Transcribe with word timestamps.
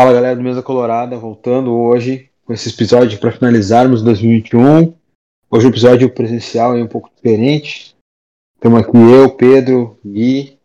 Fala 0.00 0.14
galera 0.14 0.34
do 0.34 0.42
Mesa 0.42 0.62
Colorada, 0.62 1.18
voltando 1.18 1.74
hoje 1.74 2.30
com 2.46 2.54
esse 2.54 2.70
episódio 2.70 3.20
para 3.20 3.32
finalizarmos 3.32 4.02
2021. 4.02 4.94
Hoje 5.50 5.66
o 5.66 5.68
episódio 5.68 6.08
presencial 6.08 6.74
é 6.74 6.82
um 6.82 6.86
pouco 6.86 7.10
diferente. 7.14 7.94
Temos 8.58 8.80
aqui 8.80 8.96
eu, 8.96 9.28
Pedro, 9.28 9.98
Gui, 10.02 10.58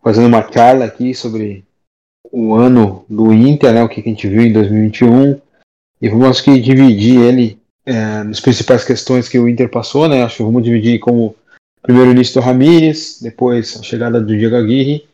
fazendo 0.00 0.28
uma 0.28 0.48
charla 0.48 0.84
aqui 0.84 1.12
sobre 1.12 1.64
o 2.30 2.54
ano 2.54 3.04
do 3.08 3.32
Inter, 3.32 3.72
né, 3.72 3.82
o 3.82 3.88
que 3.88 4.00
a 4.00 4.04
gente 4.04 4.28
viu 4.28 4.42
em 4.42 4.52
2021. 4.52 5.40
E 6.00 6.08
vamos 6.08 6.40
aqui 6.40 6.60
dividir 6.60 7.20
ele 7.20 7.60
é, 7.84 8.22
nas 8.22 8.38
principais 8.38 8.84
questões 8.84 9.28
que 9.28 9.40
o 9.40 9.48
Inter 9.48 9.68
passou, 9.68 10.08
né? 10.08 10.22
Acho 10.22 10.36
que 10.36 10.42
vamos 10.44 10.62
dividir 10.62 11.00
como 11.00 11.34
primeiro 11.82 12.12
início 12.12 12.40
do 12.40 12.46
Ramires, 12.46 13.20
depois 13.20 13.76
a 13.76 13.82
chegada 13.82 14.20
do 14.20 14.38
Diego 14.38 14.54
Aguirre, 14.54 15.04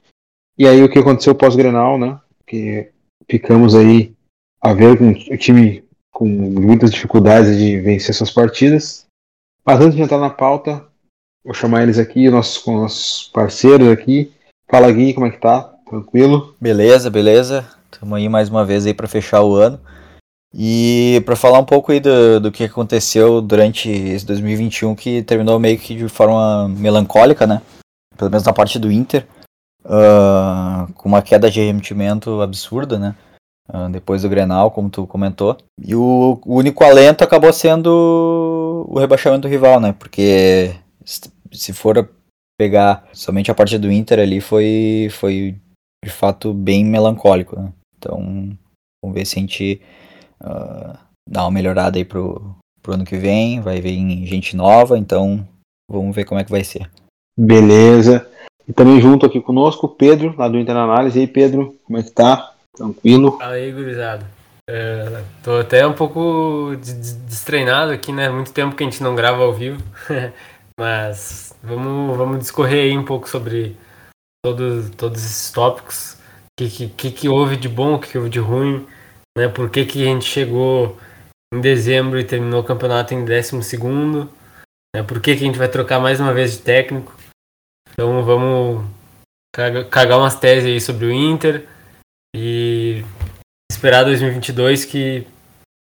e 0.59 0.69
aí 0.69 0.83
o 0.83 0.91
que 0.91 0.99
aconteceu 0.99 1.35
pós-Grenal, 1.35 1.99
né? 1.99 2.21
Que 2.47 2.93
ficamos 3.29 3.75
aí 3.75 4.15
a 4.61 4.73
ver 4.73 4.97
com 4.99 5.11
o 5.11 5.37
time 5.37 5.85
com 6.13 6.27
muitas 6.27 6.91
dificuldades 6.91 7.57
de 7.57 7.81
vencer 7.81 8.15
suas 8.15 8.31
partidas. 8.31 9.07
Mas 9.65 9.81
antes 9.81 9.97
de 9.97 10.03
entrar 10.03 10.19
na 10.19 10.31
pauta, 10.31 10.85
vou 11.45 11.55
chamar 11.55 11.83
eles 11.83 11.99
aqui, 11.99 12.29
nossos, 12.31 12.65
nossos 12.67 13.31
parceiros 13.33 13.89
aqui. 13.89 14.33
Fala 14.71 14.91
Gui, 14.93 15.15
como 15.15 15.27
é 15.27 15.31
que 15.31 15.39
tá? 15.39 15.63
Tranquilo? 15.89 16.55
Beleza, 16.61 17.11
beleza. 17.11 17.67
Estamos 17.91 18.17
aí 18.17 18.29
mais 18.29 18.49
uma 18.49 18.65
vez 18.65 18.87
aí 18.87 18.95
para 18.95 19.09
fechar 19.09 19.43
o 19.43 19.55
ano. 19.55 19.81
E 20.55 21.23
para 21.25 21.35
falar 21.35 21.59
um 21.59 21.65
pouco 21.65 21.93
aí 21.93 22.01
do, 22.01 22.41
do 22.41 22.53
que 22.53 22.65
aconteceu 22.65 23.41
durante 23.41 23.91
esse 23.91 24.27
2021, 24.27 24.95
que 24.95 25.23
terminou 25.23 25.59
meio 25.59 25.79
que 25.79 25.95
de 25.95 26.09
forma 26.09 26.69
melancólica, 26.69 27.47
né? 27.47 27.63
Pelo 28.17 28.31
menos 28.31 28.45
na 28.45 28.53
parte 28.53 28.79
do 28.79 28.93
Inter 28.93 29.27
uh, 29.85 30.93
com 30.95 31.09
uma 31.09 31.23
queda 31.23 31.51
de 31.51 31.61
rendimento 31.61 32.41
absurda, 32.41 32.99
né? 32.99 33.15
Uh, 33.69 33.89
depois 33.91 34.23
do 34.23 34.29
Grenal, 34.29 34.71
como 34.71 34.91
tu 34.91 35.07
comentou. 35.07 35.57
E 35.81 35.95
o, 35.95 36.41
o, 36.45 36.57
único 36.57 36.85
alento 36.85 37.23
acabou 37.23 37.53
sendo 37.53 38.87
o 38.89 38.99
rebaixamento 38.99 39.43
do 39.43 39.49
rival, 39.49 39.81
né? 39.81 39.93
Porque 39.93 40.75
se 41.05 41.73
for 41.73 42.09
pegar 42.59 43.09
somente 43.13 43.51
a 43.51 43.55
parte 43.55 43.79
do 43.79 43.91
Inter 43.91 44.19
ali, 44.19 44.41
foi, 44.41 45.09
foi 45.11 45.57
de 46.05 46.11
fato 46.11 46.53
bem 46.53 46.85
melancólico, 46.85 47.59
né? 47.59 47.73
Então, 47.97 48.19
vamos 49.03 49.15
ver 49.15 49.25
se 49.25 49.39
a 49.39 49.41
gente 49.41 49.81
uh, 50.43 50.99
dá 51.29 51.45
uma 51.45 51.51
melhorada 51.53 51.99
aí 51.99 52.05
pro, 52.05 52.57
pro 52.83 52.95
ano 52.95 53.05
que 53.05 53.17
vem. 53.17 53.61
Vai 53.61 53.81
vir 53.81 54.27
gente 54.27 54.57
nova, 54.57 54.99
então 54.99 55.47
vamos 55.89 56.15
ver 56.15 56.25
como 56.25 56.41
é 56.41 56.45
que 56.45 56.51
vai 56.51 56.65
ser. 56.65 56.91
Beleza. 57.39 58.29
E 58.69 58.73
também 58.73 59.01
junto 59.01 59.27
aqui 59.27 59.41
conosco, 59.41 59.89
Pedro, 59.89 60.35
lá 60.37 60.49
do 60.49 60.59
Interanálise. 60.59 61.19
E 61.19 61.23
aí, 61.23 61.27
Pedro, 61.27 61.77
como 61.85 61.99
é 61.99 62.03
que 62.03 62.11
tá? 62.11 62.53
Tranquilo? 62.77 63.39
Fala 63.39 63.55
aí, 63.55 63.73
gurizada. 63.73 64.27
É, 64.69 65.23
tô 65.43 65.59
até 65.59 65.87
um 65.87 65.93
pouco 65.93 66.75
destreinado 67.27 67.93
aqui, 67.93 68.13
né? 68.13 68.29
Muito 68.29 68.53
tempo 68.53 68.77
que 68.77 68.85
a 68.85 68.87
gente 68.89 69.03
não 69.03 69.15
grava 69.15 69.43
ao 69.43 69.53
vivo. 69.53 69.83
Mas 70.79 71.55
vamos, 71.63 72.17
vamos 72.17 72.39
discorrer 72.39 72.85
aí 72.85 72.97
um 72.97 73.05
pouco 73.05 73.29
sobre 73.29 73.77
todos, 74.45 74.91
todos 74.91 75.25
esses 75.25 75.51
tópicos. 75.51 76.15
O 76.15 76.69
que, 76.69 76.89
que, 76.89 77.11
que 77.11 77.29
houve 77.29 77.57
de 77.57 77.69
bom, 77.69 77.95
o 77.95 77.99
que, 77.99 78.11
que 78.11 78.19
houve 78.19 78.31
de 78.31 78.39
ruim, 78.39 78.87
né? 79.37 79.49
Por 79.49 79.69
que, 79.69 79.85
que 79.85 80.03
a 80.03 80.07
gente 80.07 80.25
chegou 80.25 80.97
em 81.53 81.61
dezembro 81.61 82.19
e 82.19 82.25
terminou 82.25 82.61
o 82.61 82.65
campeonato 82.65 83.15
em 83.15 83.25
décimo 83.25 83.63
segundo, 83.63 84.31
né? 84.95 85.03
Por 85.03 85.21
que, 85.21 85.37
que 85.37 85.43
a 85.43 85.47
gente 85.47 85.59
vai 85.59 85.69
trocar 85.69 86.01
mais 86.01 86.21
uma 86.21 86.33
vez 86.33 86.53
de 86.53 86.59
técnico. 86.59 87.13
Então 87.93 88.25
vamos 88.25 88.85
cagar 89.91 90.19
umas 90.19 90.35
teses 90.35 90.65
aí 90.65 90.81
sobre 90.81 91.05
o 91.05 91.13
Inter 91.13 91.69
e 92.35 93.05
esperar 93.71 94.05
2022 94.05 94.87
que 94.87 95.27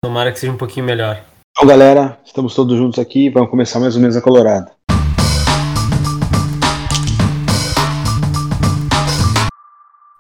tomara 0.04 0.32
que 0.32 0.40
seja 0.40 0.54
um 0.54 0.58
pouquinho 0.58 0.86
melhor. 0.86 1.24
Então 1.52 1.68
galera, 1.68 2.20
estamos 2.24 2.54
todos 2.54 2.78
juntos 2.78 3.00
aqui, 3.00 3.32
vamos 3.32 3.50
começar 3.50 3.80
mais 3.80 3.96
ou 3.96 4.02
menos 4.02 4.16
a 4.16 4.22
Colorado. 4.22 4.70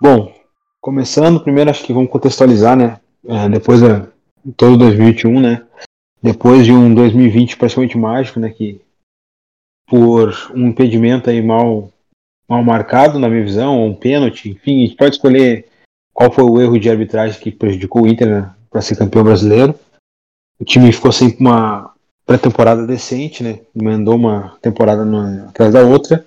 Bom, 0.01 0.33
começando, 0.81 1.39
primeiro 1.39 1.69
acho 1.69 1.83
que 1.83 1.93
vamos 1.93 2.09
contextualizar, 2.09 2.75
né? 2.75 2.99
É, 3.27 3.47
depois 3.49 3.81
de 3.81 3.87
todo 4.53 4.77
2021, 4.77 5.39
né? 5.39 5.63
Depois 6.23 6.65
de 6.65 6.73
um 6.73 6.91
2020 6.95 7.55
praticamente 7.55 7.95
mágico, 7.99 8.39
né? 8.39 8.49
Que 8.49 8.81
por 9.87 10.51
um 10.53 10.67
impedimento 10.67 11.29
aí 11.29 11.41
mal, 11.41 11.89
mal 12.47 12.63
marcado, 12.63 13.17
na 13.17 13.29
minha 13.29 13.43
visão, 13.43 13.79
ou 13.79 13.87
um 13.87 13.95
pênalti, 13.95 14.49
enfim, 14.49 14.83
a 14.83 14.87
gente 14.87 14.97
pode 14.97 15.15
escolher 15.15 15.65
qual 16.13 16.31
foi 16.31 16.43
o 16.43 16.61
erro 16.61 16.79
de 16.79 16.89
arbitragem 16.89 17.39
que 17.39 17.51
prejudicou 17.51 18.03
o 18.03 18.07
Inter 18.07 18.27
né, 18.27 18.55
para 18.69 18.81
ser 18.81 18.97
campeão 18.97 19.23
brasileiro. 19.23 19.73
O 20.59 20.65
time 20.65 20.91
ficou 20.91 21.11
sempre 21.11 21.37
uma 21.39 21.93
pré-temporada 22.25 22.85
decente, 22.85 23.41
né? 23.41 23.61
Mandou 23.73 24.15
uma 24.15 24.57
temporada 24.61 25.03
uma, 25.03 25.45
atrás 25.45 25.73
da 25.73 25.83
outra. 25.83 26.25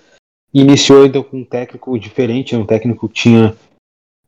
E 0.55 0.63
iniciou 0.63 1.05
então 1.05 1.23
com 1.23 1.39
um 1.39 1.45
técnico 1.45 1.99
diferente, 1.99 2.57
um 2.57 2.65
técnico 2.65 3.09
que 3.09 3.15
tinha 3.15 3.55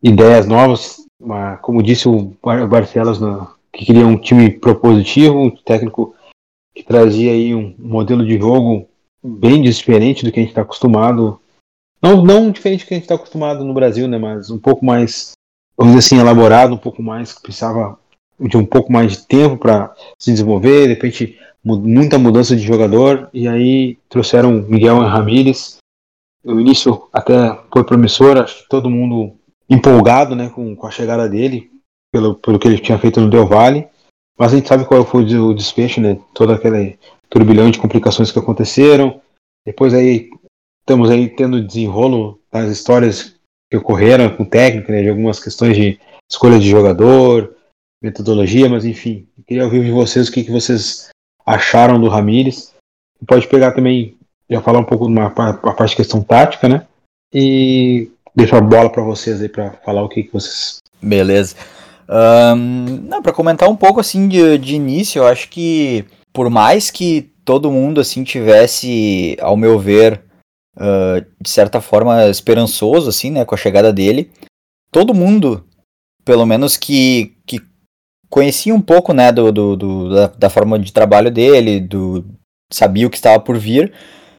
ideias 0.02 0.46
novas, 0.46 1.06
uma, 1.18 1.56
como 1.58 1.82
disse 1.82 2.08
o 2.08 2.34
Barcelos, 2.68 3.20
no, 3.20 3.48
que 3.72 3.86
queria 3.86 4.06
um 4.06 4.18
time 4.18 4.50
propositivo, 4.50 5.38
um 5.38 5.50
técnico 5.50 6.14
que 6.74 6.82
trazia 6.82 7.32
aí 7.32 7.54
um 7.54 7.74
modelo 7.78 8.24
de 8.26 8.38
jogo 8.38 8.88
bem 9.22 9.62
diferente 9.62 10.24
do 10.24 10.32
que 10.32 10.40
a 10.40 10.42
gente 10.42 10.50
está 10.50 10.62
acostumado. 10.62 11.40
Não, 12.02 12.24
não 12.24 12.50
diferente 12.50 12.84
do 12.84 12.88
que 12.88 12.94
a 12.94 12.96
gente 12.96 13.04
está 13.04 13.14
acostumado 13.14 13.64
no 13.64 13.74
Brasil, 13.74 14.08
né? 14.08 14.18
Mas 14.18 14.50
um 14.50 14.58
pouco 14.58 14.84
mais, 14.84 15.32
vamos 15.76 15.94
dizer 15.94 16.06
assim, 16.06 16.20
elaborado, 16.20 16.74
um 16.74 16.78
pouco 16.78 17.02
mais, 17.02 17.32
que 17.32 17.42
precisava 17.42 17.98
de 18.40 18.56
um 18.56 18.66
pouco 18.66 18.92
mais 18.92 19.12
de 19.12 19.26
tempo 19.26 19.56
para 19.56 19.94
se 20.18 20.32
desenvolver, 20.32 20.82
de 20.82 20.94
repente 20.94 21.38
muita 21.64 22.18
mudança 22.18 22.56
de 22.56 22.62
jogador, 22.62 23.30
e 23.32 23.46
aí 23.46 23.96
trouxeram 24.08 24.64
Miguel 24.68 24.98
Ramírez. 24.98 25.76
O 26.44 26.58
início 26.58 27.08
até 27.12 27.56
foi 27.72 27.84
promissor, 27.84 28.36
acho 28.36 28.62
que 28.62 28.68
todo 28.68 28.90
mundo 28.90 29.36
empolgado 29.70 30.34
né, 30.34 30.48
com, 30.48 30.74
com 30.74 30.86
a 30.86 30.90
chegada 30.90 31.28
dele, 31.28 31.70
pelo, 32.12 32.34
pelo 32.34 32.58
que 32.58 32.66
ele 32.66 32.78
tinha 32.78 32.98
feito 32.98 33.20
no 33.20 33.30
Del 33.30 33.46
Valle. 33.46 33.86
Mas 34.36 34.52
a 34.52 34.56
gente 34.56 34.68
sabe 34.68 34.84
qual 34.84 35.04
foi 35.04 35.22
o 35.22 35.54
desfecho, 35.54 36.00
né? 36.00 36.18
Todo 36.34 36.52
aquele 36.52 36.98
turbilhão 37.32 37.70
de 37.70 37.78
complicações 37.78 38.30
que 38.30 38.38
aconteceram. 38.38 39.20
Depois 39.66 39.94
aí 39.94 40.28
estamos 40.80 41.10
aí 41.10 41.30
tendo 41.30 41.66
desenrolo 41.66 42.38
das 42.52 42.70
histórias 42.70 43.34
que 43.70 43.76
ocorreram 43.78 44.36
com 44.36 44.44
técnica, 44.44 44.92
né, 44.92 45.02
de 45.02 45.08
algumas 45.08 45.42
questões 45.42 45.74
de 45.74 45.98
escolha 46.30 46.58
de 46.58 46.68
jogador, 46.68 47.56
metodologia, 48.02 48.68
mas 48.68 48.84
enfim, 48.84 49.26
queria 49.46 49.64
ouvir 49.64 49.82
de 49.82 49.90
vocês 49.90 50.28
o 50.28 50.32
que, 50.32 50.44
que 50.44 50.50
vocês 50.50 51.08
acharam 51.46 51.98
do 51.98 52.08
Ramires. 52.08 52.74
Pode 53.26 53.48
pegar 53.48 53.72
também, 53.72 54.16
já 54.50 54.60
falar 54.60 54.80
um 54.80 54.84
pouco 54.84 55.06
uma, 55.06 55.28
uma 55.28 55.74
parte 55.74 55.90
de 55.90 55.96
questão 55.96 56.22
tática, 56.22 56.68
né? 56.68 56.86
E 57.32 58.10
deixar 58.34 58.58
a 58.58 58.60
bola 58.60 58.90
para 58.90 59.02
vocês 59.02 59.40
aí 59.40 59.48
para 59.48 59.70
falar 59.84 60.02
o 60.02 60.08
que, 60.08 60.24
que 60.24 60.32
vocês. 60.32 60.78
Beleza. 61.00 61.56
Um, 62.08 63.08
para 63.22 63.32
comentar 63.32 63.70
um 63.70 63.76
pouco 63.76 64.00
assim 64.00 64.28
de, 64.28 64.58
de 64.58 64.74
início, 64.74 65.20
eu 65.20 65.26
acho 65.26 65.48
que 65.48 66.04
por 66.32 66.48
mais 66.48 66.90
que 66.90 67.30
todo 67.44 67.70
mundo 67.70 68.00
assim 68.00 68.24
tivesse, 68.24 69.36
ao 69.40 69.56
meu 69.56 69.78
ver, 69.78 70.22
uh, 70.76 71.24
de 71.40 71.48
certa 71.48 71.80
forma 71.80 72.28
esperançoso 72.28 73.08
assim, 73.08 73.30
né, 73.30 73.44
com 73.44 73.54
a 73.54 73.58
chegada 73.58 73.92
dele, 73.92 74.30
todo 74.90 75.14
mundo, 75.14 75.66
pelo 76.24 76.46
menos 76.46 76.76
que, 76.76 77.36
que 77.46 77.60
conhecia 78.28 78.74
um 78.74 78.80
pouco, 78.80 79.12
né, 79.12 79.32
do, 79.32 79.52
do, 79.52 79.76
do 79.76 80.14
da, 80.14 80.26
da, 80.28 80.50
forma 80.50 80.78
de 80.78 80.92
trabalho 80.92 81.30
dele, 81.30 81.80
do 81.80 82.24
sabia 82.72 83.06
o 83.06 83.10
que 83.10 83.16
estava 83.16 83.38
por 83.40 83.58
vir, 83.58 83.92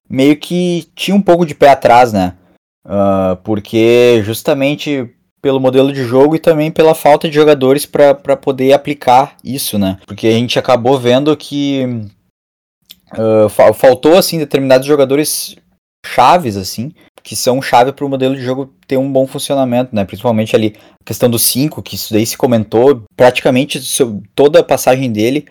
meio 0.09 0.37
que 0.37 0.89
tinha 0.95 1.15
um 1.15 1.21
pouco 1.21 1.45
de 1.45 1.53
pé 1.53 1.69
atrás, 1.69 2.13
né, 2.13 2.35
uh, 2.85 3.35
porque 3.43 4.21
justamente 4.23 5.13
pelo 5.43 5.59
modelo 5.59 5.91
de 5.91 6.05
jogo 6.05 6.37
e 6.37 6.39
também 6.39 6.71
pela 6.71 6.95
falta 6.95 7.27
de 7.27 7.35
jogadores 7.35 7.85
para 7.85 8.37
poder 8.37 8.71
aplicar 8.71 9.35
isso, 9.43 9.77
né? 9.77 9.99
Porque 10.07 10.25
a 10.25 10.31
gente 10.31 10.57
acabou 10.57 10.97
vendo 10.97 11.35
que 11.35 11.83
uh, 13.11 13.73
faltou 13.73 14.17
assim 14.17 14.37
determinados 14.37 14.87
jogadores 14.87 15.57
chaves 16.05 16.55
assim, 16.55 16.93
que 17.21 17.35
são 17.35 17.61
chave 17.61 17.91
para 17.91 18.05
o 18.05 18.09
modelo 18.09 18.37
de 18.37 18.41
jogo 18.41 18.73
ter 18.87 18.95
um 18.95 19.11
bom 19.11 19.27
funcionamento, 19.27 19.93
né? 19.93 20.05
Principalmente 20.05 20.55
ali 20.55 20.77
a 21.01 21.03
questão 21.03 21.29
do 21.29 21.37
5, 21.37 21.83
que 21.83 21.95
isso 21.95 22.13
daí 22.13 22.25
se 22.25 22.37
comentou 22.37 23.03
praticamente 23.13 23.81
toda 24.33 24.61
a 24.61 24.63
passagem 24.63 25.11
dele, 25.11 25.45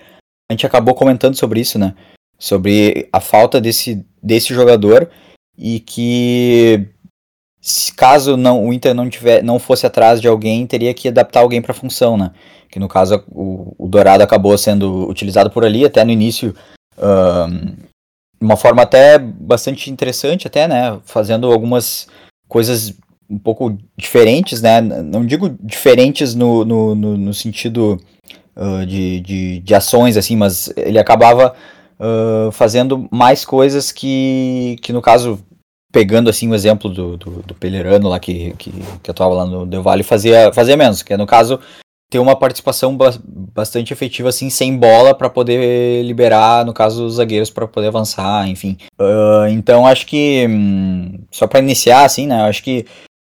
a 0.50 0.54
gente 0.54 0.66
acabou 0.66 0.94
comentando 0.94 1.36
sobre 1.36 1.60
isso, 1.60 1.78
né? 1.78 1.94
Sobre 2.38 3.10
a 3.12 3.20
falta 3.20 3.60
desse, 3.60 4.06
desse 4.22 4.54
jogador 4.54 5.10
e 5.56 5.80
que 5.80 6.88
caso 7.96 8.36
não, 8.36 8.66
o 8.66 8.72
Inter 8.72 8.94
não, 8.94 9.08
tiver, 9.08 9.42
não 9.42 9.58
fosse 9.58 9.86
atrás 9.86 10.20
de 10.20 10.28
alguém, 10.28 10.66
teria 10.66 10.92
que 10.92 11.08
adaptar 11.08 11.40
alguém 11.40 11.62
para 11.62 11.72
a 11.72 11.74
função, 11.74 12.16
né? 12.16 12.32
Que 12.70 12.78
no 12.78 12.88
caso 12.88 13.22
o, 13.30 13.74
o, 13.78 13.88
Dourado 13.88 14.22
acabou 14.22 14.56
sendo 14.58 15.08
utilizado 15.08 15.50
por 15.50 15.64
ali, 15.64 15.84
até 15.84 16.04
no 16.04 16.10
início, 16.10 16.54
de 16.96 18.44
uma 18.44 18.56
forma 18.56 18.82
até 18.82 19.18
bastante 19.18 19.90
interessante, 19.90 20.46
até, 20.46 20.66
né? 20.66 20.98
Fazendo 21.04 21.52
algumas 21.52 22.08
coisas 22.48 22.94
um 23.30 23.38
pouco 23.38 23.78
diferentes, 23.96 24.60
né? 24.60 24.80
Não 24.80 25.24
digo 25.24 25.56
diferentes 25.60 26.34
no, 26.34 26.64
no, 26.64 26.94
no, 26.94 27.16
no 27.16 27.34
sentido 27.34 27.98
uh, 28.56 28.84
de, 28.84 29.20
de, 29.20 29.60
de, 29.60 29.74
ações, 29.74 30.16
assim, 30.16 30.36
mas 30.36 30.70
ele 30.76 30.98
acabava 30.98 31.54
uh, 31.98 32.52
fazendo 32.52 33.08
mais 33.10 33.44
coisas 33.44 33.90
que, 33.90 34.76
que, 34.82 34.92
no 34.92 35.00
caso, 35.00 35.38
pegando 35.92 36.30
assim 36.30 36.48
o 36.48 36.54
exemplo 36.54 36.90
do, 36.90 37.18
do, 37.18 37.30
do 37.42 37.54
Pelerano 37.54 38.08
lá 38.08 38.18
que, 38.18 38.54
que, 38.54 38.72
que 39.02 39.10
atuava 39.10 39.34
lá 39.34 39.46
no 39.46 39.66
Del 39.66 39.82
Valle, 39.82 40.02
fazia, 40.02 40.50
fazia 40.52 40.76
menos, 40.76 41.02
que 41.02 41.12
é 41.12 41.16
no 41.16 41.26
caso 41.26 41.60
ter 42.10 42.18
uma 42.18 42.36
participação 42.36 42.96
bastante 43.54 43.92
efetiva 43.92 44.28
assim 44.28 44.50
sem 44.50 44.76
bola 44.76 45.14
para 45.14 45.30
poder 45.30 46.02
liberar 46.02 46.64
no 46.64 46.74
caso 46.74 47.06
os 47.06 47.14
zagueiros 47.14 47.50
para 47.50 47.66
poder 47.66 47.88
avançar 47.88 48.46
enfim. 48.48 48.76
Uh, 49.00 49.48
então 49.48 49.86
acho 49.86 50.06
que 50.06 50.46
hum, 50.46 51.24
só 51.30 51.46
para 51.46 51.60
iniciar 51.60 52.04
assim 52.04 52.26
né 52.26 52.42
acho 52.42 52.62
que 52.62 52.84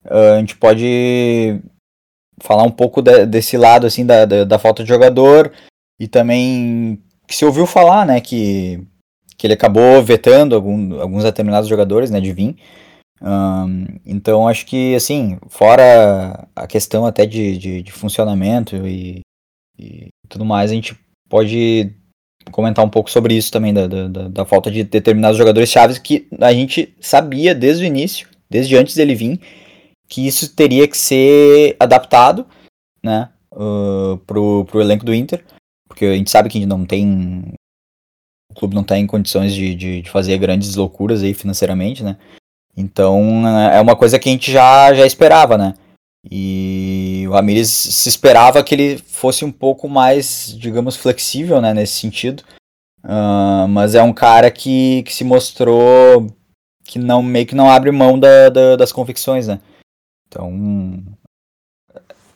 uh, 0.07 0.37
a 0.37 0.39
gente 0.39 0.57
pode 0.57 1.61
falar 2.43 2.63
um 2.63 2.71
pouco 2.71 3.03
de, 3.03 3.27
desse 3.27 3.59
lado 3.59 3.87
assim 3.87 4.07
da, 4.07 4.25
da, 4.25 4.45
da, 4.45 4.59
falta 4.59 4.83
de 4.83 4.89
jogador 4.89 5.53
e 6.01 6.09
também 6.09 7.03
que 7.29 7.37
se 7.37 7.45
ouviu 7.45 7.67
falar 7.67 8.07
né 8.07 8.19
que 8.19 8.83
que 9.41 9.47
ele 9.47 9.55
acabou 9.55 10.03
vetando 10.03 10.55
algum, 10.55 11.01
alguns 11.01 11.25
determinados 11.25 11.69
jogadores 11.69 12.11
né 12.11 12.21
de 12.21 12.33
vir 12.33 12.57
um, 13.23 13.87
então 14.07 14.49
acho 14.49 14.65
que 14.65 14.95
assim, 14.95 15.39
fora 15.49 16.49
a 16.57 16.67
questão 16.67 17.05
até 17.05 17.27
de, 17.27 17.59
de, 17.59 17.83
de 17.83 17.93
funcionamento 17.93 18.77
e, 18.87 19.21
e, 19.79 20.09
tudo 20.29 20.45
mais, 20.45 20.71
a 20.71 20.75
gente 20.75 20.99
pode 21.29 21.93
comentar 22.51 22.85
um 22.85 22.89
pouco 22.89 23.11
sobre 23.11 23.35
isso 23.35 23.53
também, 23.53 23.75
da, 23.75 23.87
da, 23.87 24.09
da, 24.09 24.45
falta 24.47 24.71
de 24.71 24.83
determinados 24.83 25.37
jogadores 25.37 25.69
chaves 25.69 25.99
que 25.99 26.27
a 26.41 26.53
gente 26.53 26.95
sabia 26.99 27.55
desde 27.55 27.85
o 27.85 27.87
início, 27.87 28.27
desde 28.49 28.75
antes 28.77 28.95
dele 28.95 29.15
vir, 29.15 29.39
que 30.09 30.27
isso 30.27 30.55
teria 30.57 30.89
que 30.89 30.97
ser 30.97 31.77
adaptado 31.79 32.47
né, 33.05 33.29
uh, 33.53 34.17
pro, 34.27 34.65
pro 34.65 34.81
elenco 34.81 35.05
do 35.05 35.15
Inter, 35.15 35.45
porque 35.87 36.07
a 36.07 36.17
gente 36.17 36.31
sabe 36.31 36.49
que 36.49 36.57
a 36.57 36.61
gente 36.61 36.71
não 36.71 36.87
tem. 36.87 37.53
O 38.51 38.55
clube 38.55 38.75
não 38.75 38.83
está 38.83 38.99
em 38.99 39.07
condições 39.07 39.55
de, 39.55 39.75
de, 39.75 40.03
de 40.03 40.11
fazer 40.11 40.37
grandes 40.39 40.75
loucuras 40.75 41.23
aí 41.23 41.33
financeiramente, 41.33 42.03
né? 42.03 42.17
Então 42.77 43.47
é 43.73 43.81
uma 43.81 43.97
coisa 43.97 44.19
que 44.19 44.29
a 44.29 44.33
gente 44.33 44.51
já, 44.51 44.93
já 44.95 45.07
esperava, 45.07 45.57
né? 45.57 45.75
E 46.29 47.25
o 47.29 47.33
Ramires 47.33 47.71
se 47.71 48.09
esperava 48.09 48.63
que 48.63 48.75
ele 48.75 48.99
fosse 48.99 49.45
um 49.45 49.53
pouco 49.53 49.89
mais, 49.89 50.55
digamos, 50.59 50.97
flexível 50.97 51.61
né, 51.61 51.73
nesse 51.73 51.95
sentido. 51.95 52.43
Uh, 53.03 53.67
mas 53.69 53.95
é 53.95 54.03
um 54.03 54.13
cara 54.13 54.51
que, 54.51 55.03
que 55.05 55.15
se 55.15 55.25
mostrou 55.25 56.27
que 56.85 56.99
não 56.99 57.23
meio 57.23 57.47
que 57.47 57.55
não 57.55 57.71
abre 57.71 57.91
mão 57.91 58.19
da, 58.19 58.51
da, 58.51 58.77
das 58.77 58.93
convicções, 58.93 59.47
né? 59.47 59.61
Então 60.27 61.03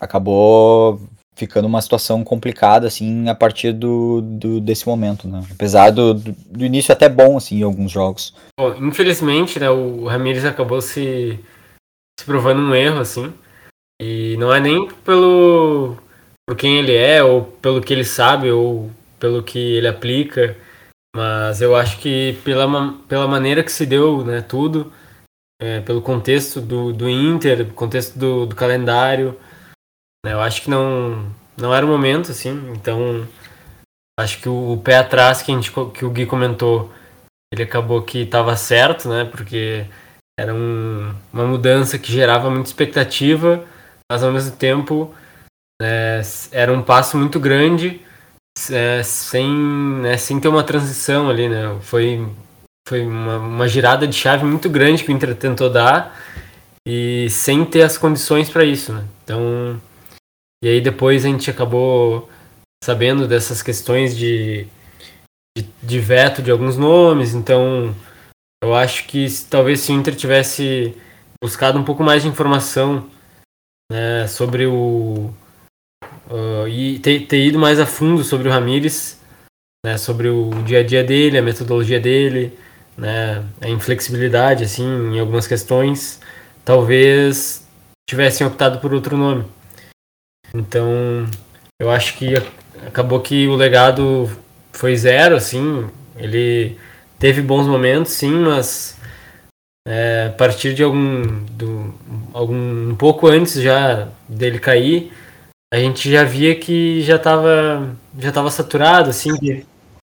acabou 0.01 1.01
ficando 1.35 1.67
uma 1.67 1.83
situação 1.83 2.23
complicada 2.23 2.87
assim 2.87 3.29
a 3.29 3.35
partir 3.35 3.73
do, 3.73 4.21
do 4.23 4.61
desse 4.61 4.87
momento, 4.87 5.27
né? 5.27 5.45
Apesar 5.51 5.91
do, 5.91 6.15
do, 6.15 6.33
do, 6.33 6.65
início 6.65 6.93
até 6.93 7.09
bom 7.09 7.37
assim 7.37 7.61
em 7.61 7.63
alguns 7.63 7.91
jogos. 7.91 8.35
Bom, 8.59 8.75
infelizmente, 8.77 9.59
né, 9.59 9.69
o 9.69 10.07
Ramirez 10.07 10.45
acabou 10.45 10.81
se, 10.81 11.39
se 12.19 12.25
provando 12.25 12.61
um 12.61 12.75
erro 12.75 13.01
assim. 13.01 13.33
E 14.01 14.37
não 14.39 14.53
é 14.53 14.61
nem 14.61 14.89
pelo 15.05 15.97
por 16.47 16.57
quem 16.57 16.79
ele 16.79 16.95
é 16.95 17.23
ou 17.23 17.43
pelo 17.43 17.81
que 17.81 17.93
ele 17.93 18.05
sabe 18.05 18.51
ou 18.51 18.91
pelo 19.19 19.43
que 19.43 19.59
ele 19.59 19.89
aplica, 19.89 20.57
mas 21.17 21.63
eu 21.63 21.75
acho 21.75 21.99
que 21.99 22.39
pela, 22.45 22.93
pela 23.09 23.27
maneira 23.27 23.63
que 23.63 23.73
se 23.73 23.87
deu, 23.87 24.25
né, 24.25 24.43
tudo, 24.43 24.93
é, 25.61 25.81
pelo 25.81 26.03
contexto 26.03 26.61
do, 26.61 26.93
do 26.93 27.09
Inter, 27.09 27.73
contexto 27.73 28.19
do, 28.19 28.47
do 28.47 28.55
calendário? 28.55 29.39
Eu 30.33 30.41
acho 30.41 30.63
que 30.63 30.71
não, 30.71 31.31
não 31.57 31.75
era 31.75 31.85
o 31.85 31.89
momento, 31.89 32.31
assim, 32.31 32.73
então 32.73 33.27
acho 34.19 34.41
que 34.41 34.49
o, 34.49 34.73
o 34.73 34.77
pé 34.79 34.99
atrás 34.99 35.43
que, 35.43 35.53
a 35.53 35.55
gente, 35.55 35.71
que 35.93 36.05
o 36.05 36.11
Gui 36.11 36.27
comentou, 36.27 36.93
ele 37.53 37.63
acabou 37.63 38.03
que 38.03 38.19
estava 38.21 38.57
certo, 38.57 39.09
né? 39.09 39.25
Porque 39.25 39.87
era 40.39 40.55
um, 40.55 41.15
uma 41.33 41.47
mudança 41.47 41.99
que 41.99 42.11
gerava 42.11 42.51
muita 42.51 42.69
expectativa, 42.69 43.65
mas 44.11 44.23
ao 44.23 44.33
mesmo 44.33 44.57
tempo 44.57 45.15
é, 45.81 46.21
era 46.51 46.73
um 46.73 46.83
passo 46.83 47.17
muito 47.17 47.39
grande 47.39 48.01
é, 48.71 49.03
sem, 49.03 49.49
né, 50.01 50.17
sem 50.17 50.41
ter 50.41 50.49
uma 50.49 50.65
transição 50.65 51.29
ali, 51.29 51.49
né? 51.49 51.79
Foi, 51.83 52.27
foi 52.89 53.07
uma, 53.07 53.39
uma 53.39 53.69
girada 53.69 54.07
de 54.07 54.15
chave 54.15 54.45
muito 54.45 54.69
grande 54.69 55.05
que 55.05 55.11
o 55.11 55.15
Inter 55.15 55.35
tentou 55.35 55.71
dar 55.71 56.17
e 56.87 57.29
sem 57.31 57.65
ter 57.65 57.83
as 57.83 57.99
condições 57.99 58.51
para 58.51 58.65
isso, 58.65 58.93
né? 58.93 59.05
Então 59.23 59.81
e 60.65 60.69
aí 60.69 60.81
depois 60.81 61.27
a 61.27 61.29
gente 61.29 61.51
acabou 61.51 62.27
sabendo 62.83 63.29
dessas 63.29 63.61
questões 63.61 64.17
de, 64.17 64.67
de, 65.55 65.69
de 65.83 66.01
veto 66.01 66.41
de 66.41 66.51
alguns 66.51 66.79
nomes, 66.79 67.35
então 67.35 67.95
eu 68.63 68.75
acho 68.75 69.07
que 69.07 69.27
talvez 69.51 69.81
se 69.81 69.93
o 69.93 69.95
Inter 69.95 70.17
tivesse 70.17 70.97
buscado 71.39 71.79
um 71.79 71.85
pouco 71.85 72.03
mais 72.03 72.23
de 72.23 72.31
informação 72.31 73.07
né, 73.93 74.27
sobre 74.27 74.65
o. 74.65 75.35
Uh, 76.31 76.67
e 76.67 76.99
ter, 77.01 77.27
ter, 77.27 77.45
ido 77.45 77.59
mais 77.59 77.79
a 77.79 77.85
fundo 77.85 78.25
sobre 78.25 78.49
o 78.49 78.51
Ramires, 78.51 79.21
né, 79.85 79.99
sobre 79.99 80.31
o 80.31 80.49
dia 80.63 80.81
a 80.81 80.83
dia 80.83 81.05
dele, 81.05 81.37
a 81.37 81.43
metodologia 81.43 82.01
dele, 82.01 82.59
né, 82.97 83.45
a 83.61 83.69
inflexibilidade 83.69 84.65
assim, 84.65 84.87
em 85.13 85.21
algumas 85.21 85.47
questões, 85.47 86.23
talvez 86.65 87.69
tivessem 88.09 88.47
optado 88.47 88.79
por 88.79 88.95
outro 88.95 89.15
nome. 89.15 89.45
Então, 90.55 91.27
eu 91.81 91.91
acho 91.91 92.17
que 92.17 92.35
acabou 92.87 93.21
que 93.21 93.49
o 93.49 93.57
legado 93.57 94.31
foi 94.73 94.97
zero, 94.97 95.35
assim. 95.35 95.87
Ele 96.17 96.79
teve 97.19 97.43
bons 97.43 97.67
momentos, 97.67 98.13
sim, 98.13 98.31
mas 98.31 98.97
é, 99.87 100.29
a 100.29 100.33
partir 100.33 100.75
de 100.75 100.83
algum, 100.83 101.45
do, 101.47 101.95
algum 102.33 102.91
um 102.91 102.95
pouco 102.95 103.27
antes 103.27 103.61
já 103.61 104.09
dele 104.29 104.59
cair, 104.59 105.13
a 105.73 105.79
gente 105.79 106.11
já 106.11 106.23
via 106.25 106.55
que 106.55 107.03
já 107.03 107.17
estava 107.17 107.97
já 108.19 108.31
tava 108.31 108.51
saturado, 108.51 109.11
assim. 109.11 109.31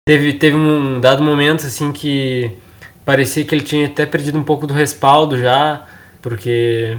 Teve, 0.07 0.33
teve 0.33 0.55
um 0.55 1.01
dado 1.01 1.23
momento, 1.23 1.65
assim, 1.65 1.91
que 1.91 2.57
parecia 3.03 3.43
que 3.43 3.55
ele 3.55 3.63
tinha 3.63 3.87
até 3.87 4.05
perdido 4.05 4.37
um 4.37 4.43
pouco 4.43 4.67
do 4.67 4.73
respaldo 4.73 5.37
já, 5.37 5.85
porque 6.21 6.97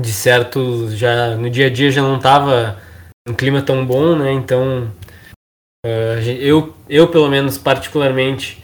de 0.00 0.12
certo 0.12 0.90
já 0.90 1.36
no 1.36 1.48
dia 1.48 1.66
a 1.66 1.70
dia 1.70 1.90
já 1.90 2.02
não 2.02 2.16
estava 2.16 2.78
um 3.28 3.34
clima 3.34 3.62
tão 3.62 3.86
bom, 3.86 4.16
né? 4.16 4.32
Então 4.32 4.90
uh, 5.86 6.20
eu, 6.40 6.74
eu 6.88 7.08
pelo 7.08 7.28
menos 7.28 7.56
particularmente 7.56 8.62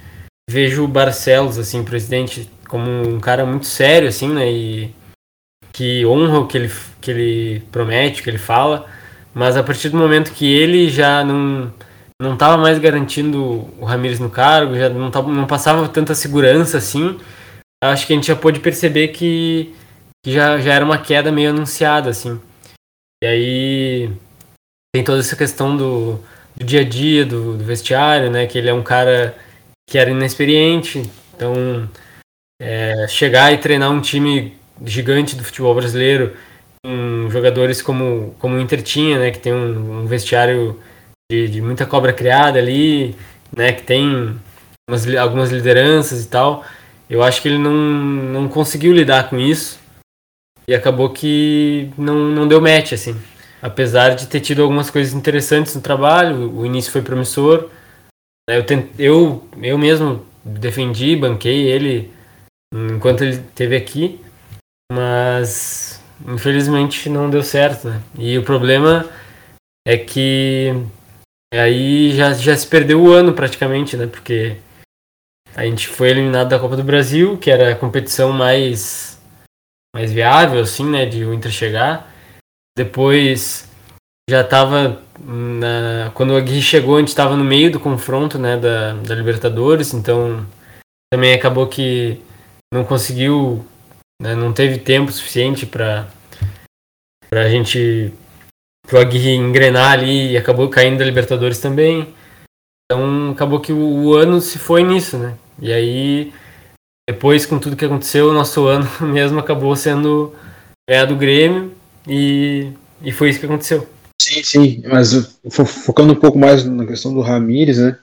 vejo 0.51 0.85
o 0.85 0.89
Barcelos 0.89 1.59
assim, 1.59 1.85
presidente, 1.85 2.51
como 2.69 3.09
um 3.09 3.21
cara 3.21 3.47
muito 3.47 3.67
sério 3.67 4.09
assim, 4.09 4.29
né? 4.29 4.51
E 4.51 4.95
que 5.73 6.05
honra 6.05 6.41
o 6.41 6.47
que 6.47 6.59
ele, 6.59 6.73
que 7.01 7.11
ele 7.11 7.61
promete, 7.71 8.21
o 8.21 8.25
que 8.25 8.31
ele 8.31 8.39
fala, 8.39 8.87
mas 9.33 9.57
a 9.57 9.63
partir 9.63 9.89
do 9.89 9.97
momento 9.97 10.33
que 10.33 10.53
ele 10.53 10.89
já 10.89 11.25
não 11.25 11.73
não 12.21 12.35
estava 12.35 12.59
mais 12.59 12.79
garantindo 12.79 13.67
o 13.79 13.85
Ramires 13.87 14.21
no 14.21 14.29
cargo, 14.29 14.77
já 14.77 14.91
não, 14.91 15.11
tava, 15.11 15.33
não 15.33 15.47
passava 15.47 15.89
tanta 15.89 16.15
segurança 16.15 16.77
assim, 16.77 17.19
acho 17.83 18.07
que 18.07 18.13
a 18.13 18.17
gente 18.17 18.27
já 18.27 18.37
pôde 18.37 18.61
perceber 18.61 19.09
que 19.09 19.75
que 20.23 20.33
já, 20.33 20.59
já 20.61 20.75
era 20.75 20.85
uma 20.85 20.99
queda 20.99 21.33
meio 21.33 21.51
anunciada, 21.51 22.11
assim. 22.11 22.41
E 23.23 23.27
aí 23.27 24.13
tem 24.95 25.05
toda 25.05 25.21
essa 25.21 25.37
questão 25.37 25.77
do, 25.77 26.21
do 26.57 26.65
dia 26.65 26.81
a 26.81 26.85
dia, 26.85 27.25
do, 27.25 27.57
do, 27.57 27.65
vestiário, 27.65 28.31
né? 28.31 28.47
Que 28.47 28.59
ele 28.59 28.69
é 28.69 28.75
um 28.75 28.83
cara 28.83 29.37
que 29.89 29.99
era 29.99 30.11
inexperiente, 30.11 31.03
então 31.35 31.89
é, 32.61 33.07
chegar 33.09 33.53
e 33.53 33.59
treinar 33.59 33.91
um 33.91 34.01
time 34.01 34.57
gigante 34.85 35.37
do 35.37 35.45
futebol 35.45 35.75
brasileiro, 35.75 36.37
com 36.85 37.29
jogadores 37.31 37.83
como, 37.83 38.35
como 38.39 38.57
o 38.57 38.61
Inter 38.61 38.83
tinha, 38.83 39.19
né? 39.19 39.31
Que 39.31 39.39
tem 39.39 39.53
um, 39.53 40.03
um 40.03 40.07
vestiário 40.07 40.81
de, 41.31 41.49
de, 41.49 41.61
muita 41.61 41.87
cobra 41.87 42.13
criada 42.13 42.59
ali, 42.59 43.17
né? 43.55 43.73
Que 43.73 43.83
tem 43.83 44.39
umas, 44.89 45.15
algumas 45.17 45.51
lideranças 45.51 46.25
e 46.25 46.29
tal. 46.29 46.65
Eu 47.09 47.23
acho 47.23 47.43
que 47.43 47.49
ele 47.49 47.59
não, 47.59 47.73
não 47.73 48.49
conseguiu 48.49 48.93
lidar 48.93 49.29
com 49.29 49.39
isso 49.39 49.80
e 50.71 50.75
acabou 50.75 51.11
que 51.11 51.91
não, 51.99 52.15
não 52.29 52.47
deu 52.47 52.61
match, 52.61 52.93
assim. 52.93 53.21
Apesar 53.61 54.15
de 54.15 54.29
ter 54.29 54.39
tido 54.39 54.63
algumas 54.63 54.89
coisas 54.89 55.13
interessantes 55.13 55.75
no 55.75 55.81
trabalho, 55.81 56.49
o 56.57 56.65
início 56.65 56.93
foi 56.93 57.03
promissor. 57.03 57.69
Eu, 58.49 58.65
tent, 58.65 58.87
eu, 58.97 59.45
eu 59.61 59.77
mesmo 59.77 60.25
defendi, 60.45 61.17
banquei 61.17 61.67
ele 61.67 62.13
enquanto 62.73 63.23
ele 63.23 63.33
esteve 63.33 63.75
aqui, 63.75 64.21
mas 64.93 66.01
infelizmente 66.25 67.09
não 67.09 67.29
deu 67.29 67.43
certo. 67.43 67.89
Né? 67.89 68.01
E 68.17 68.39
o 68.39 68.45
problema 68.45 69.11
é 69.85 69.99
que 69.99 70.73
aí 71.53 72.13
já, 72.13 72.33
já 72.33 72.57
se 72.57 72.69
perdeu 72.69 73.03
o 73.03 73.11
ano 73.11 73.33
praticamente, 73.33 73.97
né? 73.97 74.07
Porque 74.07 74.57
a 75.57 75.65
gente 75.65 75.89
foi 75.89 76.11
eliminado 76.11 76.51
da 76.51 76.61
Copa 76.61 76.77
do 76.77 76.85
Brasil, 76.85 77.37
que 77.39 77.51
era 77.51 77.73
a 77.73 77.77
competição 77.77 78.33
mais 78.33 79.20
mais 79.95 80.13
viável, 80.13 80.61
assim, 80.61 80.89
né, 80.89 81.07
de 81.07 81.25
o 81.25 81.35
Inter 81.35 81.51
chegar. 81.51 82.13
Depois 82.77 83.69
já 84.29 84.43
estava 84.43 85.03
quando 86.15 86.31
o 86.31 86.37
Aguirre 86.37 86.63
chegou, 86.63 86.97
a 86.97 87.01
gente 87.01 87.09
estava 87.09 87.37
no 87.37 87.45
meio 87.45 87.71
do 87.71 87.81
confronto, 87.81 88.39
né, 88.39 88.57
da, 88.57 88.95
da 88.95 89.15
Libertadores, 89.15 89.93
então 89.93 90.47
também 91.13 91.35
acabou 91.35 91.67
que 91.67 92.21
não 92.73 92.85
conseguiu, 92.85 93.65
né, 94.23 94.35
não 94.35 94.53
teve 94.53 94.79
tempo 94.79 95.13
suficiente 95.13 95.67
para 95.67 96.09
para 97.29 97.43
a 97.43 97.49
gente 97.49 98.13
pro 98.87 98.99
Aguirre 98.99 99.35
engrenar 99.35 99.93
ali 99.93 100.33
e 100.33 100.37
acabou 100.37 100.69
caindo 100.69 100.99
da 100.99 101.05
Libertadores 101.05 101.59
também. 101.59 102.13
Então 102.85 103.31
acabou 103.31 103.61
que 103.61 103.73
o, 103.73 103.79
o 103.79 104.15
ano 104.15 104.41
se 104.41 104.59
foi 104.59 104.83
nisso, 104.83 105.17
né? 105.17 105.37
E 105.61 105.73
aí 105.73 106.33
depois 107.09 107.47
com 107.47 107.59
tudo 107.59 107.77
que 107.77 107.85
aconteceu, 107.85 108.29
o 108.29 108.33
nosso 108.33 108.67
ano 108.67 108.89
mesmo 109.13 109.39
acabou 109.39 109.75
sendo 109.77 110.35
é 110.89 111.07
do 111.07 111.17
Grêmio 111.17 111.73
e, 112.07 112.73
e 113.03 113.13
foi 113.13 113.31
isso 113.31 113.39
que 113.39 113.47
aconteceu. 113.47 113.89
Sim, 114.21 114.43
sim, 114.43 114.83
mas 114.87 115.39
focando 115.49 116.13
um 116.13 116.17
pouco 116.17 116.39
mais 116.39 116.65
na 116.65 116.87
questão 116.87 117.15
do 117.15 117.21
Ramires, 117.21 117.79
né? 117.79 117.99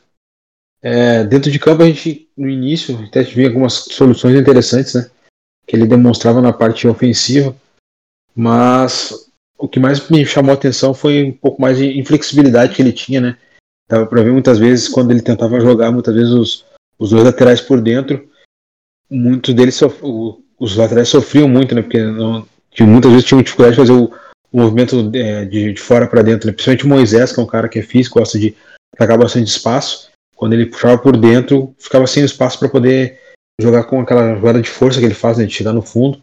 É, 0.81 1.23
dentro 1.23 1.51
de 1.51 1.59
campo 1.59 1.83
a 1.83 1.85
gente, 1.85 2.29
no 2.37 2.49
início, 2.49 2.97
até 3.03 3.23
viu 3.23 3.47
algumas 3.47 3.73
soluções 3.73 4.39
interessantes, 4.39 4.93
né? 4.93 5.09
Que 5.65 5.75
ele 5.75 5.85
demonstrava 5.85 6.41
na 6.41 6.53
parte 6.53 6.87
ofensiva, 6.87 7.55
mas 8.35 9.29
o 9.57 9.67
que 9.67 9.79
mais 9.79 10.09
me 10.09 10.25
chamou 10.25 10.51
a 10.51 10.53
atenção 10.53 10.93
foi 10.93 11.23
um 11.23 11.33
pouco 11.33 11.61
mais 11.61 11.77
de 11.77 11.99
inflexibilidade 11.99 12.75
que 12.75 12.81
ele 12.81 12.93
tinha, 12.93 13.19
né? 13.19 13.37
Dava 13.89 14.05
pra 14.05 14.21
ver 14.21 14.31
muitas 14.31 14.59
vezes 14.59 14.87
quando 14.87 15.11
ele 15.11 15.21
tentava 15.21 15.59
jogar, 15.59 15.91
muitas 15.91 16.13
vezes 16.13 16.31
os, 16.31 16.65
os 16.99 17.09
dois 17.09 17.23
laterais 17.23 17.61
por 17.61 17.81
dentro, 17.81 18.29
muitos 19.09 19.53
deles, 19.53 19.75
sof 19.75 19.99
os 20.59 20.75
laterais 20.75 21.07
sofriam 21.07 21.47
muito, 21.47 21.75
né? 21.75 21.81
Porque 21.81 22.01
não, 22.01 22.47
muitas 22.81 23.11
vezes 23.11 23.27
tinham 23.27 23.41
dificuldade 23.41 23.75
de 23.75 23.81
fazer 23.81 23.93
o, 23.93 24.11
o 24.51 24.57
movimento 24.57 25.11
é, 25.13 25.45
de, 25.45 25.73
de, 25.73 25.81
fora 25.81 26.07
para 26.07 26.21
dentro, 26.21 26.47
né? 26.47 26.53
principalmente 26.53 26.85
o 26.85 26.89
Moisés, 26.89 27.31
que 27.31 27.39
é 27.39 27.43
um 27.43 27.47
cara 27.47 27.69
que 27.69 27.79
é 27.79 27.83
físico, 27.83 28.19
gosta 28.19 28.39
de 28.39 28.55
atacar 28.93 29.17
bastante 29.17 29.47
espaço. 29.47 30.09
Quando 30.35 30.53
ele 30.53 30.67
puxava 30.67 30.97
por 30.97 31.17
dentro, 31.17 31.73
ficava 31.77 32.05
sem 32.07 32.23
espaço 32.23 32.59
para 32.59 32.69
poder 32.69 33.19
jogar 33.59 33.83
com 33.85 33.99
aquela 33.99 34.35
jogada 34.35 34.61
de 34.61 34.69
força 34.69 34.99
que 34.99 35.05
ele 35.05 35.13
faz, 35.13 35.37
né, 35.37 35.45
de 35.45 35.53
chegar 35.53 35.73
no 35.73 35.81
fundo. 35.81 36.21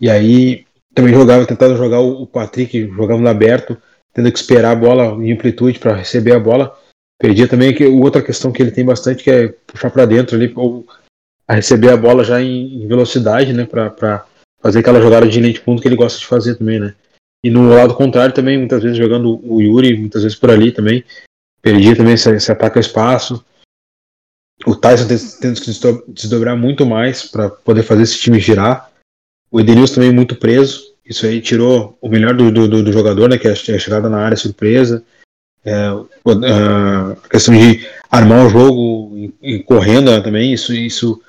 E 0.00 0.10
aí 0.10 0.64
também 0.94 1.14
jogava, 1.14 1.46
tentava 1.46 1.76
jogar 1.76 2.00
o, 2.00 2.26
Patrick, 2.26 2.88
jogava 2.88 3.20
no 3.20 3.28
aberto, 3.28 3.80
tendo 4.12 4.32
que 4.32 4.38
esperar 4.38 4.72
a 4.72 4.76
bola 4.76 5.24
em 5.24 5.32
amplitude 5.32 5.78
para 5.78 5.94
receber 5.94 6.32
a 6.32 6.40
bola. 6.40 6.76
Perdia 7.20 7.48
também 7.48 7.74
que 7.74 7.84
outra 7.86 8.22
questão 8.22 8.50
que 8.50 8.62
ele 8.62 8.70
tem 8.70 8.84
bastante 8.84 9.22
que 9.22 9.30
é 9.30 9.48
puxar 9.66 9.90
para 9.90 10.06
dentro 10.06 10.36
ali 10.36 10.52
ou 10.54 10.86
a 11.48 11.54
receber 11.54 11.88
a 11.90 11.96
bola 11.96 12.22
já 12.22 12.40
em, 12.42 12.86
velocidade, 12.86 13.54
né, 13.54 13.64
para 13.64 14.26
fazer 14.60 14.80
aquela 14.80 15.00
jogada 15.00 15.26
de 15.26 15.40
linha 15.40 15.54
de 15.54 15.60
fundo 15.60 15.80
que 15.80 15.88
ele 15.88 15.96
gosta 15.96 16.18
de 16.18 16.26
fazer 16.26 16.56
também, 16.56 16.78
né. 16.78 16.94
E 17.42 17.50
no 17.50 17.68
lado 17.68 17.94
contrário 17.94 18.34
também, 18.34 18.58
muitas 18.58 18.82
vezes 18.82 18.98
jogando 18.98 19.40
o 19.44 19.60
Yuri, 19.60 19.96
muitas 19.96 20.22
vezes 20.22 20.36
por 20.36 20.50
ali 20.50 20.72
também. 20.72 21.04
Perdia 21.62 21.96
também 21.96 22.14
esse, 22.14 22.30
esse 22.30 22.50
ataque 22.50 22.78
ao 22.78 22.80
espaço. 22.80 23.44
O 24.66 24.74
Tyson 24.74 25.06
tendo 25.40 25.60
que 25.60 26.12
desdobrar 26.12 26.56
muito 26.56 26.84
mais 26.84 27.22
para 27.22 27.48
poder 27.48 27.84
fazer 27.84 28.02
esse 28.02 28.18
time 28.18 28.40
girar. 28.40 28.90
O 29.50 29.60
Edenilson 29.60 29.94
também 29.94 30.12
muito 30.12 30.34
preso. 30.34 30.94
Isso 31.04 31.26
aí 31.26 31.40
tirou 31.40 31.96
o 32.00 32.08
melhor 32.08 32.34
do, 32.34 32.50
do, 32.50 32.82
do 32.82 32.92
jogador, 32.92 33.28
né? 33.28 33.38
Que 33.38 33.46
é 33.46 33.52
a 33.52 33.54
chegada 33.54 34.08
na 34.10 34.18
área 34.18 34.36
surpresa. 34.36 35.04
É, 35.64 35.86
a 35.86 37.28
questão 37.30 37.54
de 37.54 37.86
armar 38.10 38.46
o 38.46 38.50
jogo 38.50 39.32
e 39.40 39.62
correndo 39.62 40.10
né, 40.10 40.20
também. 40.20 40.52
Isso, 40.52 40.74
isso 40.74 41.22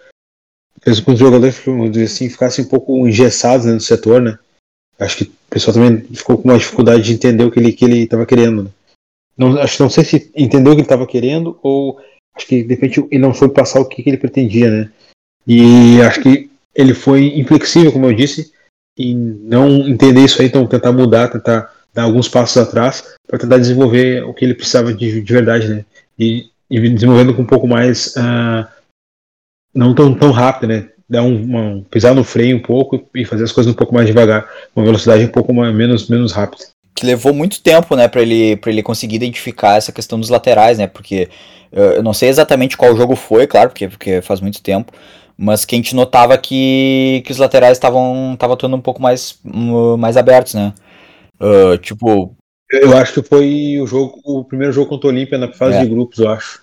os 0.86 1.20
jogadores 1.20 1.62
assim, 2.04 2.30
ficassem 2.30 2.66
um 2.66 2.68
pouco 2.68 3.08
engessados 3.08 3.66
né, 3.66 3.74
no 3.74 3.82
setor, 3.82 4.22
né? 4.22 4.38
Acho 5.00 5.18
que 5.18 5.24
o 5.24 5.32
pessoal 5.50 5.74
também 5.74 6.02
ficou 6.14 6.38
com 6.38 6.50
uma 6.50 6.58
dificuldade 6.58 7.04
de 7.04 7.14
entender 7.14 7.44
o 7.44 7.52
que 7.52 7.60
ele 7.60 7.72
que 7.72 7.86
ele 7.86 8.04
estava 8.04 8.26
querendo. 8.26 8.64
Né? 8.64 8.70
Não, 9.38 9.58
acho 9.58 9.82
não 9.82 9.90
sei 9.90 10.04
se 10.04 10.32
entendeu 10.36 10.74
o 10.74 10.76
que 10.76 10.82
ele 10.82 10.86
estava 10.86 11.08
querendo 11.08 11.58
ou 11.64 12.00
acho 12.36 12.46
que 12.46 12.64
de 12.64 12.74
repente 12.74 13.06
ele 13.10 13.22
não 13.22 13.34
foi 13.34 13.50
passar 13.50 13.80
o 13.80 13.86
que, 13.86 14.04
que 14.04 14.10
ele 14.10 14.18
pretendia, 14.18 14.70
né? 14.70 14.92
E 15.48 16.02
acho 16.02 16.22
que 16.22 16.50
ele 16.76 16.94
foi 16.94 17.40
inflexível, 17.40 17.92
como 17.92 18.06
eu 18.06 18.14
disse, 18.14 18.52
em 18.98 19.16
não 19.16 19.88
entender 19.88 20.24
isso 20.24 20.42
aí, 20.42 20.48
então 20.48 20.68
tentar 20.68 20.92
mudar, 20.92 21.30
tentar 21.30 21.74
dar 21.94 22.04
alguns 22.04 22.28
passos 22.28 22.58
atrás 22.58 23.16
para 23.28 23.40
tentar 23.40 23.58
desenvolver 23.58 24.24
o 24.24 24.34
que 24.34 24.46
ele 24.46 24.54
precisava 24.54 24.94
de, 24.94 25.22
de 25.22 25.34
verdade, 25.34 25.68
né? 25.68 25.86
E, 26.18 26.50
e 26.70 26.90
desenvolvendo 26.90 27.34
com 27.34 27.42
um 27.42 27.48
pouco 27.48 27.68
mais 27.68 28.16
uh, 28.18 28.68
não 29.80 29.96
tão, 29.96 30.14
tão 30.14 30.32
rápido, 30.32 30.70
né? 30.70 30.90
dar 31.10 31.24
um, 31.24 31.42
uma, 31.42 31.84
pisar 31.90 32.14
no 32.14 32.24
freio 32.24 32.56
um 32.56 32.62
pouco 32.62 33.04
e 33.16 33.26
fazer 33.26 33.44
as 33.44 33.52
coisas 33.52 33.74
um 33.74 33.76
pouco 33.76 33.94
mais 33.94 34.06
devagar, 34.06 34.48
uma 34.76 34.86
velocidade 34.86 35.26
um 35.26 35.30
pouco 35.30 35.52
mais, 35.52 35.74
menos, 35.74 36.08
menos 36.08 36.32
rápida. 36.32 36.66
Que 36.94 37.06
levou 37.06 37.34
muito 37.34 37.62
tempo, 37.62 37.96
né, 37.96 38.08
para 38.08 38.22
ele, 38.22 38.58
pra 38.58 38.72
ele 38.72 38.84
conseguir 38.84 39.16
identificar 39.16 39.78
essa 39.78 39.92
questão 39.92 40.20
dos 40.20 40.30
laterais, 40.30 40.78
né, 40.78 40.86
porque 40.86 41.28
eu 41.72 42.04
não 42.04 42.14
sei 42.14 42.30
exatamente 42.30 42.78
qual 42.78 42.96
jogo 42.96 43.16
foi, 43.16 43.48
claro, 43.48 43.70
porque, 43.70 43.88
porque 43.88 44.22
faz 44.22 44.40
muito 44.40 44.62
tempo, 44.62 44.92
mas 45.36 45.66
que 45.66 45.74
a 45.74 45.78
gente 45.78 45.96
notava 45.96 46.38
que, 46.38 47.24
que 47.26 47.32
os 47.32 47.38
laterais 47.38 47.78
estavam 47.78 48.38
atuando 48.40 48.76
um 48.76 48.82
pouco 48.82 49.02
mais, 49.02 49.40
mais 49.98 50.16
abertos, 50.16 50.54
né. 50.54 50.74
Uh, 51.42 51.78
tipo. 51.78 52.36
Eu 52.72 52.96
acho 52.98 53.14
que 53.14 53.28
foi 53.28 53.80
o 53.82 53.88
jogo, 53.88 54.20
o 54.24 54.44
primeiro 54.44 54.74
jogo 54.74 54.90
contra 54.90 55.08
o 55.08 55.12
Olímpia 55.12 55.38
na 55.38 55.52
fase 55.52 55.78
é. 55.78 55.82
de 55.82 55.88
grupos, 55.88 56.20
eu 56.20 56.30
acho. 56.30 56.62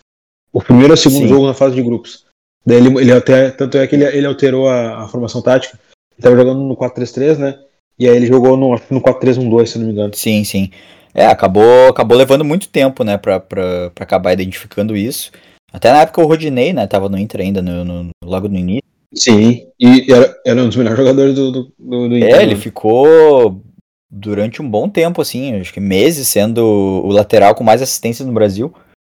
O 0.53 0.63
primeiro 0.63 0.93
ou 0.93 0.95
o 0.95 0.97
segundo 0.97 1.23
Sim. 1.23 1.29
jogo 1.29 1.47
na 1.47 1.55
fase 1.55 1.75
de 1.75 1.83
grupos. 1.83 2.26
Daí 2.67 2.79
ele, 2.79 3.01
ele 3.01 3.13
até, 3.13 3.51
tanto 3.51 3.79
é 3.79 3.87
que 3.87 3.95
ele, 3.95 4.05
ele 4.05 4.27
alterou 4.27 4.69
a, 4.69 5.05
a 5.05 5.09
formação 5.09 5.41
tática. 5.41 5.79
Ele 5.79 6.19
estava 6.19 6.37
jogando 6.37 6.61
no 6.61 6.77
4-3-3, 6.77 7.39
né? 7.39 7.59
E 7.99 8.09
aí 8.09 8.17
ele 8.17 8.27
jogou 8.27 8.57
no, 8.57 8.71
no 8.91 9.01
4-3-1-2, 9.01 9.67
se 9.67 9.79
não 9.79 9.87
me 9.87 9.93
engano. 9.93 10.15
Sim, 10.15 10.43
sim. 10.45 10.71
É, 11.15 11.27
acabou, 11.27 11.89
acabou 11.89 12.17
levando 12.17 12.45
muito 12.45 12.69
tempo, 12.69 13.03
né, 13.03 13.17
pra, 13.17 13.41
pra, 13.41 13.91
pra 13.91 14.05
acabar 14.05 14.35
identificando 14.35 14.95
isso. 14.95 15.31
Até 15.73 15.91
na 15.91 16.03
época 16.03 16.21
o 16.21 16.27
Rodinei, 16.27 16.75
né, 16.75 16.87
tava 16.87 17.09
no 17.09 17.19
Inter 17.19 17.41
ainda, 17.41 17.63
no, 17.63 17.85
no 17.85 18.11
logo 18.23 18.49
no 18.49 18.59
início. 18.59 18.83
Sim, 19.15 19.67
e 19.81 20.13
era, 20.13 20.37
era 20.45 20.63
um 20.63 20.67
dos 20.67 20.77
melhores 20.77 20.99
jogadores 20.99 21.35
do, 21.35 21.51
do, 21.51 21.73
do, 21.79 22.09
do 22.09 22.17
Inter. 22.19 22.35
É, 22.35 22.43
ele 22.43 22.55
né? 22.55 22.61
ficou 22.61 23.63
durante 24.11 24.61
um 24.61 24.69
bom 24.69 24.91
tempo, 24.91 25.23
assim, 25.23 25.55
acho 25.55 25.73
que 25.73 25.81
meses, 25.81 26.29
sendo 26.29 26.63
o 26.63 27.11
lateral 27.11 27.55
com 27.55 27.65
mais 27.65 27.81
assistências 27.81 28.27
no 28.27 28.35
Brasil. 28.35 28.75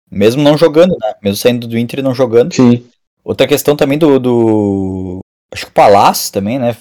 Mesmo 0.09 0.41
não 0.41 0.57
jogando, 0.57 0.95
né? 0.99 1.13
Mesmo 1.21 1.37
saindo 1.37 1.67
do 1.67 1.77
Inter 1.77 1.99
e 1.99 2.03
não 2.03 2.15
jogando. 2.15 2.53
Sim. 2.53 2.83
Outra 3.23 3.47
questão 3.47 3.75
também 3.75 3.97
do. 3.97 4.19
do 4.19 5.19
acho 5.53 5.65
que 5.65 5.71
o 5.71 5.75
Palácio 5.75 6.31
também, 6.31 6.57
né? 6.57 6.75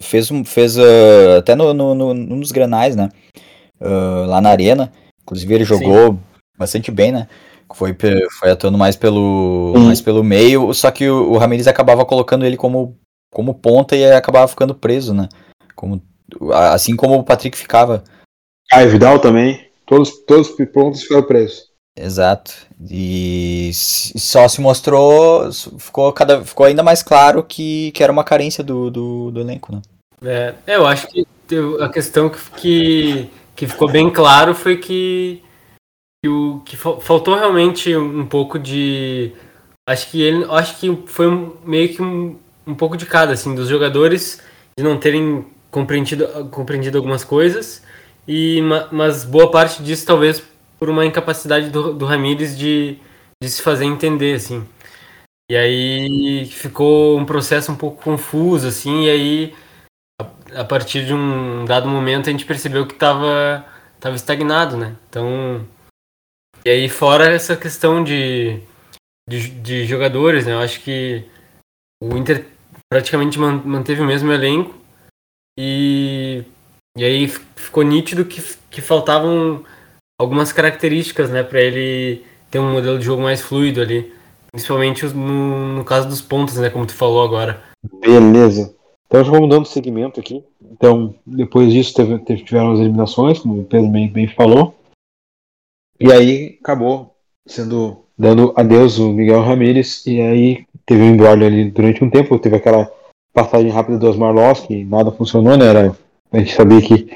Fez, 0.00 0.28
fez 0.46 0.76
uh, 0.76 1.38
até 1.38 1.54
no, 1.54 1.72
no, 1.72 1.94
no, 1.94 2.14
nos 2.14 2.50
granais, 2.50 2.96
né? 2.96 3.08
Uh, 3.80 4.26
lá 4.26 4.40
na 4.40 4.50
arena. 4.50 4.92
Inclusive 5.22 5.54
ele 5.54 5.64
jogou 5.64 6.12
Sim. 6.12 6.20
bastante 6.58 6.90
bem, 6.90 7.12
né? 7.12 7.28
Foi, 7.74 7.96
foi 8.38 8.50
atuando 8.50 8.76
mais 8.76 8.96
pelo, 8.96 9.72
mais 9.78 10.00
pelo 10.00 10.22
meio, 10.22 10.74
só 10.74 10.90
que 10.90 11.08
o, 11.08 11.32
o 11.32 11.38
Ramirez 11.38 11.66
acabava 11.66 12.04
colocando 12.04 12.44
ele 12.44 12.56
como, 12.56 12.98
como 13.32 13.54
ponta 13.54 13.96
e 13.96 14.12
acabava 14.12 14.46
ficando 14.46 14.74
preso, 14.74 15.14
né? 15.14 15.28
Como, 15.74 16.02
assim 16.52 16.94
como 16.94 17.14
o 17.14 17.24
Patrick 17.24 17.56
ficava. 17.56 18.04
Ah, 18.70 18.84
Vidal 18.84 19.20
também. 19.20 19.70
Todos, 19.86 20.24
todos 20.26 20.50
os 20.50 20.68
pontos 20.70 21.02
ficaram 21.02 21.22
presos. 21.22 21.71
Exato. 21.96 22.52
E 22.90 23.70
só 23.74 24.48
se 24.48 24.60
mostrou, 24.60 25.50
ficou, 25.78 26.12
cada, 26.12 26.42
ficou 26.44 26.66
ainda 26.66 26.82
mais 26.82 27.02
claro 27.02 27.44
que, 27.44 27.90
que 27.92 28.02
era 28.02 28.12
uma 28.12 28.24
carência 28.24 28.64
do, 28.64 28.90
do, 28.90 29.30
do 29.30 29.40
elenco, 29.40 29.72
né? 29.72 29.82
É, 30.24 30.54
é 30.66 30.76
eu 30.76 30.86
acho 30.86 31.06
que 31.08 31.26
a 31.80 31.88
questão 31.88 32.30
que, 32.56 33.28
que 33.54 33.66
ficou 33.66 33.90
bem 33.90 34.10
claro 34.10 34.54
foi 34.54 34.78
que, 34.78 35.42
que, 36.22 36.28
o, 36.28 36.62
que 36.64 36.76
faltou 36.76 37.34
realmente 37.34 37.94
um 37.94 38.26
pouco 38.26 38.58
de. 38.58 39.32
Acho 39.86 40.10
que 40.10 40.22
ele. 40.22 40.46
Acho 40.50 40.78
que 40.78 41.02
foi 41.06 41.26
meio 41.64 41.94
que 41.94 42.00
um, 42.00 42.38
um 42.66 42.74
pouco 42.74 42.96
de 42.96 43.04
cada, 43.04 43.32
assim, 43.32 43.54
dos 43.54 43.68
jogadores 43.68 44.40
de 44.78 44.82
não 44.82 44.98
terem 44.98 45.44
compreendido, 45.70 46.26
compreendido 46.50 46.96
algumas 46.96 47.22
coisas. 47.22 47.82
E, 48.26 48.62
mas 48.92 49.24
boa 49.24 49.50
parte 49.50 49.82
disso 49.82 50.06
talvez 50.06 50.42
por 50.82 50.90
uma 50.90 51.06
incapacidade 51.06 51.70
do, 51.70 51.94
do 51.94 52.04
Ramires 52.04 52.58
de, 52.58 52.98
de 53.40 53.48
se 53.48 53.62
fazer 53.62 53.84
entender, 53.84 54.34
assim. 54.34 54.66
E 55.48 55.56
aí 55.56 56.44
ficou 56.46 57.16
um 57.16 57.24
processo 57.24 57.70
um 57.70 57.76
pouco 57.76 58.02
confuso, 58.02 58.66
assim, 58.66 59.04
e 59.04 59.08
aí 59.08 59.54
a, 60.20 60.62
a 60.62 60.64
partir 60.64 61.06
de 61.06 61.14
um 61.14 61.64
dado 61.64 61.88
momento 61.88 62.28
a 62.28 62.32
gente 62.32 62.44
percebeu 62.44 62.84
que 62.84 62.94
estava 62.94 63.64
tava 64.00 64.16
estagnado, 64.16 64.76
né? 64.76 64.96
Então, 65.08 65.64
e 66.64 66.70
aí 66.70 66.88
fora 66.88 67.30
essa 67.30 67.56
questão 67.56 68.02
de, 68.02 68.60
de, 69.30 69.50
de, 69.50 69.86
jogadores, 69.86 70.46
né? 70.46 70.54
Eu 70.54 70.58
acho 70.58 70.80
que 70.80 71.24
o 72.02 72.16
Inter 72.16 72.44
praticamente 72.92 73.38
manteve 73.38 74.00
o 74.00 74.04
mesmo 74.04 74.32
elenco 74.32 74.74
e, 75.56 76.42
e 76.98 77.04
aí 77.04 77.28
ficou 77.28 77.84
nítido 77.84 78.24
que, 78.24 78.42
que 78.68 78.80
faltavam 78.80 79.64
algumas 80.22 80.52
características, 80.52 81.30
né, 81.30 81.42
para 81.42 81.60
ele 81.60 82.22
ter 82.50 82.58
um 82.58 82.72
modelo 82.72 82.98
de 82.98 83.04
jogo 83.04 83.22
mais 83.22 83.40
fluido 83.40 83.80
ali, 83.80 84.12
principalmente 84.50 85.04
no, 85.06 85.74
no 85.74 85.84
caso 85.84 86.08
dos 86.08 86.20
pontos, 86.20 86.56
né, 86.56 86.70
como 86.70 86.86
tu 86.86 86.94
falou 86.94 87.24
agora. 87.24 87.62
Beleza. 88.00 88.74
Então 89.06 89.24
já 89.24 89.30
vamos 89.30 89.50
dando 89.50 89.66
segmento 89.66 90.20
aqui. 90.20 90.42
Então, 90.70 91.14
depois 91.26 91.72
disso 91.72 91.94
teve, 91.94 92.18
teve, 92.20 92.44
tiveram 92.44 92.72
as 92.72 92.78
eliminações, 92.78 93.38
como 93.38 93.60
o 93.60 93.64
Pedro 93.64 93.90
bem, 93.90 94.08
bem 94.08 94.28
falou. 94.28 94.74
E 96.00 96.10
aí 96.10 96.58
acabou 96.62 97.14
sendo 97.46 98.04
dando 98.18 98.52
adeus 98.56 98.98
o 98.98 99.12
Miguel 99.12 99.42
Ramírez. 99.42 100.06
E 100.06 100.20
aí 100.20 100.64
teve 100.86 101.02
um 101.02 101.14
embrolho 101.14 101.46
ali 101.46 101.70
durante 101.70 102.02
um 102.02 102.10
tempo. 102.10 102.38
Teve 102.38 102.56
aquela 102.56 102.90
passagem 103.32 103.70
rápida 103.70 103.98
do 103.98 104.08
Osmar 104.08 104.32
Loss, 104.32 104.60
que 104.60 104.84
nada 104.84 105.10
funcionou, 105.10 105.56
né? 105.56 105.66
Era, 105.66 105.96
a 106.32 106.38
gente 106.38 106.54
sabia 106.54 106.80
que, 106.80 107.10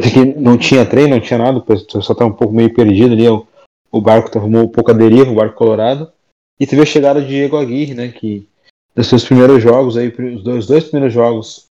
que 0.00 0.24
não 0.24 0.56
tinha 0.56 0.86
treino, 0.86 1.14
não 1.14 1.20
tinha 1.20 1.38
nada, 1.38 1.58
o 1.58 1.62
pessoal 1.62 2.00
estava 2.00 2.26
um 2.26 2.32
pouco 2.32 2.54
meio 2.54 2.72
perdido 2.72 3.12
ali. 3.12 3.28
O, 3.28 3.46
o 3.90 4.00
barco 4.00 4.36
arrumou 4.38 4.64
um 4.64 4.68
pouco 4.68 4.90
a 4.90 4.94
deriva, 4.94 5.30
o 5.30 5.34
barco 5.34 5.56
colorado. 5.56 6.10
E 6.58 6.66
teve 6.66 6.82
a 6.82 6.86
chegada 6.86 7.20
de 7.20 7.28
Diego 7.28 7.56
Aguirre, 7.56 7.94
né? 7.94 8.08
Que 8.08 8.46
dos 8.94 9.06
seus 9.06 9.24
primeiros 9.24 9.62
jogos 9.62 9.96
aí, 9.96 10.08
os 10.08 10.42
dois, 10.42 10.66
dois 10.66 10.84
primeiros 10.84 11.12
jogos, 11.12 11.66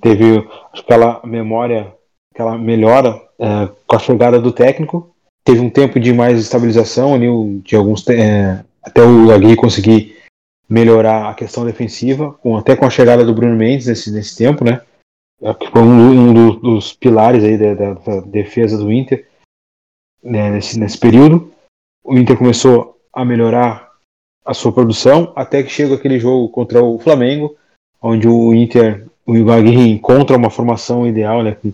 teve 0.00 0.46
aquela 0.72 1.20
memória, 1.24 1.94
aquela 2.34 2.58
melhora 2.58 3.20
é, 3.38 3.68
com 3.86 3.96
a 3.96 3.98
chegada 3.98 4.40
do 4.40 4.52
técnico. 4.52 5.14
Teve 5.44 5.60
um 5.60 5.70
tempo 5.70 5.98
de 5.98 6.12
mais 6.12 6.38
estabilização 6.38 7.14
ali, 7.14 7.26
de 7.60 7.74
alguns 7.74 8.06
é, 8.08 8.64
até 8.82 9.02
o 9.02 9.30
Aguirre 9.30 9.56
conseguir 9.56 10.16
melhorar 10.68 11.28
a 11.28 11.34
questão 11.34 11.64
defensiva, 11.64 12.32
com, 12.42 12.56
até 12.56 12.74
com 12.74 12.86
a 12.86 12.90
chegada 12.90 13.24
do 13.24 13.34
Bruno 13.34 13.56
Mendes 13.56 13.86
nesse, 13.86 14.10
nesse 14.10 14.36
tempo, 14.36 14.64
né? 14.64 14.80
É, 15.42 15.52
que 15.54 15.68
foi 15.68 15.82
um, 15.82 16.30
um 16.30 16.60
dos, 16.60 16.92
pilares 16.92 17.42
aí 17.42 17.58
da, 17.58 17.74
da, 17.74 17.94
da, 17.94 18.20
defesa 18.20 18.78
do 18.78 18.92
Inter 18.92 19.26
né, 20.22 20.50
nesse, 20.50 20.78
nesse 20.78 20.96
período. 20.96 21.52
O 22.04 22.16
Inter 22.16 22.38
começou 22.38 23.00
a 23.12 23.24
melhorar 23.24 23.90
a 24.44 24.54
sua 24.54 24.72
produção, 24.72 25.32
até 25.34 25.62
que 25.62 25.68
chega 25.68 25.94
aquele 25.94 26.18
jogo 26.18 26.48
contra 26.48 26.82
o 26.82 26.98
Flamengo, 26.98 27.56
onde 28.00 28.28
o 28.28 28.54
Inter, 28.54 29.06
o 29.26 29.50
Aguirre 29.50 29.90
encontra 29.90 30.36
uma 30.36 30.50
formação 30.50 31.06
ideal, 31.06 31.42
né, 31.42 31.56
com, 31.56 31.72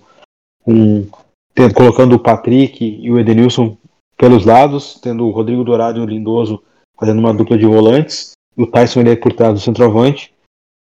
com, 0.63 1.07
tendo, 1.55 1.75
colocando 1.75 2.17
o 2.17 2.19
Patrick 2.19 2.85
e 2.85 3.11
o 3.11 3.19
Edenilson 3.19 3.77
pelos 4.17 4.45
lados, 4.45 4.99
tendo 5.01 5.27
o 5.27 5.31
Rodrigo 5.31 5.65
Dourado 5.65 5.99
e 5.99 6.03
o 6.03 6.07
Lindoso 6.07 6.63
fazendo 6.99 7.19
uma 7.19 7.33
dupla 7.33 7.57
de 7.57 7.67
volantes, 7.67 8.33
o 8.57 8.67
Tyson 8.67 9.01
ele 9.01 9.11
é 9.11 9.17
por 9.17 9.33
trás 9.33 9.55
do 9.55 9.61
centroavante, 9.61 10.35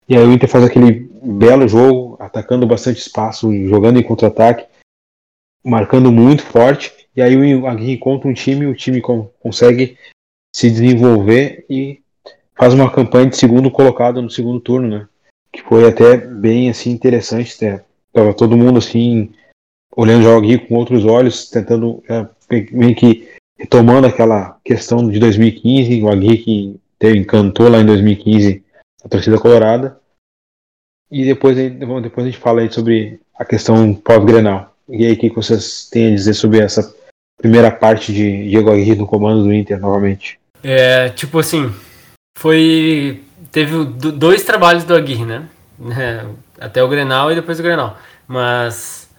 e 0.08 0.16
aí 0.16 0.24
o 0.24 0.32
Inter 0.32 0.48
faz 0.48 0.64
aquele 0.64 1.10
belo 1.22 1.68
jogo, 1.68 2.05
atacando 2.18 2.66
bastante 2.66 2.98
espaço, 2.98 3.52
jogando 3.66 3.98
em 3.98 4.02
contra-ataque, 4.02 4.66
marcando 5.64 6.12
muito 6.12 6.42
forte, 6.42 6.92
e 7.14 7.22
aí 7.22 7.36
o 7.54 7.66
Aguirre 7.66 7.92
encontra 7.92 8.28
um 8.28 8.34
time, 8.34 8.66
o 8.66 8.74
time 8.74 9.00
consegue 9.00 9.98
se 10.54 10.70
desenvolver 10.70 11.64
e 11.68 12.00
faz 12.54 12.72
uma 12.72 12.90
campanha 12.90 13.28
de 13.28 13.36
segundo 13.36 13.70
colocado 13.70 14.22
no 14.22 14.30
segundo 14.30 14.60
turno, 14.60 14.88
né? 14.88 15.08
Que 15.52 15.62
foi 15.62 15.88
até 15.88 16.16
bem 16.16 16.70
assim 16.70 16.90
interessante, 16.90 17.62
né? 17.64 17.82
Tava 18.12 18.32
todo 18.34 18.56
mundo 18.56 18.78
assim 18.78 19.32
olhando 19.94 20.20
o 20.20 20.24
jogo 20.24 20.66
com 20.66 20.74
outros 20.74 21.04
olhos, 21.04 21.50
tentando 21.50 22.02
é, 22.08 22.26
meio 22.70 22.94
que 22.94 23.28
retomando 23.58 24.06
aquela 24.06 24.58
questão 24.62 25.08
de 25.08 25.18
2015, 25.18 26.02
o 26.02 26.08
Agui 26.08 26.38
que 26.38 26.80
encantou 27.02 27.68
lá 27.68 27.78
em 27.78 27.86
2015 27.86 28.62
a 29.04 29.08
torcida 29.08 29.38
colorada. 29.38 29.98
E 31.10 31.24
depois, 31.24 31.56
depois 31.56 32.26
a 32.26 32.30
gente 32.30 32.38
fala 32.38 32.60
aí 32.60 32.72
sobre 32.72 33.20
a 33.38 33.44
questão 33.44 33.94
pós-Grenal. 33.94 34.74
E 34.88 35.04
aí, 35.04 35.12
o 35.12 35.18
que 35.18 35.30
vocês 35.30 35.88
têm 35.90 36.08
a 36.08 36.14
dizer 36.14 36.34
sobre 36.34 36.60
essa 36.60 36.94
primeira 37.38 37.70
parte 37.70 38.12
de 38.12 38.48
Diego 38.48 38.70
Aguirre 38.70 38.94
no 38.94 39.06
comando 39.06 39.44
do 39.44 39.52
Inter 39.52 39.80
novamente? 39.80 40.38
É, 40.62 41.08
tipo 41.10 41.38
assim, 41.38 41.72
foi. 42.36 43.22
Teve 43.52 43.84
dois 43.84 44.44
trabalhos 44.44 44.84
do 44.84 44.94
Aguirre, 44.94 45.24
né? 45.24 45.48
É, 45.78 46.24
até 46.58 46.82
o 46.82 46.88
Grenal 46.88 47.30
e 47.30 47.34
depois 47.34 47.60
o 47.60 47.62
Grenal. 47.62 47.98
Mas. 48.26 49.10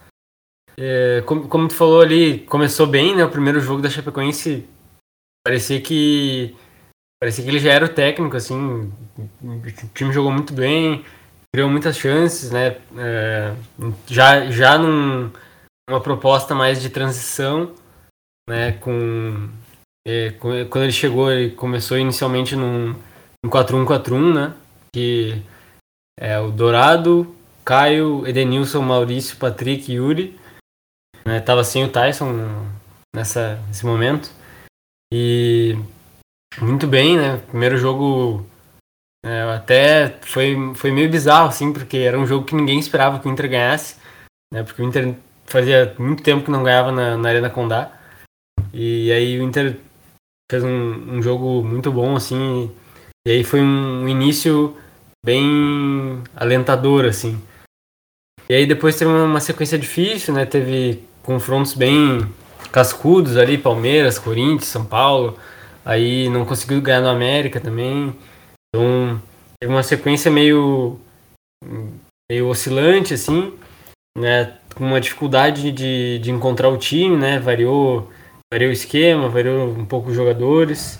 É, 0.76 1.22
como, 1.24 1.48
como 1.48 1.68
tu 1.68 1.74
falou 1.74 2.00
ali, 2.00 2.40
começou 2.40 2.86
bem, 2.86 3.14
né? 3.14 3.24
O 3.24 3.30
primeiro 3.30 3.60
jogo 3.60 3.80
da 3.80 3.88
Chapecoense 3.88 4.66
parecia 5.44 5.80
que. 5.80 6.56
Parecia 7.20 7.44
que 7.44 7.50
ele 7.50 7.58
já 7.58 7.72
era 7.72 7.84
o 7.84 7.88
técnico, 7.88 8.36
assim. 8.36 8.92
O 9.42 9.88
time 9.94 10.12
jogou 10.12 10.32
muito 10.32 10.52
bem, 10.52 11.04
criou 11.52 11.70
muitas 11.70 11.96
chances, 11.96 12.50
né? 12.50 12.78
É, 12.96 13.54
já 14.06 14.50
já 14.50 14.78
num, 14.78 15.30
numa 15.88 16.00
proposta 16.00 16.54
mais 16.54 16.80
de 16.80 16.90
transição, 16.90 17.74
né? 18.48 18.72
Com 18.72 19.48
é, 20.06 20.30
quando 20.30 20.84
ele 20.84 20.92
chegou, 20.92 21.30
ele 21.30 21.50
começou 21.54 21.98
inicialmente 21.98 22.56
num, 22.56 22.94
num 23.44 23.50
4-1-4-1, 23.50 24.34
né? 24.34 24.54
Que 24.94 25.42
é 26.18 26.38
o 26.38 26.50
Dourado, 26.50 27.34
Caio, 27.62 28.26
Edenilson, 28.26 28.80
Maurício, 28.80 29.36
Patrick 29.36 29.92
Yuri. 29.92 30.40
Né? 31.26 31.40
Tava 31.40 31.62
sem 31.62 31.84
o 31.84 31.92
Tyson 31.92 32.32
nessa, 33.14 33.56
nesse 33.68 33.84
momento. 33.84 34.30
E 35.12 35.76
muito 36.58 36.86
bem, 36.86 37.18
né? 37.18 37.36
Primeiro 37.48 37.76
jogo 37.76 38.47
é, 39.28 39.42
até 39.54 40.16
foi, 40.22 40.56
foi 40.74 40.90
meio 40.90 41.10
bizarro, 41.10 41.48
assim, 41.48 41.70
porque 41.70 41.98
era 41.98 42.18
um 42.18 42.26
jogo 42.26 42.46
que 42.46 42.54
ninguém 42.54 42.78
esperava 42.78 43.18
que 43.18 43.28
o 43.28 43.30
Inter 43.30 43.50
ganhasse, 43.50 43.96
né? 44.50 44.62
Porque 44.62 44.80
o 44.80 44.84
Inter 44.86 45.14
fazia 45.44 45.94
muito 45.98 46.22
tempo 46.22 46.46
que 46.46 46.50
não 46.50 46.62
ganhava 46.62 46.90
na, 46.90 47.18
na 47.18 47.28
Arena 47.28 47.50
Condá. 47.50 47.92
E 48.72 49.12
aí 49.12 49.38
o 49.38 49.42
Inter 49.42 49.76
fez 50.50 50.64
um, 50.64 51.16
um 51.16 51.22
jogo 51.22 51.62
muito 51.62 51.92
bom, 51.92 52.16
assim. 52.16 52.70
E 53.26 53.30
aí 53.30 53.44
foi 53.44 53.60
um 53.60 54.08
início 54.08 54.74
bem 55.22 56.22
alentador, 56.34 57.04
assim. 57.04 57.38
E 58.48 58.54
aí 58.54 58.66
depois 58.66 58.96
teve 58.96 59.10
uma 59.10 59.40
sequência 59.40 59.78
difícil, 59.78 60.32
né? 60.32 60.46
Teve 60.46 61.04
confrontos 61.22 61.74
bem 61.74 62.26
cascudos 62.72 63.36
ali, 63.36 63.58
Palmeiras, 63.58 64.18
Corinthians, 64.18 64.70
São 64.70 64.86
Paulo. 64.86 65.36
Aí 65.84 66.30
não 66.30 66.46
conseguiu 66.46 66.80
ganhar 66.80 67.02
no 67.02 67.10
América 67.10 67.60
também. 67.60 68.14
Então 68.68 69.20
teve 69.60 69.72
uma 69.72 69.82
sequência 69.82 70.30
meio 70.30 71.00
meio 72.30 72.48
oscilante 72.48 73.14
assim, 73.14 73.56
né? 74.16 74.56
Com 74.74 74.84
uma 74.84 75.00
dificuldade 75.00 75.72
de, 75.72 76.18
de 76.18 76.30
encontrar 76.30 76.68
o 76.68 76.78
time, 76.78 77.16
né? 77.16 77.38
Variou 77.38 78.10
variou 78.52 78.70
o 78.70 78.72
esquema, 78.72 79.28
variou 79.28 79.68
um 79.70 79.84
pouco 79.84 80.10
os 80.10 80.16
jogadores. 80.16 80.98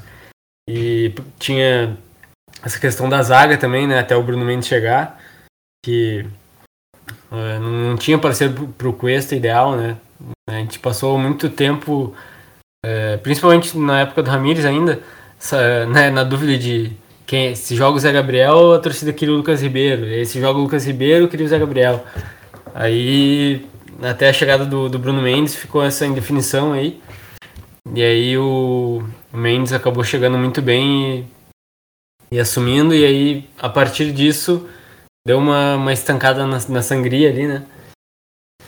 E 0.69 1.15
tinha 1.39 1.97
essa 2.63 2.79
questão 2.79 3.09
da 3.09 3.23
zaga 3.23 3.57
também, 3.57 3.87
né? 3.87 3.99
Até 3.99 4.17
o 4.17 4.23
Bruno 4.23 4.45
Mendes 4.45 4.69
chegar. 4.69 5.21
Que 5.85 6.27
uh, 7.31 7.61
não 7.61 7.97
tinha 7.97 8.19
parceiro 8.19 8.69
para 8.77 8.89
o 8.89 8.93
Cuesta 8.93 9.37
ideal, 9.37 9.77
né? 9.77 9.97
A 10.49 10.53
gente 10.55 10.79
passou 10.79 11.19
muito 11.19 11.49
tempo, 11.49 12.15
uh, 12.85 13.19
principalmente 13.23 13.77
na 13.79 14.01
época 14.01 14.23
do 14.23 14.31
Ramires 14.31 14.65
ainda, 14.65 15.03
né, 15.91 16.11
na 16.11 16.25
dúvida 16.25 16.59
de 16.59 16.97
quem 17.29 17.55
se 17.55 17.77
joga 17.77 17.99
o 17.99 18.01
Zé 18.01 18.11
Gabriel, 18.11 18.73
a 18.73 18.79
torcida 18.79 19.13
queria 19.13 19.35
o 19.35 19.37
Lucas 19.37 19.63
Ribeiro. 19.63 20.07
E 20.07 20.25
se 20.25 20.41
joga 20.41 20.59
o 20.59 20.63
Lucas 20.63 20.87
Ribeiro, 20.87 21.29
queria 21.29 21.45
o 21.45 21.49
Zé 21.49 21.59
Gabriel. 21.59 22.03
Aí, 22.75 23.67
até 24.01 24.31
a 24.31 24.33
chegada 24.33 24.65
do, 24.65 24.89
do 24.89 24.99
Bruno 24.99 25.21
Mendes, 25.21 25.55
ficou 25.55 25.85
essa 25.85 26.07
indefinição 26.07 26.73
aí. 26.73 26.99
E 27.95 28.03
aí 28.03 28.39
o 28.39 29.03
Mendes 29.31 29.75
acabou 29.75 30.03
chegando 30.03 30.39
muito 30.39 30.63
bem 30.63 31.29
e, 32.31 32.37
e, 32.37 32.41
assumindo, 32.41 32.95
e 32.95 33.05
aí 33.05 33.51
a 33.59 33.69
partir 33.69 34.11
disso 34.11 34.67
deu 35.27 35.37
uma, 35.37 35.77
uma 35.77 35.93
estancada 35.93 36.47
na, 36.47 36.59
na 36.67 36.81
sangria 36.81 37.29
ali, 37.29 37.47
né? 37.47 37.67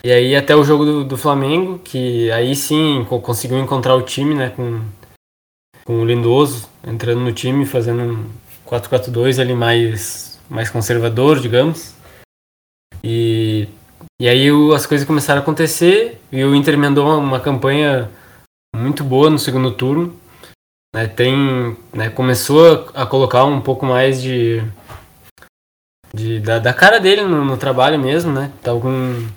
E 0.04 0.12
aí 0.12 0.36
até 0.36 0.54
o 0.54 0.64
jogo 0.64 0.84
do, 0.84 1.04
do 1.04 1.16
Flamengo, 1.16 1.78
que 1.78 2.30
aí 2.30 2.54
sim 2.54 3.06
conseguiu 3.22 3.58
encontrar 3.58 3.94
o 3.94 4.02
time, 4.02 4.34
né? 4.34 4.50
Com, 4.50 4.82
com 5.82 6.02
o 6.02 6.04
Lindoso 6.04 6.68
entrando 6.86 7.20
no 7.20 7.32
time, 7.32 7.64
fazendo 7.64 8.02
um 8.02 8.39
4-4-2 8.70 9.40
ali 9.40 9.54
mais, 9.54 10.38
mais 10.48 10.70
conservador, 10.70 11.40
digamos. 11.40 11.94
E, 13.02 13.68
e 14.20 14.28
aí 14.28 14.48
as 14.74 14.86
coisas 14.86 15.06
começaram 15.06 15.40
a 15.40 15.42
acontecer 15.42 16.20
e 16.30 16.44
o 16.44 16.54
Inter 16.54 16.74
emendou 16.74 17.06
uma, 17.06 17.16
uma 17.16 17.40
campanha 17.40 18.10
muito 18.74 19.02
boa 19.02 19.28
no 19.28 19.38
segundo 19.38 19.72
turno. 19.72 20.16
Né, 20.94 21.06
tem, 21.06 21.76
né, 21.92 22.10
começou 22.10 22.90
a 22.94 23.06
colocar 23.06 23.44
um 23.44 23.60
pouco 23.60 23.86
mais 23.86 24.20
de, 24.20 24.60
de 26.12 26.40
da, 26.40 26.58
da 26.58 26.72
cara 26.72 26.98
dele 26.98 27.22
no, 27.22 27.44
no, 27.44 27.56
trabalho 27.56 27.96
mesmo, 27.96 28.32
né? 28.32 28.50
Tava 28.60 28.80
com 28.80 28.88
um, 28.88 29.28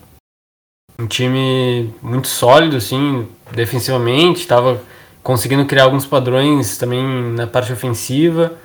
um 0.97 1.05
time 1.05 1.93
muito 2.01 2.27
sólido, 2.27 2.75
assim, 2.77 3.27
defensivamente, 3.51 4.47
tava 4.47 4.81
conseguindo 5.21 5.65
criar 5.67 5.83
alguns 5.83 6.07
padrões 6.07 6.75
também 6.79 7.03
na 7.33 7.45
parte 7.45 7.71
ofensiva. 7.71 8.57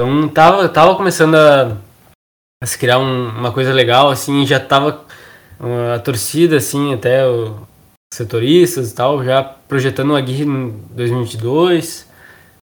Então 0.00 0.26
tava, 0.30 0.66
tava 0.66 0.96
começando 0.96 1.34
a, 1.34 1.76
a 2.62 2.66
se 2.66 2.78
criar 2.78 2.98
um, 2.98 3.28
uma 3.38 3.52
coisa 3.52 3.70
legal, 3.70 4.08
assim, 4.08 4.46
já 4.46 4.58
tava 4.58 5.04
a 5.94 5.98
torcida, 5.98 6.56
assim, 6.56 6.94
até 6.94 7.28
o, 7.28 7.68
setoristas 8.10 8.90
e 8.90 8.94
tal, 8.94 9.22
já 9.22 9.44
projetando 9.44 10.08
uma 10.08 10.18
Aguirre 10.18 10.44
em 10.44 10.70
2022, 10.92 12.08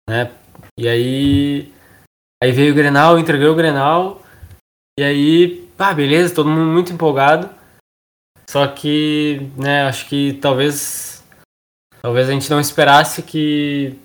né? 0.09 0.31
E 0.79 0.89
aí 0.89 1.71
aí 2.43 2.51
veio 2.51 2.73
o 2.73 2.75
Grenal, 2.75 3.19
entregou 3.19 3.53
o 3.53 3.55
Grenal, 3.55 4.23
e 4.99 5.05
aí 5.05 5.69
ah, 5.79 5.93
beleza, 5.93 6.35
todo 6.35 6.49
mundo 6.49 6.73
muito 6.73 6.95
empolgado. 6.95 7.51
Só 8.49 8.67
que, 8.69 9.51
né, 9.55 9.83
acho 9.83 10.09
que 10.09 10.39
talvez 10.41 11.23
talvez 12.01 12.27
a 12.27 12.33
gente 12.33 12.49
não 12.49 12.59
esperasse 12.59 13.23
que 13.23 13.99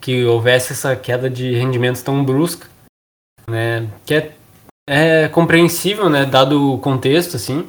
que 0.00 0.24
houvesse 0.24 0.72
essa 0.72 0.94
queda 0.96 1.28
de 1.28 1.54
rendimento 1.54 2.02
tão 2.02 2.24
brusca, 2.24 2.68
né? 3.48 3.88
Que 4.04 4.14
é, 4.14 4.34
é 4.86 5.28
compreensível, 5.28 6.08
né, 6.08 6.24
dado 6.24 6.74
o 6.74 6.78
contexto 6.78 7.36
assim. 7.36 7.66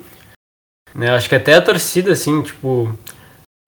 Né, 0.94 1.10
acho 1.12 1.30
que 1.30 1.36
até 1.36 1.54
a 1.54 1.62
torcida 1.62 2.12
assim, 2.12 2.42
tipo, 2.42 2.92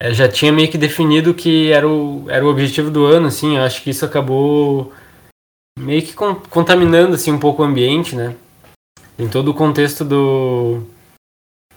é, 0.01 0.13
já 0.13 0.27
tinha 0.27 0.51
meio 0.51 0.69
que 0.69 0.77
definido 0.77 1.33
que 1.33 1.71
era 1.71 1.87
o, 1.87 2.25
era 2.27 2.43
o 2.43 2.49
objetivo 2.49 2.89
do 2.89 3.05
ano, 3.05 3.27
assim. 3.27 3.57
Acho 3.57 3.83
que 3.83 3.91
isso 3.91 4.03
acabou 4.03 4.91
meio 5.77 6.01
que 6.01 6.13
contaminando 6.13 7.13
assim 7.13 7.31
um 7.31 7.39
pouco 7.39 7.61
o 7.61 7.65
ambiente, 7.65 8.15
né? 8.15 8.35
Em 9.17 9.27
todo 9.27 9.49
o 9.49 9.53
contexto 9.53 10.03
do, 10.03 10.83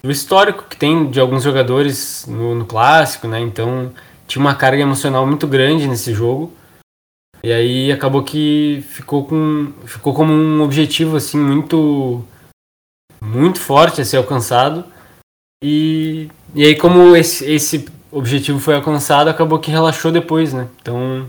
do 0.03 0.11
histórico 0.11 0.64
que 0.68 0.77
tem 0.77 1.11
de 1.11 1.20
alguns 1.20 1.42
jogadores 1.42 2.27
no, 2.27 2.55
no 2.55 2.64
clássico, 2.64 3.29
né? 3.29 3.40
Então 3.40 3.92
tinha 4.27 4.40
uma 4.40 4.55
carga 4.55 4.83
emocional 4.83 5.27
muito 5.27 5.47
grande 5.47 5.87
nesse 5.87 6.14
jogo. 6.14 6.53
E 7.44 7.52
aí 7.52 7.92
acabou 7.92 8.22
que 8.22 8.83
ficou 8.88 9.26
com 9.26 9.70
ficou 9.85 10.14
como 10.14 10.33
um 10.33 10.62
objetivo 10.62 11.16
assim 11.16 11.38
muito 11.38 12.24
muito 13.22 13.61
forte 13.61 14.00
a 14.00 14.04
ser 14.04 14.16
alcançado. 14.16 14.85
E, 15.62 16.30
e 16.54 16.64
aí 16.64 16.74
como 16.74 17.14
esse, 17.14 17.44
esse 17.44 17.87
objetivo 18.11 18.59
foi 18.59 18.74
alcançado, 18.74 19.28
acabou 19.28 19.59
que 19.59 19.70
relaxou 19.70 20.11
depois, 20.11 20.54
né? 20.54 20.68
Então 20.80 21.28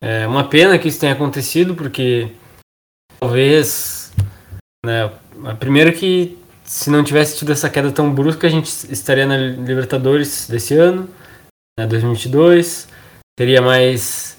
é 0.00 0.26
uma 0.26 0.48
pena 0.48 0.78
que 0.78 0.88
isso 0.88 1.00
tenha 1.00 1.12
acontecido, 1.12 1.76
porque 1.76 2.32
talvez. 3.20 4.12
Né, 4.84 5.10
primeiro 5.58 5.92
que 5.92 6.38
se 6.64 6.90
não 6.90 7.02
tivesse 7.02 7.36
tido 7.36 7.52
essa 7.52 7.68
queda 7.68 7.90
tão 7.90 8.12
brusca, 8.12 8.46
a 8.46 8.50
gente 8.50 8.66
estaria 8.92 9.26
na 9.26 9.36
Libertadores 9.36 10.48
desse 10.48 10.74
ano, 10.74 11.08
né, 11.78 11.86
2022, 11.86 12.88
teria 13.36 13.60
mais, 13.60 14.37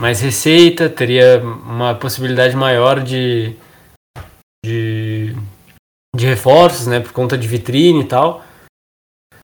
mais 0.00 0.20
receita, 0.20 0.88
teria 0.88 1.40
uma 1.40 1.94
possibilidade 1.94 2.54
maior 2.54 3.02
de, 3.02 3.56
de, 4.64 5.34
de 6.14 6.26
reforços, 6.26 6.86
né, 6.86 7.00
por 7.00 7.12
conta 7.12 7.36
de 7.36 7.48
vitrine 7.48 8.02
e 8.02 8.06
tal. 8.06 8.44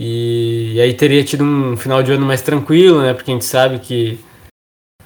E, 0.01 0.75
e 0.75 0.81
aí 0.81 0.95
teria 0.95 1.25
tido 1.25 1.45
um 1.45 1.77
final 1.77 2.03
de 2.03 2.13
ano 2.13 2.27
mais 2.27 2.43
tranquilo, 2.43 3.01
né, 3.03 3.15
porque 3.15 3.31
a 3.31 3.35
gente 3.35 3.45
sabe 3.45 3.79
que 3.79 4.21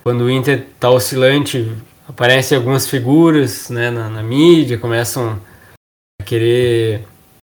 quando 0.03 0.23
o 0.23 0.31
Inter 0.31 0.67
está 0.75 0.91
oscilante, 0.91 1.77
aparecem 2.09 2.57
algumas 2.57 2.89
figuras 2.89 3.69
né, 3.71 3.91
na, 3.91 4.09
na, 4.09 4.23
mídia, 4.23 4.79
começam 4.79 5.41
a 6.21 6.25
querer 6.25 7.07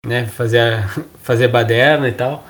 né, 0.06 0.26
fazer, 0.26 0.86
fazer 1.22 1.48
baderna 1.48 2.08
e 2.08 2.12
tal. 2.12 2.46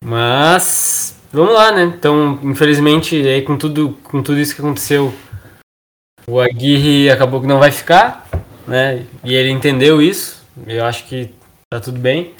Mas 0.00 1.17
vamos 1.32 1.54
lá, 1.54 1.72
né? 1.72 1.84
Então, 1.84 2.38
infelizmente, 2.42 3.16
aí 3.16 3.42
com 3.42 3.56
tudo, 3.56 3.98
com 4.04 4.22
tudo 4.22 4.38
isso 4.38 4.54
que 4.54 4.60
aconteceu, 4.60 5.12
o 6.26 6.40
Aguirre 6.40 7.10
acabou 7.10 7.40
que 7.40 7.46
não 7.46 7.58
vai 7.58 7.70
ficar, 7.70 8.28
né? 8.66 9.06
E 9.24 9.34
ele 9.34 9.50
entendeu 9.50 10.02
isso. 10.02 10.46
Eu 10.66 10.84
acho 10.84 11.06
que 11.06 11.34
tá 11.70 11.80
tudo 11.80 11.98
bem. 11.98 12.34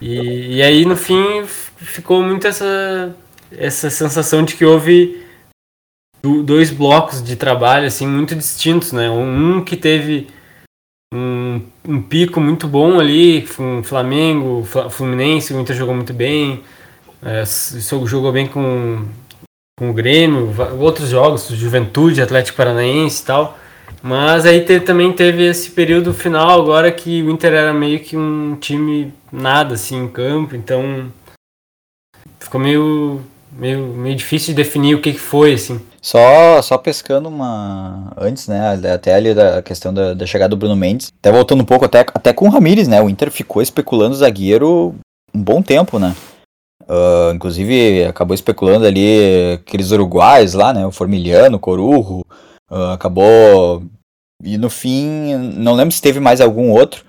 E, 0.00 0.56
e 0.56 0.62
aí, 0.62 0.84
no 0.84 0.96
fim, 0.96 1.44
ficou 1.46 2.22
muito 2.22 2.46
essa, 2.46 3.14
essa 3.50 3.90
sensação 3.90 4.44
de 4.44 4.54
que 4.54 4.64
houve 4.64 5.26
dois 6.44 6.70
blocos 6.70 7.22
de 7.22 7.36
trabalho 7.36 7.86
assim 7.86 8.06
muito 8.06 8.34
distintos, 8.34 8.92
né? 8.92 9.10
Um 9.10 9.64
que 9.64 9.76
teve 9.76 10.28
um, 11.12 11.62
um 11.86 12.02
pico 12.02 12.40
muito 12.40 12.66
bom 12.66 12.98
ali, 12.98 13.46
um 13.58 13.82
Flamengo, 13.82 14.64
Fluminense, 14.90 15.52
o 15.54 15.60
Inter 15.60 15.76
jogou 15.76 15.94
muito 15.94 16.12
bem, 16.12 16.62
é, 17.22 17.44
jogou 18.06 18.32
bem 18.32 18.46
com, 18.46 19.04
com 19.78 19.90
o 19.90 19.92
Grêmio, 19.92 20.54
outros 20.78 21.08
jogos, 21.08 21.48
Juventude, 21.48 22.22
Atlético 22.22 22.56
Paranaense 22.56 23.22
e 23.22 23.26
tal. 23.26 23.58
Mas 24.02 24.46
aí 24.46 24.64
te, 24.64 24.80
também 24.80 25.12
teve 25.12 25.44
esse 25.44 25.70
período 25.70 26.14
final 26.14 26.60
agora 26.60 26.92
que 26.92 27.22
o 27.22 27.30
Inter 27.30 27.52
era 27.52 27.72
meio 27.72 28.00
que 28.00 28.16
um 28.16 28.56
time 28.60 29.12
nada 29.32 29.74
assim 29.74 29.96
em 29.96 30.08
campo, 30.08 30.54
então 30.54 31.12
ficou 32.38 32.60
meio 32.60 33.22
meio, 33.52 33.88
meio 33.88 34.16
difícil 34.16 34.54
de 34.54 34.62
definir 34.62 34.94
o 34.94 35.00
que, 35.00 35.12
que 35.12 35.18
foi, 35.18 35.54
assim. 35.54 35.80
Só, 36.00 36.62
só 36.62 36.78
pescando 36.78 37.28
uma. 37.28 38.12
Antes, 38.16 38.46
né? 38.46 38.78
Até 38.92 39.14
ali 39.14 39.34
da 39.34 39.60
questão 39.62 39.92
da, 39.92 40.14
da 40.14 40.26
chegada 40.26 40.50
do 40.50 40.56
Bruno 40.56 40.76
Mendes. 40.76 41.12
Até 41.18 41.32
voltando 41.32 41.62
um 41.62 41.66
pouco, 41.66 41.84
até, 41.84 42.00
até 42.00 42.32
com 42.32 42.46
o 42.46 42.50
Ramires, 42.50 42.88
né? 42.88 43.02
O 43.02 43.08
Inter 43.08 43.30
ficou 43.30 43.60
especulando 43.60 44.14
o 44.14 44.18
zagueiro 44.18 44.94
um 45.34 45.42
bom 45.42 45.60
tempo, 45.60 45.98
né? 45.98 46.14
Uh, 46.82 47.34
inclusive, 47.34 48.04
acabou 48.04 48.34
especulando 48.34 48.86
ali 48.86 49.54
aqueles 49.54 49.90
uruguais 49.90 50.54
lá, 50.54 50.72
né? 50.72 50.86
O 50.86 50.92
Formiliano, 50.92 51.56
o 51.56 51.60
Corujo. 51.60 52.20
Uh, 52.70 52.92
acabou. 52.92 53.82
E 54.42 54.56
no 54.56 54.70
fim, 54.70 55.34
não 55.56 55.74
lembro 55.74 55.92
se 55.92 56.02
teve 56.02 56.20
mais 56.20 56.40
algum 56.40 56.70
outro, 56.70 57.04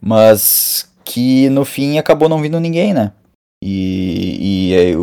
mas 0.00 0.90
que 1.04 1.48
no 1.50 1.64
fim 1.64 1.98
acabou 1.98 2.28
não 2.28 2.40
vindo 2.40 2.58
ninguém, 2.58 2.94
né? 2.94 3.12
E, 3.62 4.72
e 4.72 4.94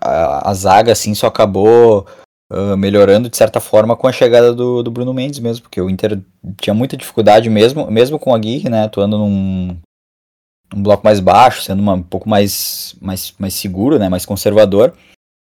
a, 0.00 0.50
a 0.50 0.54
zaga 0.54 0.92
assim 0.92 1.14
só 1.14 1.26
acabou 1.26 2.06
uh, 2.50 2.76
melhorando 2.76 3.28
de 3.28 3.36
certa 3.36 3.60
forma 3.60 3.96
com 3.96 4.06
a 4.06 4.12
chegada 4.12 4.54
do, 4.54 4.82
do 4.82 4.90
Bruno 4.90 5.12
Mendes 5.12 5.38
mesmo, 5.38 5.62
porque 5.62 5.80
o 5.80 5.90
Inter 5.90 6.18
tinha 6.60 6.72
muita 6.72 6.96
dificuldade 6.96 7.50
mesmo, 7.50 7.90
mesmo 7.90 8.18
com 8.18 8.32
a 8.32 8.36
Aguirre, 8.36 8.68
né, 8.68 8.84
atuando 8.84 9.18
num 9.18 9.76
um 10.74 10.82
bloco 10.82 11.04
mais 11.04 11.20
baixo, 11.20 11.62
sendo 11.62 11.80
uma, 11.80 11.94
um 11.94 12.02
pouco 12.02 12.28
mais, 12.28 12.94
mais, 13.00 13.34
mais 13.38 13.54
seguro, 13.54 13.98
né, 13.98 14.08
mais 14.08 14.24
conservador, 14.24 14.92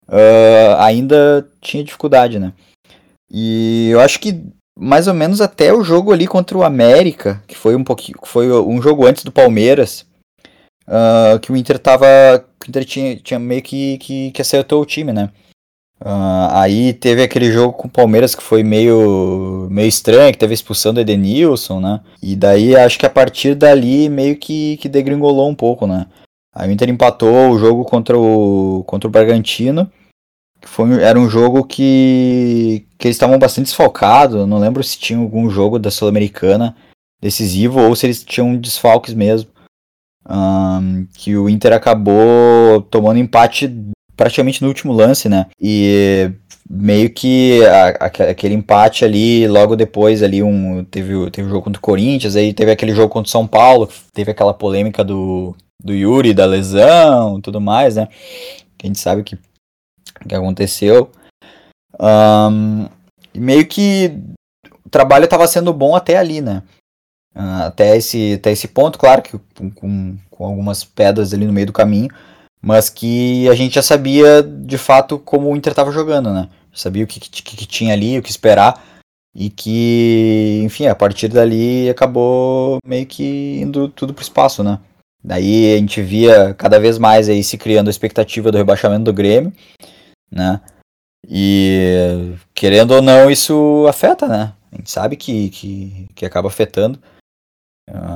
uh, 0.09 0.77
ainda 0.79 1.49
tinha 1.61 1.85
dificuldade, 1.85 2.39
né. 2.39 2.53
E 3.31 3.89
eu 3.91 4.01
acho 4.01 4.21
que 4.21 4.41
mais 4.79 5.07
ou 5.07 5.15
menos 5.15 5.41
até 5.41 5.73
o 5.73 5.85
jogo 5.85 6.13
ali 6.13 6.27
contra 6.27 6.59
o 6.59 6.65
América, 6.65 7.43
que 7.47 7.57
foi 7.57 7.77
um 7.77 7.85
pouquinho, 7.85 8.19
foi 8.25 8.51
um 8.53 8.83
jogo 8.83 9.07
antes 9.07 9.25
do 9.25 9.33
Palmeiras, 9.33 10.05
uh, 10.89 11.39
que 11.41 11.53
o 11.53 11.57
Inter 11.57 11.79
tava. 11.79 12.07
O 12.65 12.69
Inter 12.69 12.85
tinha, 12.85 13.17
tinha 13.17 13.39
meio 13.39 13.63
que, 13.63 13.99
que, 13.99 14.31
que 14.31 14.43
acertou 14.43 14.83
o 14.83 14.87
time, 14.87 15.13
né? 15.13 15.31
Uh, 16.05 16.53
aí 16.53 16.93
teve 16.93 17.23
aquele 17.23 17.51
jogo 17.51 17.73
com 17.73 17.89
o 17.89 17.91
Palmeiras 17.91 18.35
que 18.35 18.43
foi 18.43 18.63
meio, 18.63 19.67
meio 19.71 19.89
estranho, 19.89 20.31
que 20.33 20.39
teve 20.39 20.53
a 20.53 20.55
expulsão 20.55 20.93
do 20.93 21.01
Edenilson, 21.01 21.81
né? 21.81 22.01
E 22.23 22.37
daí 22.37 22.77
acho 22.77 22.99
que 22.99 23.07
a 23.07 23.11
partir 23.11 23.55
dali 23.55 24.11
meio 24.11 24.37
que, 24.37 24.77
que 24.77 24.89
degringolou 24.89 25.49
um 25.49 25.55
pouco, 25.55 25.87
né? 25.87 26.07
Aí 26.55 26.69
o 26.69 26.73
Inter 26.73 26.91
empatou 26.91 27.51
o 27.51 27.59
jogo 27.59 27.85
contra 27.85 28.19
o, 28.19 28.85
contra 28.87 29.09
o 29.09 29.11
Bragantino. 29.11 29.91
Que 30.61 30.69
foi, 30.69 31.03
era 31.03 31.19
um 31.19 31.29
jogo 31.29 31.65
que, 31.65 32.87
que 32.99 33.09
eles 33.09 33.17
estavam 33.17 33.39
bastante 33.39 33.67
desfalcados. 33.67 34.47
Não 34.47 34.59
lembro 34.59 34.85
se 34.85 34.99
tinha 34.99 35.19
algum 35.19 35.49
jogo 35.49 35.79
da 35.79 35.91
Sul-Americana 35.91 36.77
decisivo 37.21 37.81
ou 37.81 37.97
se 37.97 38.07
eles 38.07 38.23
tinham 38.23 38.55
desfalques 38.57 39.15
mesmo 39.15 39.51
um, 40.29 41.07
que 41.15 41.37
o 41.37 41.49
Inter 41.49 41.73
acabou 41.73 42.83
tomando 42.83 43.19
empate 43.19 43.69
praticamente 44.17 44.63
no 44.63 44.69
último 44.69 44.93
lance, 44.93 45.29
né? 45.29 45.47
E 45.61 46.31
meio 46.69 47.11
que 47.11 47.65
a, 47.67 47.89
a, 47.89 48.07
aquele 48.31 48.55
empate 48.55 49.05
ali, 49.05 49.47
logo 49.47 49.77
depois 49.77 50.23
ali 50.23 50.43
um 50.43 50.85
teve 50.85 51.31
teve 51.31 51.49
o 51.49 51.51
jogo 51.51 51.63
contra 51.63 51.79
o 51.79 51.83
Corinthians, 51.83 52.37
aí 52.37 52.53
teve 52.53 52.71
aquele 52.71 52.95
jogo 52.95 53.13
contra 53.13 53.29
o 53.29 53.31
São 53.31 53.47
Paulo, 53.47 53.89
teve 54.13 54.31
aquela 54.31 54.55
polêmica 54.55 55.05
do 55.05 55.55
do 55.83 55.93
Yuri 55.93 56.33
da 56.33 56.47
lesão, 56.47 57.41
tudo 57.41 57.61
mais, 57.61 57.97
né? 57.97 58.09
Que 58.79 58.87
a 58.87 58.89
gente 58.89 58.99
sabe 58.99 59.23
que 59.23 59.39
que 60.29 60.35
aconteceu. 60.35 61.11
Um, 62.01 62.87
meio 63.35 63.67
que 63.67 64.13
o 64.85 64.89
trabalho 64.89 65.25
estava 65.25 65.47
sendo 65.47 65.73
bom 65.73 65.95
até 65.95 66.17
ali, 66.17 66.41
né? 66.41 66.63
Uh, 67.35 67.67
até, 67.67 67.97
esse, 67.97 68.35
até 68.35 68.53
esse 68.53 68.69
ponto, 68.69 68.99
claro 68.99 69.21
que 69.21 69.39
com, 69.75 70.17
com 70.31 70.45
algumas 70.45 70.85
pedras 70.85 71.35
ali 71.35 71.45
no 71.45 71.53
meio 71.53 71.67
do 71.67 71.73
caminho, 71.73 72.09
mas 72.65 72.89
que 72.89 73.47
a 73.51 73.55
gente 73.55 73.75
já 73.75 73.83
sabia 73.83 74.43
de 74.43 74.79
fato 74.79 75.19
como 75.19 75.51
o 75.51 75.57
Inter 75.57 75.73
estava 75.73 75.93
jogando, 75.93 76.33
né? 76.33 76.49
Sabia 76.73 77.05
o 77.05 77.07
que, 77.07 77.21
que, 77.21 77.43
que, 77.43 77.67
tinha 77.67 77.93
ali, 77.93 78.19
o 78.19 78.23
que 78.23 78.31
esperar, 78.31 78.83
e 79.35 79.51
que, 79.51 80.63
enfim, 80.65 80.87
a 80.87 80.95
partir 80.95 81.29
dali 81.29 81.91
acabou 81.91 82.79
meio 82.87 83.05
que 83.05 83.61
indo 83.61 83.89
tudo 83.89 84.15
pro 84.15 84.23
espaço, 84.23 84.65
né? 84.65 84.81
Daí 85.23 85.75
a 85.75 85.77
gente 85.77 86.01
via 86.01 86.55
cada 86.55 86.81
vez 86.81 86.99
mais 86.99 87.29
aí 87.29 87.45
se 87.45 87.59
criando 87.59 87.89
a 87.89 87.91
expectativa 87.91 88.51
do 88.51 88.57
rebaixamento 88.57 89.05
do 89.05 89.13
Grêmio, 89.13 89.53
né? 90.33 90.59
E 91.29 92.35
querendo 92.55 92.93
ou 92.93 93.03
não, 93.03 93.31
isso 93.31 93.85
afeta, 93.89 94.27
né? 94.27 94.55
A 94.73 94.77
gente 94.77 94.91
sabe 94.91 95.17
que, 95.17 95.51
que, 95.51 96.07
que 96.15 96.25
acaba 96.25 96.49
afetando. 96.49 96.99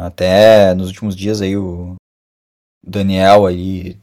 Até 0.04 0.74
nos 0.74 0.88
últimos 0.88 1.14
dias 1.14 1.42
aí 1.42 1.54
o 1.54 1.96
Daniel 2.86 3.46
aí, 3.46 3.98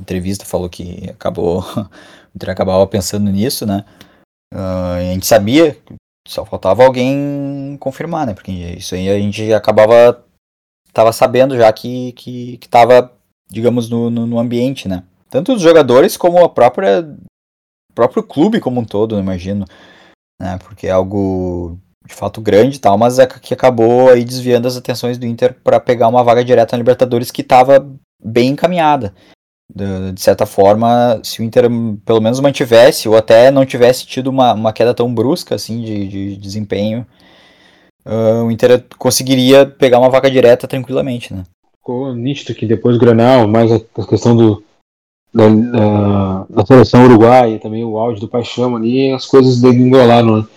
entrevista, 0.00 0.44
falou 0.44 0.68
que 0.68 1.10
acabou, 1.10 1.64
Inter 2.34 2.50
acabava 2.50 2.86
pensando 2.86 3.30
nisso, 3.30 3.66
né? 3.66 3.84
Uh, 4.52 4.96
a 4.98 5.00
gente 5.00 5.26
sabia, 5.26 5.78
só 6.26 6.44
faltava 6.44 6.84
alguém 6.84 7.76
confirmar, 7.80 8.26
né? 8.26 8.34
Porque 8.34 8.50
isso 8.52 8.94
aí 8.94 9.08
a 9.08 9.18
gente 9.18 9.52
acabava 9.52 10.24
tava 10.92 11.12
sabendo 11.12 11.56
já 11.56 11.72
que 11.72 12.12
que, 12.12 12.58
que 12.58 12.68
tava, 12.68 13.12
digamos, 13.50 13.88
no, 13.88 14.10
no, 14.10 14.26
no 14.26 14.38
ambiente, 14.38 14.88
né? 14.88 15.04
Tanto 15.30 15.54
os 15.54 15.62
jogadores 15.62 16.16
como 16.16 16.44
a 16.44 16.48
própria 16.48 17.08
próprio 17.94 18.22
clube 18.22 18.60
como 18.60 18.80
um 18.80 18.84
todo, 18.84 19.18
imagino, 19.18 19.64
né? 20.40 20.58
Porque 20.58 20.86
é 20.86 20.90
algo 20.90 21.78
de 22.06 22.14
fato 22.14 22.40
grande 22.40 22.76
e 22.76 22.80
tal, 22.80 22.98
mas 22.98 23.18
é 23.18 23.26
que 23.26 23.54
acabou 23.54 24.10
aí 24.10 24.24
desviando 24.24 24.66
as 24.66 24.76
atenções 24.76 25.16
do 25.16 25.26
Inter 25.26 25.54
para 25.62 25.78
pegar 25.78 26.08
uma 26.08 26.24
vaga 26.24 26.44
direta 26.44 26.76
na 26.76 26.78
Libertadores 26.78 27.30
que 27.30 27.42
estava 27.42 27.88
bem 28.22 28.50
encaminhada. 28.50 29.14
De, 29.74 30.20
certa 30.20 30.44
forma, 30.44 31.18
se 31.24 31.40
o 31.40 31.44
Inter 31.44 31.64
pelo 32.04 32.20
menos 32.20 32.40
mantivesse, 32.40 33.08
ou 33.08 33.16
até 33.16 33.50
não 33.50 33.64
tivesse 33.64 34.06
tido 34.06 34.28
uma, 34.28 34.52
uma 34.52 34.72
queda 34.72 34.92
tão 34.92 35.12
brusca 35.12 35.54
assim 35.54 35.82
de, 35.82 36.06
de 36.08 36.36
desempenho, 36.36 37.06
uh, 38.04 38.44
o 38.44 38.50
Inter 38.50 38.84
conseguiria 38.98 39.64
pegar 39.64 39.98
uma 39.98 40.10
vaga 40.10 40.30
direta 40.30 40.68
tranquilamente, 40.68 41.32
né? 41.32 41.44
Ficou 41.76 42.14
nítido 42.14 42.54
que 42.54 42.66
depois 42.66 42.96
do 42.96 43.00
Granal, 43.00 43.48
mais 43.48 43.72
a, 43.72 43.76
a 43.76 44.06
questão 44.06 44.36
do, 44.36 44.62
da, 45.32 45.48
da, 45.48 46.46
da, 46.50 46.66
seleção 46.66 47.04
uruguaia, 47.04 47.58
também 47.58 47.82
o 47.82 47.98
áudio 47.98 48.20
do 48.20 48.28
Paixão 48.28 48.76
ali, 48.76 49.10
as 49.10 49.26
coisas 49.26 49.60
degringolaram, 49.60 50.42
né? 50.42 50.48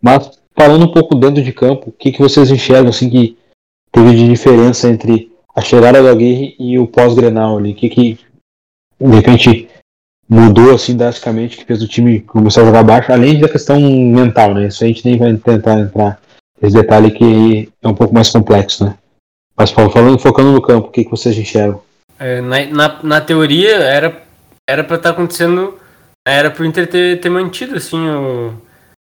Mas 0.00 0.30
falando 0.56 0.84
um 0.84 0.92
pouco 0.92 1.16
dentro 1.16 1.42
de 1.42 1.52
campo, 1.52 1.90
o 1.90 1.92
que, 1.92 2.12
que 2.12 2.20
vocês 2.22 2.50
enxergam 2.50 2.90
assim 2.90 3.10
que 3.10 3.36
teve 3.90 4.14
de 4.14 4.28
diferença 4.28 4.88
entre 4.88 5.29
a 5.54 5.60
chegada 5.60 6.00
do 6.00 6.08
Aguirre 6.08 6.56
e 6.58 6.78
o 6.78 6.86
pós-Grenal 6.86 7.58
ali? 7.58 7.72
O 7.72 7.74
que, 7.74 7.88
que 7.88 8.18
de 9.00 9.14
repente 9.16 9.68
mudou 10.28 10.74
assim 10.74 10.96
drasticamente 10.96 11.56
que 11.56 11.64
fez 11.64 11.82
o 11.82 11.88
time 11.88 12.20
começar 12.20 12.62
a 12.62 12.66
jogar 12.66 12.84
baixo, 12.84 13.12
além 13.12 13.40
da 13.40 13.48
questão 13.48 13.80
mental, 13.80 14.54
né? 14.54 14.68
Isso 14.68 14.84
a 14.84 14.86
gente 14.86 15.04
nem 15.04 15.18
vai 15.18 15.34
tentar 15.36 15.80
entrar 15.80 16.20
nesse 16.60 16.76
detalhe 16.76 17.10
que 17.10 17.68
é 17.82 17.88
um 17.88 17.94
pouco 17.94 18.14
mais 18.14 18.28
complexo, 18.28 18.84
né? 18.84 18.94
Mas 19.56 19.72
falando, 19.72 20.18
focando 20.18 20.52
no 20.52 20.62
campo, 20.62 20.88
o 20.88 20.90
que, 20.90 21.04
que 21.04 21.10
vocês 21.10 21.36
enxergam? 21.36 21.82
É, 22.18 22.40
na, 22.40 22.66
na, 22.66 23.02
na, 23.02 23.20
teoria 23.20 23.76
era 23.76 24.22
era 24.68 24.84
para 24.84 24.96
estar 24.96 25.08
tá 25.08 25.14
acontecendo, 25.14 25.78
era 26.26 26.50
para 26.50 26.62
o 26.62 26.66
Inter 26.66 26.86
ter, 26.86 27.18
ter 27.18 27.28
mantido 27.28 27.76
assim 27.76 27.98
o, 28.08 28.54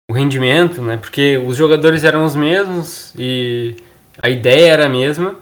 o 0.09 0.13
rendimento, 0.13 0.81
né? 0.81 0.97
Porque 0.97 1.37
os 1.37 1.57
jogadores 1.57 2.03
eram 2.03 2.23
os 2.23 2.35
mesmos 2.35 3.13
e 3.17 3.75
a 4.21 4.29
ideia 4.29 4.73
era 4.73 4.85
a 4.85 4.89
mesma, 4.89 5.35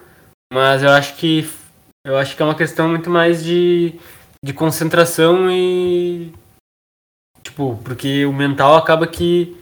mas 0.54 0.84
eu 0.84 0.89
acho 0.92 1.16
que 1.18 1.50
eu 2.06 2.18
acho 2.18 2.36
que 2.36 2.42
é 2.42 2.46
uma 2.46 2.56
questão 2.56 2.88
muito 2.88 3.10
mais 3.10 3.44
de 3.44 4.00
de 4.44 4.52
concentração 4.54 5.50
e. 5.50 6.34
Tipo, 7.42 7.78
porque 7.84 8.26
o 8.26 8.34
mental 8.34 8.76
acaba 8.76 9.08
que 9.08 9.58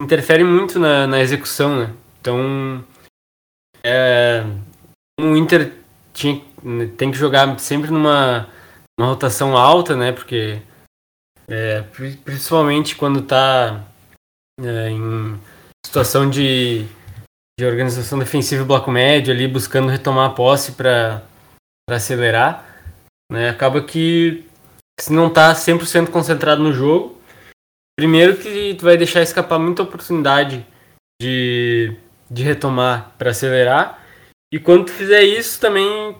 interfere 0.00 0.44
muito 0.44 0.78
na, 0.78 1.06
na 1.06 1.20
execução, 1.20 1.80
né? 1.80 1.94
Então. 2.20 2.84
É, 3.82 4.44
o 5.18 5.34
Inter 5.36 5.72
tinha, 6.12 6.42
tem 6.98 7.10
que 7.10 7.16
jogar 7.16 7.58
sempre 7.58 7.90
numa, 7.90 8.46
numa 8.98 9.08
rotação 9.08 9.56
alta, 9.56 9.96
né? 9.96 10.12
Porque. 10.12 10.60
É, 11.48 11.82
principalmente 12.24 12.94
quando 12.94 13.22
tá 13.22 13.84
é, 14.60 14.90
em 14.90 15.40
situação 15.84 16.30
de, 16.30 16.86
de 17.60 17.66
organização 17.66 18.18
defensiva 18.18 18.62
e 18.62 18.66
bloco 18.66 18.90
médio 18.90 19.34
ali, 19.34 19.46
buscando 19.46 19.90
retomar 19.90 20.30
a 20.30 20.32
posse 20.32 20.72
para 20.72 21.22
acelerar. 21.90 22.64
Né? 23.30 23.50
Acaba 23.50 23.82
que 23.82 24.48
se 24.98 25.12
não 25.12 25.28
tá 25.28 25.52
100% 25.52 26.08
concentrado 26.08 26.62
no 26.62 26.72
jogo, 26.72 27.20
primeiro 27.98 28.38
que 28.38 28.74
tu 28.76 28.86
vai 28.86 28.96
deixar 28.96 29.20
escapar 29.20 29.58
muita 29.58 29.82
oportunidade 29.82 30.66
de, 31.20 31.94
de 32.30 32.42
retomar 32.42 33.12
para 33.18 33.30
acelerar. 33.30 34.06
E 34.50 34.58
quando 34.58 34.86
tu 34.86 34.92
fizer 34.92 35.22
isso 35.22 35.60
também, 35.60 36.16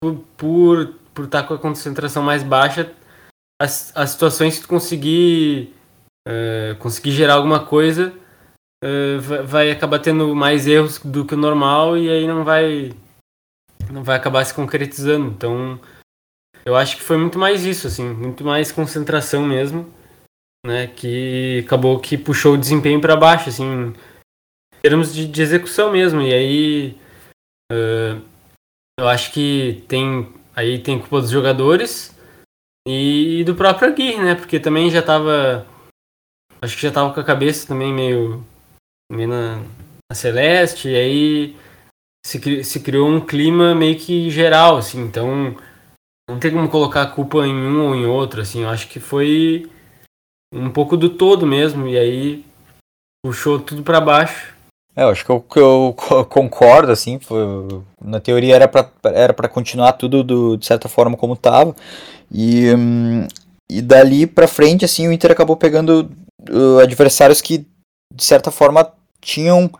por 0.00 0.14
estar 0.14 0.24
por, 0.38 0.94
por 1.12 1.26
tá 1.26 1.42
com 1.42 1.52
a 1.52 1.58
concentração 1.58 2.22
mais 2.22 2.42
baixa, 2.42 2.90
as, 3.60 3.94
as 3.94 4.08
situações 4.08 4.56
que 4.56 4.62
tu 4.62 4.68
conseguir, 4.68 5.74
uh, 6.26 6.74
conseguir 6.78 7.10
gerar 7.10 7.34
alguma 7.34 7.62
coisa, 7.66 8.21
uh, 8.82 9.46
vai, 9.46 9.70
acabar 9.70 10.00
tendo 10.00 10.34
mais 10.34 10.66
erros 10.66 10.98
do 10.98 11.24
que 11.24 11.34
o 11.34 11.38
normal 11.38 11.96
e 11.96 12.10
aí 12.10 12.26
não 12.26 12.44
vai, 12.44 12.92
não 13.90 14.02
vai 14.02 14.16
acabar 14.16 14.44
se 14.44 14.52
concretizando. 14.52 15.28
Então, 15.28 15.80
eu 16.64 16.76
acho 16.76 16.96
que 16.96 17.02
foi 17.02 17.16
muito 17.16 17.38
mais 17.38 17.64
isso, 17.64 17.86
assim, 17.86 18.08
muito 18.12 18.44
mais 18.44 18.72
concentração 18.72 19.44
mesmo, 19.44 19.92
né? 20.66 20.86
Que 20.88 21.62
acabou 21.64 21.98
que 22.00 22.18
puxou 22.18 22.54
o 22.54 22.58
desempenho 22.58 23.00
para 23.00 23.16
baixo, 23.16 23.48
assim, 23.48 23.64
em 23.64 23.94
termos 24.82 25.14
de, 25.14 25.26
de 25.26 25.42
execução 25.42 25.90
mesmo. 25.90 26.20
E 26.20 26.32
aí 26.32 27.00
uh, 27.72 28.22
eu 28.98 29.08
acho 29.08 29.32
que 29.32 29.84
tem 29.88 30.32
aí 30.54 30.78
tem 30.78 30.98
culpa 30.98 31.20
dos 31.20 31.30
jogadores 31.30 32.16
e 32.86 33.42
do 33.44 33.54
próprio 33.54 33.88
Aguirre, 33.88 34.22
né? 34.22 34.34
Porque 34.34 34.60
também 34.60 34.90
já 34.90 35.02
tava 35.02 35.66
acho 36.60 36.76
que 36.76 36.82
já 36.82 36.92
tava 36.92 37.12
com 37.12 37.20
a 37.20 37.24
cabeça 37.24 37.66
também 37.66 37.92
meio, 37.92 38.44
meio 39.12 39.28
na, 39.28 39.62
celeste 40.14 40.88
e 40.88 40.96
aí 40.96 41.56
se, 42.24 42.64
se 42.64 42.80
criou 42.80 43.08
um 43.08 43.20
clima 43.20 43.74
meio 43.74 43.98
que 43.98 44.30
geral, 44.30 44.76
assim, 44.76 45.00
então 45.00 45.56
não 46.28 46.38
tem 46.38 46.50
como 46.50 46.68
colocar 46.68 47.02
a 47.02 47.10
culpa 47.10 47.46
em 47.46 47.54
um 47.54 47.88
ou 47.88 47.94
em 47.94 48.06
outro, 48.06 48.40
assim, 48.40 48.62
eu 48.62 48.68
acho 48.68 48.88
que 48.88 49.00
foi 49.00 49.70
um 50.54 50.70
pouco 50.70 50.96
do 50.96 51.10
todo 51.10 51.46
mesmo, 51.46 51.88
e 51.88 51.98
aí 51.98 52.44
puxou 53.24 53.58
tudo 53.58 53.82
para 53.82 54.00
baixo. 54.00 54.54
É, 54.94 55.02
eu 55.02 55.08
acho 55.08 55.24
que 55.24 55.30
eu, 55.30 55.44
eu 55.58 56.24
concordo, 56.26 56.92
assim, 56.92 57.18
foi, 57.18 57.38
na 58.00 58.20
teoria 58.20 58.54
era 58.54 58.68
para 58.68 58.90
era 59.04 59.32
pra 59.32 59.48
continuar 59.48 59.94
tudo 59.94 60.22
do, 60.22 60.56
de 60.56 60.66
certa 60.66 60.88
forma 60.88 61.16
como 61.16 61.36
tava, 61.36 61.74
e, 62.30 62.72
hum, 62.74 63.26
e 63.70 63.82
dali 63.82 64.26
para 64.26 64.46
frente, 64.46 64.84
assim, 64.84 65.08
o 65.08 65.12
Inter 65.12 65.32
acabou 65.32 65.56
pegando 65.56 66.10
uh, 66.50 66.78
adversários 66.78 67.40
que, 67.40 67.66
de 68.14 68.24
certa 68.24 68.50
forma, 68.50 68.92
tinham, 69.22 69.70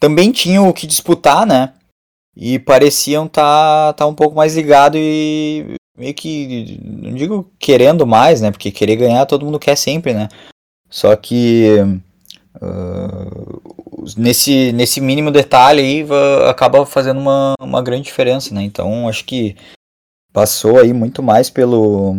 também 0.00 0.32
tinham 0.32 0.68
o 0.68 0.72
que 0.72 0.86
disputar, 0.86 1.46
né, 1.46 1.72
e 2.36 2.58
pareciam 2.58 3.26
estar 3.26 3.92
tá, 3.92 3.92
tá 3.94 4.06
um 4.06 4.14
pouco 4.14 4.36
mais 4.36 4.54
ligado 4.54 4.96
e 4.98 5.76
meio 5.96 6.12
que 6.12 6.78
não 6.84 7.14
digo 7.14 7.50
querendo 7.58 8.06
mais, 8.06 8.42
né? 8.42 8.50
Porque 8.50 8.70
querer 8.70 8.96
ganhar 8.96 9.24
todo 9.24 9.44
mundo 9.46 9.58
quer 9.58 9.76
sempre, 9.76 10.12
né? 10.12 10.28
Só 10.90 11.16
que 11.16 11.68
uh, 12.60 13.62
nesse, 14.16 14.70
nesse 14.72 15.00
mínimo 15.00 15.30
detalhe 15.30 15.80
aí 15.80 16.06
acaba 16.48 16.84
fazendo 16.84 17.18
uma, 17.18 17.54
uma 17.58 17.82
grande 17.82 18.04
diferença, 18.04 18.54
né? 18.54 18.62
Então 18.62 19.08
acho 19.08 19.24
que 19.24 19.56
passou 20.32 20.78
aí 20.78 20.92
muito 20.92 21.22
mais 21.22 21.48
pelo 21.48 22.14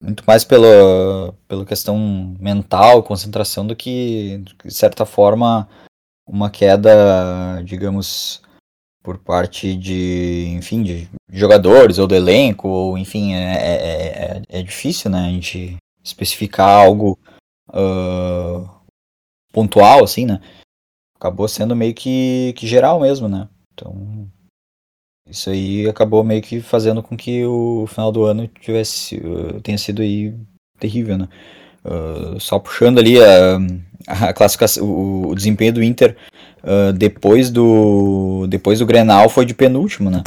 muito 0.00 0.22
mais 0.26 0.44
pela, 0.44 1.34
pela 1.46 1.64
questão 1.64 2.36
mental, 2.38 3.02
concentração 3.02 3.66
do 3.66 3.74
que 3.74 4.42
de 4.64 4.72
certa 4.72 5.04
forma 5.04 5.68
uma 6.26 6.50
queda, 6.50 7.62
digamos, 7.64 8.42
por 9.02 9.18
parte 9.18 9.74
de, 9.74 10.48
enfim, 10.50 10.82
de 10.82 11.08
jogadores 11.30 11.98
ou 11.98 12.06
do 12.06 12.14
elenco, 12.14 12.68
ou 12.68 12.98
enfim, 12.98 13.34
é, 13.34 13.54
é, 13.54 13.74
é, 13.78 14.42
é 14.48 14.62
difícil, 14.62 15.10
né, 15.10 15.26
a 15.26 15.30
gente 15.30 15.76
especificar 16.04 16.68
algo 16.68 17.18
uh, 17.70 18.68
pontual, 19.52 20.04
assim, 20.04 20.26
né, 20.26 20.40
acabou 21.16 21.48
sendo 21.48 21.74
meio 21.74 21.94
que, 21.94 22.52
que 22.56 22.66
geral 22.66 23.00
mesmo, 23.00 23.28
né, 23.28 23.48
então 23.72 24.30
isso 25.30 25.50
aí 25.50 25.88
acabou 25.88 26.24
meio 26.24 26.42
que 26.42 26.60
fazendo 26.60 27.02
com 27.02 27.16
que 27.16 27.44
o 27.44 27.86
final 27.86 28.10
do 28.10 28.24
ano 28.24 28.48
tivesse, 28.60 29.16
uh, 29.16 29.60
tenha 29.60 29.78
sido 29.78 30.02
aí 30.02 30.34
terrível, 30.78 31.18
né, 31.18 31.28
uh, 31.84 32.40
só 32.40 32.58
puxando 32.58 32.98
ali 32.98 33.22
a, 33.22 33.58
a 34.06 34.32
classificação, 34.32 34.84
o, 34.84 35.28
o 35.28 35.34
desempenho 35.34 35.72
do 35.72 35.82
Inter 35.82 36.16
uh, 36.62 36.92
depois 36.92 37.50
do 37.50 38.46
depois 38.48 38.78
do 38.78 38.86
Grenal 38.86 39.28
foi 39.28 39.44
de 39.44 39.54
penúltimo, 39.54 40.10
né? 40.10 40.22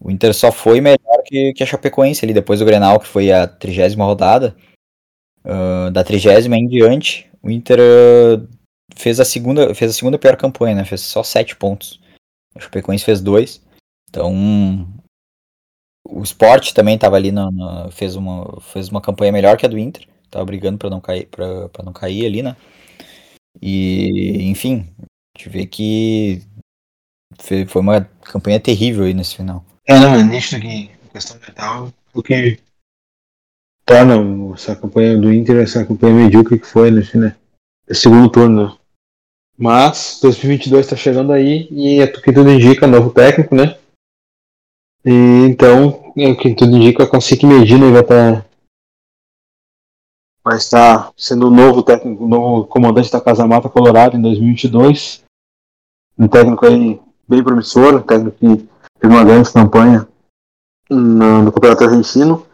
O 0.00 0.10
Inter 0.10 0.32
só 0.32 0.52
foi 0.52 0.80
melhor 0.80 1.22
que, 1.24 1.52
que 1.52 1.62
a 1.62 1.66
Chapecoense 1.66 2.24
ali 2.24 2.32
depois 2.32 2.60
do 2.60 2.64
Grenal, 2.64 3.00
que 3.00 3.06
foi 3.06 3.32
a 3.32 3.48
trigésima 3.48 4.04
rodada. 4.04 4.54
Uh, 5.44 5.90
da 5.90 6.04
trigésima 6.04 6.56
em 6.56 6.68
diante, 6.68 7.28
o 7.42 7.50
Inter 7.50 7.78
fez 8.94 9.18
a 9.18 9.24
segunda 9.24 9.74
fez 9.74 9.90
a 9.90 9.94
segunda 9.94 10.18
pior 10.18 10.36
campanha, 10.36 10.76
né? 10.76 10.84
Fez 10.84 11.00
só 11.00 11.22
sete 11.22 11.56
pontos. 11.56 12.00
A 12.54 12.60
Chapecoense 12.60 13.04
fez 13.04 13.20
dois. 13.20 13.60
Então 14.08 14.86
o 16.08 16.22
Sport 16.22 16.72
também 16.72 16.94
estava 16.94 17.16
ali 17.16 17.30
no, 17.30 17.50
no, 17.50 17.90
fez 17.90 18.16
uma 18.16 18.60
fez 18.60 18.88
uma 18.88 19.00
campanha 19.00 19.32
melhor 19.32 19.56
que 19.56 19.66
a 19.66 19.68
do 19.68 19.78
Inter. 19.78 20.06
Tava 20.30 20.44
brigando 20.44 20.78
para 20.78 20.90
não 20.90 21.00
cair 21.00 21.26
para 21.26 21.84
não 21.84 21.92
cair 21.92 22.26
ali, 22.26 22.42
né? 22.42 22.56
E 23.60 24.42
enfim, 24.48 24.88
gente 25.36 25.48
vê 25.48 25.66
que 25.66 26.42
foi 27.68 27.80
uma 27.80 28.00
campanha 28.22 28.58
terrível 28.58 29.04
aí 29.04 29.14
nesse 29.14 29.36
final. 29.36 29.64
É, 29.86 29.98
não, 29.98 30.14
é 30.14 30.22
nítido 30.22 30.60
que 30.60 30.90
a 31.08 31.12
questão 31.12 31.38
mental 31.38 31.92
o 32.12 32.22
que 32.22 32.58
torna 33.86 34.14
essa 34.54 34.74
campanha 34.74 35.16
do 35.16 35.32
Inter 35.32 35.62
essa 35.62 35.84
campanha 35.84 36.14
medíocre 36.14 36.58
que 36.58 36.66
foi 36.66 36.90
nesse 36.90 37.16
né, 37.16 37.36
segundo 37.90 38.28
turno. 38.28 38.78
Mas 39.56 40.18
2022 40.22 40.86
está 40.86 40.96
chegando 40.96 41.32
aí 41.32 41.68
e 41.70 42.00
é 42.00 42.06
que 42.06 42.32
tudo 42.32 42.50
indica, 42.50 42.86
novo 42.86 43.10
técnico, 43.10 43.54
né? 43.54 43.76
E, 45.08 45.46
então, 45.46 46.12
é 46.18 46.28
o 46.28 46.36
que 46.36 46.54
tudo 46.54 46.76
indica, 46.76 47.02
a 47.02 47.08
Cacique 47.08 47.46
Medina 47.46 47.90
vai 47.90 48.02
estar 48.02 48.46
vai 50.44 50.56
estar 50.58 51.10
sendo 51.16 51.46
o 51.46 51.50
novo 51.50 51.82
técnico, 51.82 52.24
o 52.24 52.28
novo 52.28 52.66
comandante 52.66 53.10
da 53.10 53.18
Casa 53.18 53.46
Mata 53.46 53.70
Colorado 53.70 54.18
em 54.18 54.20
2022. 54.20 55.24
Um 56.18 56.28
técnico 56.28 56.66
aí 56.66 57.00
bem 57.26 57.42
promissor, 57.42 57.94
um 57.94 58.02
técnico 58.02 58.36
que 58.36 58.68
fez 59.00 59.12
uma 59.14 59.24
grande 59.24 59.50
campanha 59.50 60.06
no, 60.90 61.42
no 61.44 61.52
Campeonato 61.52 61.84
Argentino. 61.84 62.46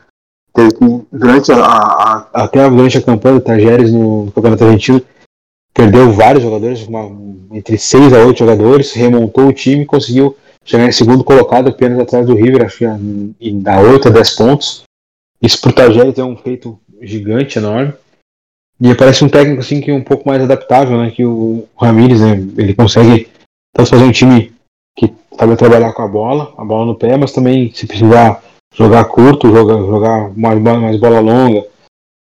Teve 0.53 0.75
que, 0.75 1.07
durante 1.11 1.51
a, 1.51 1.57
a, 1.57 2.29
até 2.45 2.71
durante 2.71 2.99
a 2.99 3.03
campanha 3.03 3.41
do 3.41 3.45
Tajeres 3.45 3.93
no, 3.93 4.27
no 4.27 4.33
Campeonato 4.33 4.63
Argentino, 4.63 5.03
perdeu 5.73 6.13
vários 6.13 6.45
jogadores, 6.45 6.87
uma, 6.87 7.11
entre 7.51 7.77
6 7.77 8.13
a 8.13 8.25
8 8.25 8.39
jogadores, 8.39 8.93
remontou 8.93 9.49
o 9.49 9.53
time 9.53 9.83
e 9.83 9.87
conseguiu 9.87 10.37
chegar 10.65 10.87
em 10.87 10.93
segundo 10.93 11.23
colocado, 11.23 11.69
apenas 11.69 11.99
atrás 11.99 12.27
do 12.27 12.35
River, 12.35 12.65
acho 12.65 12.79
que 12.79 12.85
e 13.41 13.53
dá 13.53 13.81
8 13.81 14.09
a 14.09 14.11
10 14.11 14.31
pontos. 14.31 14.83
Isso 15.41 15.61
para 15.61 15.71
o 15.71 15.75
Tajeres 15.75 16.19
é 16.19 16.25
um 16.25 16.37
feito 16.37 16.79
gigante, 17.03 17.59
enorme. 17.59 17.93
E 18.81 18.95
parece 18.95 19.25
um 19.25 19.29
técnico 19.29 19.61
assim 19.61 19.81
que 19.81 19.91
é 19.91 19.95
um 19.95 20.03
pouco 20.03 20.27
mais 20.27 20.43
adaptável, 20.43 20.99
né? 20.99 21.11
Que 21.11 21.25
o 21.25 21.69
Ramires, 21.77 22.21
né? 22.21 22.33
Ele 22.57 22.75
consegue 22.75 23.29
tanto 23.75 23.91
fazer 23.91 24.05
um 24.05 24.13
time 24.13 24.53
que 24.97 25.13
sabe 25.39 25.57
trabalhar 25.57 25.93
com 25.93 26.03
a 26.03 26.09
bola, 26.09 26.55
a 26.57 26.65
bola 26.65 26.87
no 26.87 26.95
pé, 26.95 27.17
mas 27.17 27.33
também 27.33 27.73
se 27.73 27.87
precisar 27.87 28.43
jogar 28.75 29.05
curto, 29.05 29.49
jogar, 29.49 29.79
jogar 29.79 30.37
mais, 30.37 30.61
mais 30.61 30.99
bola 30.99 31.21
longa, 31.21 31.67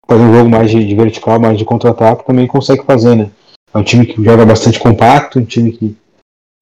fazer 0.07 0.23
um 0.23 0.35
jogo 0.35 0.51
mais 0.51 0.71
de, 0.71 0.85
de 0.85 0.95
vertical, 0.95 1.41
mais 1.41 1.59
de 1.59 1.65
contra-ataque, 1.65 2.27
também 2.27 2.47
consegue 2.47 2.85
fazer, 2.85 3.15
né? 3.15 3.31
É 3.73 3.79
um 3.79 3.85
time 3.85 4.07
que 4.07 4.23
joga 4.23 4.47
bastante 4.47 4.79
compacto, 4.79 5.39
um 5.39 5.45
time 5.45 5.73
que 5.73 5.97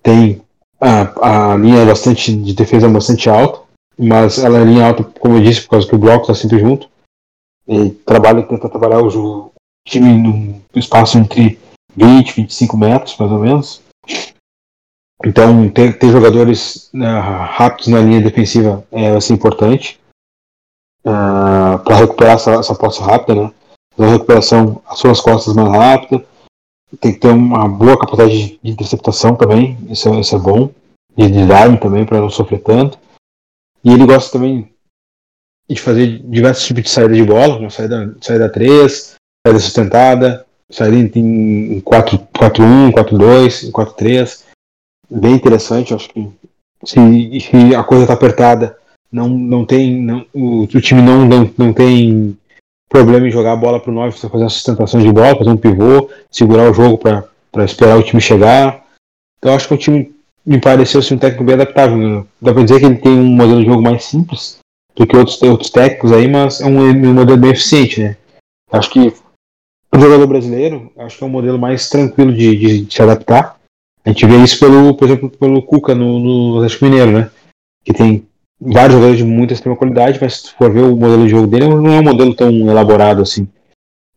tem 0.02 0.40
a, 0.80 1.52
a 1.52 1.56
linha 1.56 1.84
bastante 1.84 2.34
de 2.34 2.54
defesa 2.54 2.88
bastante 2.88 3.28
alta, 3.28 3.60
mas 3.98 4.38
ela 4.38 4.58
é 4.58 4.64
linha 4.64 4.86
alta, 4.86 5.04
como 5.04 5.36
eu 5.36 5.42
disse, 5.42 5.62
por 5.62 5.70
causa 5.70 5.88
que 5.88 5.94
o 5.94 5.98
bloco 5.98 6.22
está 6.22 6.34
sempre 6.34 6.58
junto. 6.58 6.88
E 7.68 7.90
trabalha, 7.90 8.42
tenta 8.42 8.68
trabalhar 8.68 9.02
o, 9.02 9.52
time 9.86 10.18
no 10.18 10.62
espaço 10.74 11.16
entre 11.16 11.58
20 11.96 12.28
e 12.28 12.34
25 12.42 12.76
metros, 12.76 13.16
mais 13.16 13.32
ou 13.32 13.38
menos. 13.38 13.82
Então, 15.24 15.68
ter, 15.70 15.98
ter 15.98 16.10
jogadores 16.10 16.90
né, 16.92 17.18
rápidos 17.18 17.86
na 17.86 18.00
linha 18.00 18.20
defensiva 18.20 18.84
é 18.92 19.10
assim, 19.10 19.34
importante 19.34 19.98
uh, 21.04 21.08
ah, 21.08 21.80
para 21.82 21.96
recuperar 21.96 22.34
essa, 22.34 22.52
essa 22.52 22.74
posse 22.74 23.00
rápida, 23.00 23.34
né? 23.34 23.52
Fazer 23.96 24.10
a 24.10 24.12
recuperação 24.12 24.82
às 24.86 24.98
suas 24.98 25.20
costas 25.20 25.54
mais 25.54 25.70
rápida. 25.70 26.26
Tem 27.00 27.12
que 27.12 27.20
ter 27.20 27.28
uma 27.28 27.68
boa 27.68 27.98
capacidade 27.98 28.58
de 28.62 28.70
interceptação 28.70 29.34
também, 29.34 29.76
isso, 29.88 30.08
é, 30.08 30.20
isso 30.20 30.36
é 30.36 30.38
bom. 30.38 30.70
E 31.16 31.28
de 31.28 31.46
dar 31.46 31.78
também, 31.80 32.04
para 32.04 32.20
não 32.20 32.30
sofrer 32.30 32.60
tanto. 32.62 32.98
E 33.82 33.92
ele 33.92 34.06
gosta 34.06 34.32
também 34.32 34.70
de 35.68 35.80
fazer 35.80 36.20
diversos 36.24 36.66
tipos 36.66 36.84
de 36.84 36.90
saída 36.90 37.14
de 37.14 37.24
bola, 37.24 37.58
uma 37.58 37.70
saída, 37.70 38.14
saída 38.20 38.48
3, 38.48 39.16
saída 39.46 39.60
sustentada, 39.60 40.46
saída 40.70 41.18
em 41.18 41.80
4-1, 41.80 42.92
4-2, 42.92 43.70
4-3 43.70 44.44
bem 45.10 45.34
interessante. 45.34 45.94
Acho 45.94 46.08
que 46.10 46.28
se, 46.84 47.40
se 47.40 47.74
a 47.74 47.82
coisa 47.82 48.04
está 48.04 48.14
apertada, 48.14 48.76
não, 49.10 49.28
não 49.28 49.64
tem. 49.64 50.00
Não, 50.00 50.26
o, 50.32 50.62
o, 50.62 50.80
time 50.80 51.02
não, 51.02 51.24
não, 51.24 51.50
não 51.56 51.72
tem 51.72 52.36
problema 52.88 53.26
em 53.26 53.30
jogar 53.30 53.52
a 53.52 53.56
bola 53.56 53.80
para 53.80 53.90
o 53.90 53.94
9, 53.94 54.16
você 54.16 54.28
fazer 54.28 54.44
a 54.44 54.48
sustentação 54.48 55.00
de 55.00 55.12
bola, 55.12 55.36
fazer 55.36 55.50
um 55.50 55.56
pivô, 55.56 56.08
segurar 56.30 56.70
o 56.70 56.74
jogo 56.74 56.98
para 56.98 57.64
esperar 57.64 57.98
o 57.98 58.02
time 58.02 58.20
chegar. 58.20 58.84
Então 59.38 59.54
acho 59.54 59.68
que 59.68 59.74
o 59.74 59.78
time 59.78 60.14
me 60.44 60.60
pareceu 60.60 61.02
ser 61.02 61.14
um 61.14 61.18
técnico 61.18 61.44
bem 61.44 61.54
adaptável. 61.54 61.96
Né? 61.96 62.24
Dá 62.40 62.52
para 62.52 62.62
dizer 62.62 62.80
que 62.80 62.86
ele 62.86 62.96
tem 62.96 63.12
um 63.12 63.24
modelo 63.24 63.60
de 63.60 63.66
jogo 63.66 63.82
mais 63.82 64.04
simples 64.04 64.58
do 64.94 65.06
que 65.06 65.16
outros, 65.16 65.42
outros 65.42 65.70
técnicos 65.70 66.12
aí, 66.12 66.26
mas 66.26 66.60
é 66.60 66.66
um, 66.66 66.78
um 66.80 67.14
modelo 67.14 67.36
bem 67.36 67.50
eficiente, 67.50 68.00
né? 68.00 68.16
Acho 68.72 68.90
que 68.90 69.12
o 69.94 70.00
jogador 70.00 70.26
brasileiro, 70.26 70.90
acho 70.96 71.18
que 71.18 71.24
é 71.24 71.26
um 71.26 71.30
modelo 71.30 71.58
mais 71.58 71.88
tranquilo 71.88 72.32
de, 72.32 72.56
de, 72.56 72.80
de 72.82 72.94
se 72.94 73.02
adaptar. 73.02 73.56
A 74.04 74.08
gente 74.08 74.26
vê 74.26 74.36
isso 74.36 74.58
pelo, 74.58 74.94
por 74.94 75.06
exemplo, 75.06 75.28
pelo 75.28 75.62
Cuca 75.62 75.94
no, 75.94 76.18
no 76.18 76.56
Atlético 76.58 76.84
Mineiro, 76.86 77.12
né? 77.12 77.30
Que 77.84 77.92
tem 77.92 78.26
vários 78.60 78.94
jogadores 78.94 79.18
de 79.18 79.24
muita 79.24 79.54
extrema 79.54 79.76
qualidade, 79.76 80.18
mas 80.20 80.40
se 80.40 80.52
for 80.52 80.72
ver 80.72 80.82
o 80.82 80.96
modelo 80.96 81.24
de 81.24 81.30
jogo 81.30 81.46
dele, 81.46 81.68
não 81.68 81.92
é 81.92 82.00
um 82.00 82.04
modelo 82.04 82.34
tão 82.34 82.50
elaborado 82.50 83.22
assim. 83.22 83.48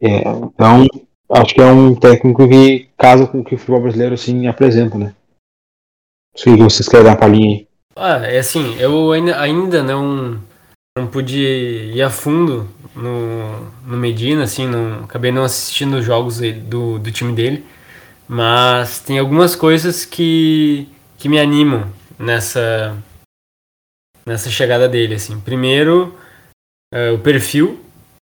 É, 0.02 0.19
então, 0.19 0.86
acho 1.30 1.54
que 1.54 1.62
é 1.62 1.65
um 1.65 1.93
técnico 1.95 2.47
que 2.47 2.88
casa 2.97 3.28
com 3.28 3.39
o 3.39 3.43
que 3.43 3.56
o 3.56 3.58
futebol 3.58 3.82
brasileiro 3.82 4.13
assim 4.13 4.47
apresenta, 4.47 4.97
né? 4.97 5.13
Se 6.36 6.56
vocês 6.56 6.88
querem 6.88 7.06
dar 7.06 7.12
uma 7.12 7.17
palhinha 7.17 7.58
aí. 7.58 7.67
Ah, 7.95 8.25
é 8.25 8.39
assim, 8.39 8.75
eu 8.80 9.12
ainda 9.12 9.84
não, 9.84 10.39
não 10.97 11.08
pude 11.08 11.38
ir 11.38 12.02
a 12.02 12.10
fundo 12.10 12.67
no, 12.95 13.67
no 13.86 13.97
Medina, 13.97 14.43
assim, 14.43 14.67
não, 14.67 15.04
acabei 15.04 15.32
não 15.32 15.43
assistindo 15.43 15.97
os 15.97 16.06
jogos 16.06 16.39
do, 16.39 16.97
do 16.97 17.12
time 17.12 17.34
dele. 17.34 17.65
Mas 18.28 18.99
tem 18.99 19.19
algumas 19.19 19.56
coisas 19.56 20.06
que, 20.06 20.88
que 21.17 21.28
me 21.28 21.39
animam 21.39 21.88
nessa, 22.17 22.95
nessa 24.30 24.50
chegada 24.50 24.88
dele. 24.88 25.15
Assim. 25.15 25.39
Primeiro, 25.39 26.18
é, 26.94 27.12
o 27.12 27.20
perfil, 27.20 27.80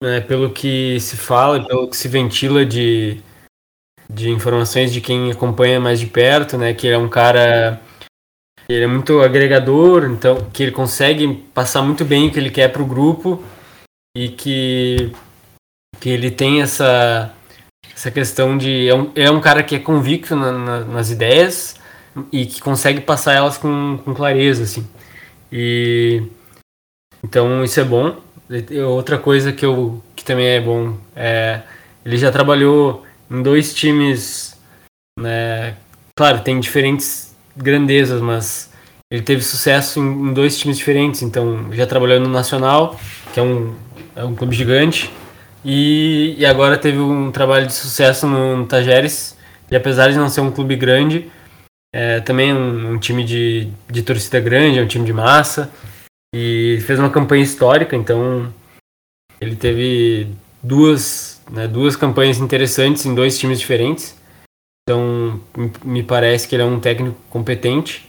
né, 0.03 0.21
pelo 0.21 0.51
que 0.51 0.99
se 1.01 1.17
fala, 1.17 1.65
pelo 1.65 1.89
que 1.89 1.97
se 1.97 2.09
ventila 2.09 2.65
de, 2.65 3.21
de 4.11 4.31
informações 4.31 4.93
de 4.93 5.01
quem 5.01 5.31
acompanha 5.31 5.79
mais 5.79 6.01
de 6.01 6.07
perto, 6.07 6.59
né, 6.59 6.75
que 6.75 6.87
ele 6.87 6.97
é 6.97 6.99
um 6.99 7.09
cara 7.09 7.81
ele 8.69 8.85
é 8.85 8.87
muito 8.87 9.21
agregador, 9.21 10.05
então 10.05 10.49
que 10.51 10.63
ele 10.63 10.73
consegue 10.73 11.35
passar 11.53 11.83
muito 11.83 12.05
bem 12.05 12.29
o 12.29 12.33
que 12.33 12.39
ele 12.39 12.51
quer 12.51 12.69
para 12.69 12.83
o 12.83 12.87
grupo 12.87 13.43
e 14.17 14.29
que, 14.29 15.13
que 16.01 16.09
ele 16.09 16.31
tem 16.31 16.63
essa 16.63 17.35
essa 17.95 18.11
questão 18.11 18.57
de. 18.57 18.89
É 18.89 18.95
um, 18.95 19.13
é 19.15 19.31
um 19.31 19.41
cara 19.41 19.63
que 19.63 19.77
é 19.77 19.79
convicto 19.79 20.35
na, 20.35 20.53
na, 20.53 20.81
nas 20.85 21.11
ideias 21.11 21.77
e 22.31 22.47
que 22.47 22.61
consegue 22.61 23.01
passar 23.01 23.35
elas 23.35 23.59
com, 23.59 23.99
com 24.05 24.15
clareza, 24.15 24.65
assim. 24.65 24.87
E. 25.53 26.23
Então 27.23 27.63
isso 27.63 27.79
é 27.79 27.85
bom. 27.85 28.17
E 28.49 28.81
outra 28.81 29.19
coisa 29.19 29.53
que, 29.53 29.65
eu, 29.65 30.03
que 30.17 30.25
também 30.25 30.47
é 30.47 30.61
bom 30.61 30.97
é. 31.15 31.63
Ele 32.05 32.17
já 32.17 32.33
trabalhou 32.33 33.05
em 33.31 33.43
dois 33.43 33.75
times. 33.75 34.59
Né, 35.21 35.77
claro, 36.17 36.41
tem 36.41 36.59
diferentes 36.59 37.37
grandezas, 37.55 38.21
mas 38.21 38.73
ele 39.11 39.23
teve 39.23 39.43
sucesso 39.43 40.01
em, 40.01 40.33
dois 40.33 40.59
times 40.59 40.79
diferentes. 40.79 41.23
Então 41.23 41.73
já 41.73 41.87
trabalhou 41.87 42.19
no 42.19 42.29
Nacional, 42.29 42.99
que 43.33 43.39
é 43.39 43.43
um, 43.43 43.75
é 44.17 44.25
um 44.25 44.35
clube 44.35 44.57
gigante 44.57 45.11
e, 45.65 46.35
e 46.39 46.45
agora 46.47 46.77
teve 46.77 46.99
um 46.99 47.31
trabalho 47.31 47.67
de 47.67 47.73
sucesso 47.73 48.27
no, 48.27 48.57
no 48.57 48.67
Tajeres. 48.67 49.37
E 49.71 49.77
apesar 49.77 50.11
de 50.11 50.19
não 50.19 50.29
ser 50.29 50.41
um 50.41 50.51
clube 50.51 50.77
grande, 50.77 51.31
é 51.95 52.21
também 52.21 52.55
um, 52.55 52.93
um 52.93 52.99
time 52.99 53.25
de, 53.25 53.71
de 53.91 54.03
torcida 54.03 54.41
grande, 54.41 54.79
é 54.79 54.83
um 54.83 54.89
time 54.89 55.05
de 55.05 55.13
massa. 55.13 55.71
E 56.35 56.81
fez 56.87 56.99
uma 56.99 57.11
campanha 57.11 57.43
histórica, 57.43 57.95
então 57.95 58.53
ele 59.39 59.55
teve 59.55 60.35
duas, 60.63 61.43
né, 61.51 61.69
duas 61.69 61.95
campanhas 61.95 62.39
interessantes 62.39 63.05
em 63.05 63.15
dois 63.15 63.39
times 63.39 63.61
diferentes. 63.61 64.17
Então 64.83 65.41
me 65.85 66.03
parece 66.03 66.49
que 66.49 66.55
ele 66.55 66.63
é 66.63 66.67
um 66.67 66.81
técnico 66.81 67.21
competente, 67.29 68.09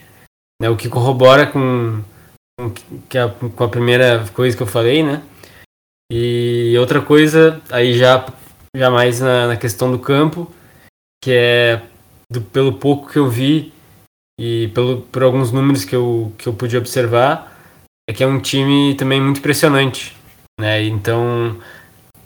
né, 0.61 0.69
o 0.69 0.77
que 0.77 0.87
corrobora 0.87 1.45
com, 1.45 2.01
com, 2.57 2.71
que 3.09 3.17
a, 3.17 3.27
com 3.29 3.63
a 3.63 3.69
primeira 3.69 4.25
coisa 4.29 4.55
que 4.55 4.63
eu 4.63 4.67
falei, 4.67 5.03
né? 5.03 5.21
E 6.09 6.75
outra 6.79 7.01
coisa, 7.01 7.61
aí 7.69 7.97
já, 7.97 8.25
já 8.75 8.89
mais 8.89 9.19
na, 9.19 9.47
na 9.47 9.57
questão 9.57 9.91
do 9.91 9.99
campo, 9.99 10.49
que 11.21 11.31
é 11.31 11.81
do, 12.31 12.41
pelo 12.41 12.73
pouco 12.73 13.11
que 13.11 13.17
eu 13.17 13.29
vi 13.29 13.72
e 14.39 14.69
pelo, 14.69 15.01
por 15.01 15.23
alguns 15.23 15.51
números 15.51 15.85
que 15.85 15.95
eu, 15.95 16.33
que 16.37 16.47
eu 16.47 16.53
pude 16.53 16.75
observar, 16.77 17.53
é 18.09 18.13
que 18.13 18.23
é 18.23 18.27
um 18.27 18.39
time 18.39 18.95
também 18.95 19.21
muito 19.21 19.39
impressionante. 19.39 20.15
Né? 20.59 20.83
Então, 20.83 21.57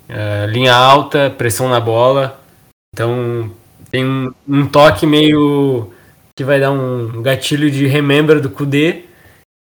uh, 0.08 0.46
linha 0.50 0.74
alta, 0.74 1.30
pressão 1.30 1.68
na 1.68 1.80
bola. 1.80 2.40
Então, 2.94 3.54
tem 3.90 4.04
um, 4.04 4.32
um, 4.46 4.66
toque 4.66 5.06
meio 5.06 5.92
que 6.36 6.44
vai 6.44 6.60
dar 6.60 6.70
um 6.70 7.22
gatilho 7.22 7.70
de 7.70 7.86
remember 7.86 8.40
do 8.40 8.50
Kudê 8.50 9.04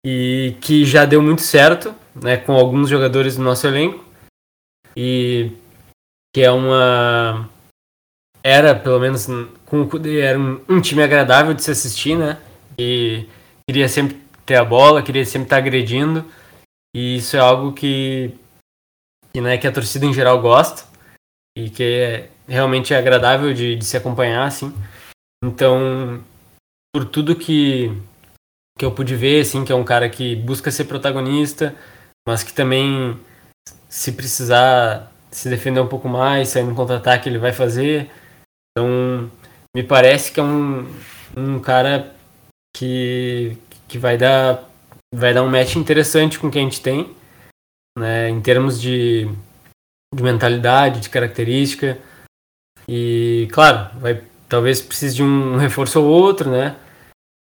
e 0.06 0.56
que 0.62 0.86
já 0.86 1.06
deu 1.06 1.22
muito 1.22 1.42
certo 1.42 1.94
né, 2.16 2.38
com 2.38 2.54
alguns 2.54 2.90
jogadores 2.90 3.36
do 3.36 3.44
nosso 3.44 3.68
elenco 3.68 4.04
e 4.96 5.52
que 6.34 6.42
é 6.42 6.52
uma 6.52 7.50
era 8.44 8.76
pelo 8.76 9.00
menos 9.00 9.28
com 9.66 9.82
o 9.82 9.90
Kudê 9.90 10.22
era 10.22 10.40
um, 10.40 10.62
um, 10.70 10.82
time 10.82 11.04
agradável 11.04 11.54
de 11.54 11.64
se 11.64 11.72
assistir, 11.72 12.18
né? 12.18 12.38
E 12.78 13.28
queria 13.68 13.90
sempre 13.90 14.20
ter 14.46 14.56
a 14.56 14.66
bola, 14.66 15.02
queria 15.02 15.26
sempre 15.26 15.48
estar 15.48 15.58
agredindo 15.58 16.26
e 16.96 17.18
isso 17.18 17.36
é 17.36 17.40
algo 17.40 17.74
que 17.74 18.34
que, 19.34 19.42
né, 19.42 19.58
que 19.58 19.68
a 19.68 19.72
torcida 19.72 20.06
em 20.06 20.14
geral 20.14 20.42
gosta 20.42 20.86
e 21.58 21.70
que 21.70 21.84
é, 21.84 22.30
realmente 22.48 22.94
é 22.94 22.98
agradável 22.98 23.54
de, 23.54 23.76
de 23.76 23.84
se 23.84 23.98
acompanhar 23.98 24.46
assim. 24.46 24.74
Então, 25.44 26.24
por 26.94 27.04
tudo 27.06 27.36
que, 27.36 27.92
que 28.80 28.86
eu 28.86 28.94
pude 28.94 29.14
ver, 29.14 29.42
assim, 29.42 29.66
que 29.66 29.74
é 29.74 29.76
um 29.76 29.84
cara 29.84 30.10
que 30.10 30.38
busca 30.38 30.72
ser 30.72 30.86
protagonista, 30.86 31.76
mas 32.26 32.44
que 32.44 32.54
também, 32.54 33.20
se 33.90 34.14
precisar 34.14 35.12
se 35.30 35.50
defender 35.50 35.82
um 35.82 35.88
pouco 35.88 36.08
mais, 36.08 36.48
sair 36.48 36.64
no 36.64 36.74
contra-ataque, 36.74 37.28
ele 37.28 37.38
vai 37.38 37.52
fazer. 37.52 38.10
Então, 38.72 39.30
me 39.76 39.84
parece 39.84 40.32
que 40.32 40.40
é 40.40 40.44
um, 40.44 40.88
um 41.36 41.60
cara 41.60 42.16
que, 42.74 43.58
que 43.90 43.98
vai 43.98 44.18
dar 44.18 44.64
vai 45.14 45.34
dar 45.34 45.44
um 45.44 45.50
match 45.50 45.76
interessante 45.76 46.40
com 46.40 46.50
quem 46.50 46.62
a 46.62 46.70
gente 46.70 46.82
tem, 46.82 47.14
né, 47.98 48.30
em 48.30 48.42
termos 48.42 48.80
de, 48.80 49.30
de 50.14 50.24
mentalidade, 50.24 51.02
de 51.02 51.10
característica. 51.10 51.98
E, 52.88 53.48
claro, 53.52 53.98
vai, 54.00 54.22
talvez 54.48 54.82
precise 54.82 55.16
de 55.16 55.24
um 55.24 55.58
reforço 55.58 56.02
ou 56.02 56.08
outro, 56.08 56.50
né? 56.50 56.76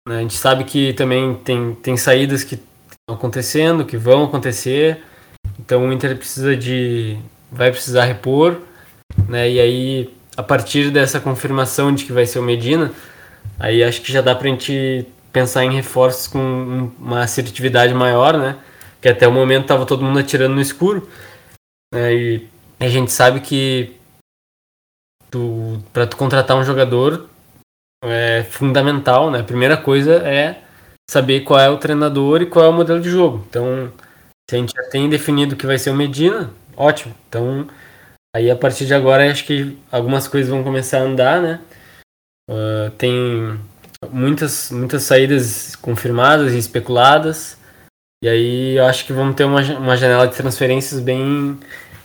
A 0.07 0.19
gente 0.19 0.36
sabe 0.36 0.63
que 0.63 0.93
também 0.93 1.36
tem, 1.36 1.75
tem 1.75 1.97
saídas 1.97 2.43
que 2.43 2.55
estão 2.55 3.15
acontecendo, 3.15 3.86
que 3.86 3.97
vão 3.97 4.25
acontecer. 4.25 5.03
Então 5.59 5.88
o 5.88 5.93
Inter 5.93 6.17
precisa 6.17 6.55
de. 6.55 7.17
vai 7.51 7.71
precisar 7.71 8.05
repor. 8.05 8.61
Né? 9.29 9.51
E 9.51 9.59
aí, 9.59 10.13
a 10.36 10.43
partir 10.43 10.91
dessa 10.91 11.19
confirmação 11.19 11.93
de 11.93 12.05
que 12.05 12.11
vai 12.11 12.25
ser 12.25 12.39
o 12.39 12.43
Medina, 12.43 12.91
aí 13.59 13.84
acho 13.84 14.01
que 14.01 14.11
já 14.11 14.21
dá 14.21 14.36
pra 14.36 14.49
gente 14.49 15.05
pensar 15.31 15.63
em 15.63 15.73
reforços 15.73 16.27
com 16.27 16.91
uma 16.99 17.23
assertividade 17.23 17.93
maior, 17.93 18.38
né? 18.38 18.57
Que 19.01 19.09
até 19.09 19.27
o 19.27 19.31
momento 19.31 19.63
estava 19.63 19.86
todo 19.86 20.03
mundo 20.03 20.19
atirando 20.19 20.55
no 20.55 20.61
escuro. 20.61 21.07
Né? 21.93 22.13
E 22.13 22.47
a 22.79 22.88
gente 22.88 23.11
sabe 23.11 23.39
que 23.39 23.95
tu, 25.29 25.84
para 25.91 26.07
tu 26.07 26.15
contratar 26.15 26.57
um 26.57 26.63
jogador 26.63 27.27
é 28.03 28.43
fundamental, 28.43 29.31
né? 29.31 29.39
A 29.39 29.43
primeira 29.43 29.77
coisa 29.77 30.15
é 30.27 30.61
saber 31.09 31.41
qual 31.41 31.59
é 31.59 31.69
o 31.69 31.77
treinador 31.77 32.41
e 32.41 32.45
qual 32.45 32.65
é 32.65 32.67
o 32.67 32.73
modelo 32.73 33.01
de 33.01 33.09
jogo. 33.09 33.45
Então, 33.49 33.91
se 34.49 34.55
a 34.55 34.59
gente 34.59 34.73
já 34.75 34.84
tem 34.89 35.09
definido 35.09 35.55
que 35.55 35.65
vai 35.65 35.77
ser 35.77 35.89
o 35.89 35.95
Medina, 35.95 36.51
ótimo. 36.75 37.15
Então, 37.29 37.67
aí 38.36 38.49
a 38.49 38.55
partir 38.55 38.86
de 38.86 38.93
agora 38.93 39.29
acho 39.31 39.45
que 39.45 39.77
algumas 39.91 40.27
coisas 40.27 40.49
vão 40.49 40.63
começar 40.63 40.99
a 40.99 41.03
andar, 41.03 41.41
né? 41.41 41.59
Uh, 42.49 42.89
tem 42.97 43.57
muitas, 44.11 44.71
muitas 44.71 45.03
saídas 45.03 45.75
confirmadas 45.75 46.53
e 46.53 46.57
especuladas. 46.57 47.57
E 48.23 48.27
aí 48.27 48.77
eu 48.77 48.86
acho 48.86 49.05
que 49.05 49.13
vamos 49.13 49.36
ter 49.36 49.43
uma, 49.43 49.61
uma 49.77 49.97
janela 49.97 50.27
de 50.27 50.36
transferências 50.36 50.99
bem, 50.99 51.57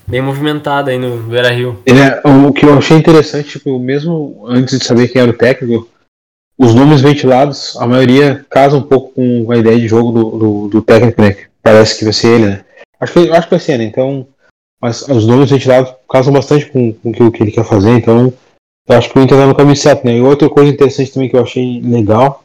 bem 0.07 0.21
movimentada 0.21 0.91
aí 0.91 0.99
no 0.99 1.17
Beira 1.23 1.51
Rio. 1.51 1.83
É, 1.87 2.29
o 2.29 2.53
que 2.53 2.67
eu 2.67 2.77
achei 2.77 2.97
interessante, 2.97 3.51
tipo, 3.51 3.79
mesmo 3.79 4.45
antes 4.47 4.79
de 4.79 4.85
saber 4.85 5.09
quem 5.09 5.23
era 5.23 5.31
o 5.31 5.37
técnico, 5.37 5.89
os 6.59 6.75
nomes 6.75 7.01
ventilados, 7.01 7.77
a 7.77 7.87
maioria 7.87 8.45
casa 8.51 8.77
um 8.77 8.83
pouco 8.83 9.13
com 9.13 9.53
a 9.53 9.57
ideia 9.57 9.79
de 9.79 9.87
jogo 9.87 10.11
do, 10.11 10.39
do, 10.39 10.69
do 10.69 10.83
técnico, 10.83 11.23
né? 11.23 11.37
Parece 11.63 11.99
que 11.99 12.05
vai 12.05 12.13
ser 12.13 12.29
ele, 12.35 12.47
né? 12.47 12.65
Acho 13.01 13.13
que, 13.13 13.31
acho 13.31 13.47
que 13.47 13.51
vai 13.51 13.61
ser, 13.61 13.79
né? 13.79 13.85
Então, 13.85 14.27
mas 14.81 15.03
os 15.09 15.27
nomes 15.27 15.51
ventilados 15.51 15.93
casam 16.11 16.33
bastante 16.33 16.67
com, 16.67 16.93
com 16.93 17.11
o 17.11 17.33
que 17.33 17.43
ele 17.43 17.53
quer 17.53 17.65
fazer, 17.65 17.91
então 17.91 18.33
eu 18.89 18.97
acho 18.97 19.11
que 19.11 19.19
o 19.19 19.23
Inter 19.23 19.37
tá 19.37 19.47
no 19.47 19.55
caminho 19.55 19.77
certo, 19.77 20.05
né? 20.05 20.17
E 20.17 20.23
outra 20.23 20.49
coisa 20.49 20.71
interessante 20.71 21.13
também 21.13 21.29
que 21.29 21.37
eu 21.37 21.43
achei 21.43 21.81
legal 21.83 22.43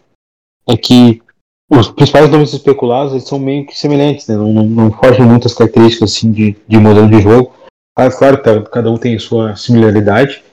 é 0.67 0.75
que 0.75 1.21
os 1.69 1.89
principais 1.89 2.29
nomes 2.29 2.53
especulados 2.53 3.13
eles 3.13 3.27
são 3.27 3.39
meio 3.39 3.65
que 3.65 3.77
semelhantes, 3.77 4.27
né? 4.27 4.35
Não, 4.35 4.51
não, 4.51 4.65
não 4.65 4.91
fogem 4.91 5.25
muitas 5.25 5.53
características 5.53 6.11
assim 6.11 6.31
de, 6.31 6.55
de 6.67 6.77
modelo 6.77 7.09
de 7.09 7.21
jogo. 7.21 7.53
Ah, 7.95 8.09
claro, 8.09 8.41
cada 8.41 8.91
um 8.91 8.97
tem 8.97 9.17
sua 9.19 9.55
similaridade, 9.55 10.43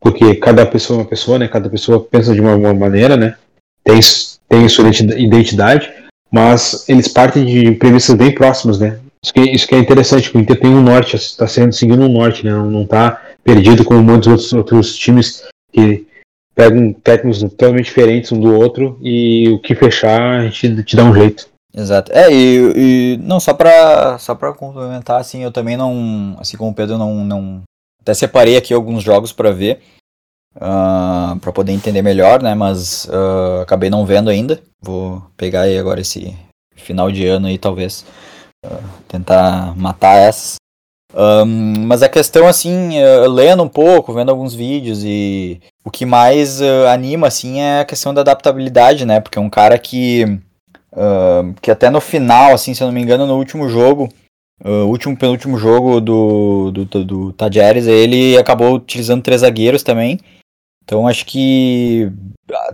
porque 0.00 0.34
cada 0.36 0.66
pessoa 0.66 0.98
é 0.98 1.02
uma 1.02 1.08
pessoa, 1.08 1.38
né? 1.38 1.46
Cada 1.46 1.68
pessoa 1.68 2.02
pensa 2.02 2.34
de 2.34 2.40
uma, 2.40 2.56
uma 2.56 2.74
maneira, 2.74 3.16
né? 3.16 3.36
Tem, 3.84 4.00
tem 4.48 4.68
sua 4.68 4.88
identidade, 4.88 5.92
mas 6.30 6.88
eles 6.88 7.06
partem 7.06 7.44
de 7.44 7.72
premissas 7.72 8.16
bem 8.16 8.34
próximas, 8.34 8.78
né? 8.78 8.98
Isso 9.22 9.34
que, 9.34 9.40
isso 9.40 9.66
que 9.66 9.74
é 9.74 9.78
interessante, 9.78 10.34
o 10.34 10.40
Inter 10.40 10.58
tem 10.58 10.70
um 10.70 10.82
norte, 10.82 11.16
está 11.16 11.46
sendo 11.46 11.72
seguindo 11.72 12.02
um 12.02 12.08
norte, 12.08 12.44
né? 12.44 12.52
Não, 12.52 12.70
não 12.70 12.86
tá 12.86 13.22
perdido 13.42 13.84
como 13.84 14.02
muitos 14.02 14.28
outros, 14.28 14.52
outros 14.52 14.96
times 14.96 15.44
que 15.72 16.06
pegam 16.54 16.92
técnicos 16.92 17.40
totalmente 17.40 17.86
diferentes 17.86 18.32
um 18.32 18.40
do 18.40 18.52
outro 18.52 18.98
e 19.00 19.48
o 19.48 19.60
que 19.60 19.74
fechar 19.74 20.40
a 20.40 20.44
gente 20.44 20.82
te 20.82 20.96
dá 20.96 21.04
um 21.04 21.14
jeito. 21.14 21.48
Exato. 21.74 22.10
É, 22.12 22.32
e, 22.32 22.72
e 22.74 23.16
não, 23.18 23.38
só 23.38 23.54
pra, 23.54 24.18
só 24.18 24.34
complementar, 24.34 25.20
assim, 25.20 25.42
eu 25.44 25.52
também 25.52 25.76
não, 25.76 26.36
assim 26.40 26.56
como 26.56 26.72
o 26.72 26.74
Pedro, 26.74 26.98
não, 26.98 27.24
não 27.24 27.62
até 28.00 28.12
separei 28.14 28.56
aqui 28.56 28.74
alguns 28.74 29.04
jogos 29.04 29.32
para 29.32 29.52
ver, 29.52 29.80
uh, 30.56 30.60
ah, 30.60 31.36
para 31.40 31.52
poder 31.52 31.72
entender 31.72 32.02
melhor, 32.02 32.42
né, 32.42 32.54
mas 32.54 33.04
uh, 33.04 33.60
acabei 33.62 33.90
não 33.90 34.04
vendo 34.04 34.30
ainda, 34.30 34.60
vou 34.82 35.22
pegar 35.36 35.62
aí 35.62 35.78
agora 35.78 36.00
esse 36.00 36.36
final 36.74 37.12
de 37.12 37.26
ano 37.26 37.46
aí, 37.46 37.58
talvez, 37.58 38.04
tentar 39.06 39.76
matar 39.76 40.16
essas. 40.16 40.56
Um, 41.14 41.86
mas 41.86 42.02
a 42.02 42.08
questão, 42.08 42.46
assim, 42.46 43.02
uh, 43.02 43.28
lendo 43.28 43.62
um 43.62 43.68
pouco, 43.68 44.12
vendo 44.12 44.30
alguns 44.30 44.54
vídeos 44.54 45.02
e 45.02 45.60
o 45.84 45.90
que 45.90 46.04
mais 46.04 46.60
uh, 46.60 46.86
anima, 46.92 47.26
assim, 47.26 47.60
é 47.60 47.80
a 47.80 47.84
questão 47.84 48.12
da 48.12 48.20
adaptabilidade, 48.20 49.06
né? 49.06 49.18
Porque 49.18 49.38
é 49.38 49.40
um 49.40 49.48
cara 49.48 49.78
que, 49.78 50.24
uh, 50.92 51.54
que 51.62 51.70
até 51.70 51.88
no 51.88 52.00
final, 52.00 52.52
assim, 52.52 52.74
se 52.74 52.82
eu 52.82 52.86
não 52.86 52.94
me 52.94 53.00
engano, 53.00 53.26
no 53.26 53.36
último 53.36 53.68
jogo, 53.68 54.08
o 54.64 54.86
último 54.86 55.16
penúltimo 55.16 55.56
jogo 55.56 56.00
do, 56.00 56.72
do, 56.72 56.84
do, 56.84 57.04
do 57.04 57.34
ele 57.88 58.36
acabou 58.36 58.74
utilizando 58.74 59.22
três 59.22 59.42
zagueiros 59.42 59.84
também. 59.84 60.18
Então 60.82 61.06
acho 61.06 61.24
que, 61.26 62.10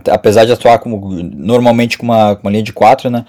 apesar 0.09 0.45
de 0.45 0.51
atuar 0.51 0.79
como, 0.79 1.21
normalmente 1.21 1.95
com 1.95 2.05
uma, 2.05 2.35
com 2.35 2.41
uma 2.41 2.49
linha 2.49 2.63
de 2.63 2.73
quatro, 2.73 3.11
né? 3.11 3.23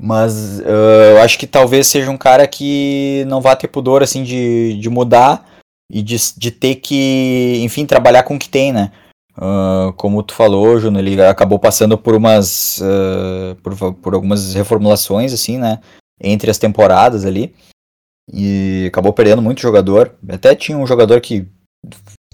Mas 0.00 0.60
uh, 0.60 1.12
eu 1.12 1.22
acho 1.22 1.38
que 1.38 1.46
talvez 1.46 1.86
seja 1.86 2.10
um 2.10 2.18
cara 2.18 2.46
que 2.46 3.24
não 3.28 3.40
vá 3.40 3.54
ter 3.54 3.68
pudor 3.68 4.02
assim 4.02 4.22
de, 4.22 4.76
de 4.78 4.90
mudar 4.90 5.48
e 5.90 6.02
de, 6.02 6.16
de 6.36 6.50
ter 6.50 6.76
que, 6.76 7.60
enfim, 7.62 7.86
trabalhar 7.86 8.22
com 8.24 8.34
o 8.34 8.38
que 8.38 8.48
tem, 8.48 8.72
né? 8.72 8.90
Uh, 9.36 9.92
como 9.94 10.22
tu 10.22 10.34
falou, 10.34 10.78
Juno, 10.78 10.98
ele 10.98 11.22
acabou 11.22 11.58
passando 11.58 11.96
por 11.96 12.14
umas 12.14 12.80
uh, 12.80 13.54
por, 13.62 13.94
por 13.94 14.14
algumas 14.14 14.54
reformulações 14.54 15.32
assim, 15.32 15.58
né? 15.58 15.80
Entre 16.20 16.50
as 16.50 16.58
temporadas 16.58 17.24
ali. 17.24 17.54
E 18.32 18.86
acabou 18.88 19.12
perdendo 19.12 19.42
muito 19.42 19.60
jogador. 19.60 20.14
Até 20.28 20.54
tinha 20.54 20.76
um 20.76 20.86
jogador 20.86 21.20
que 21.20 21.46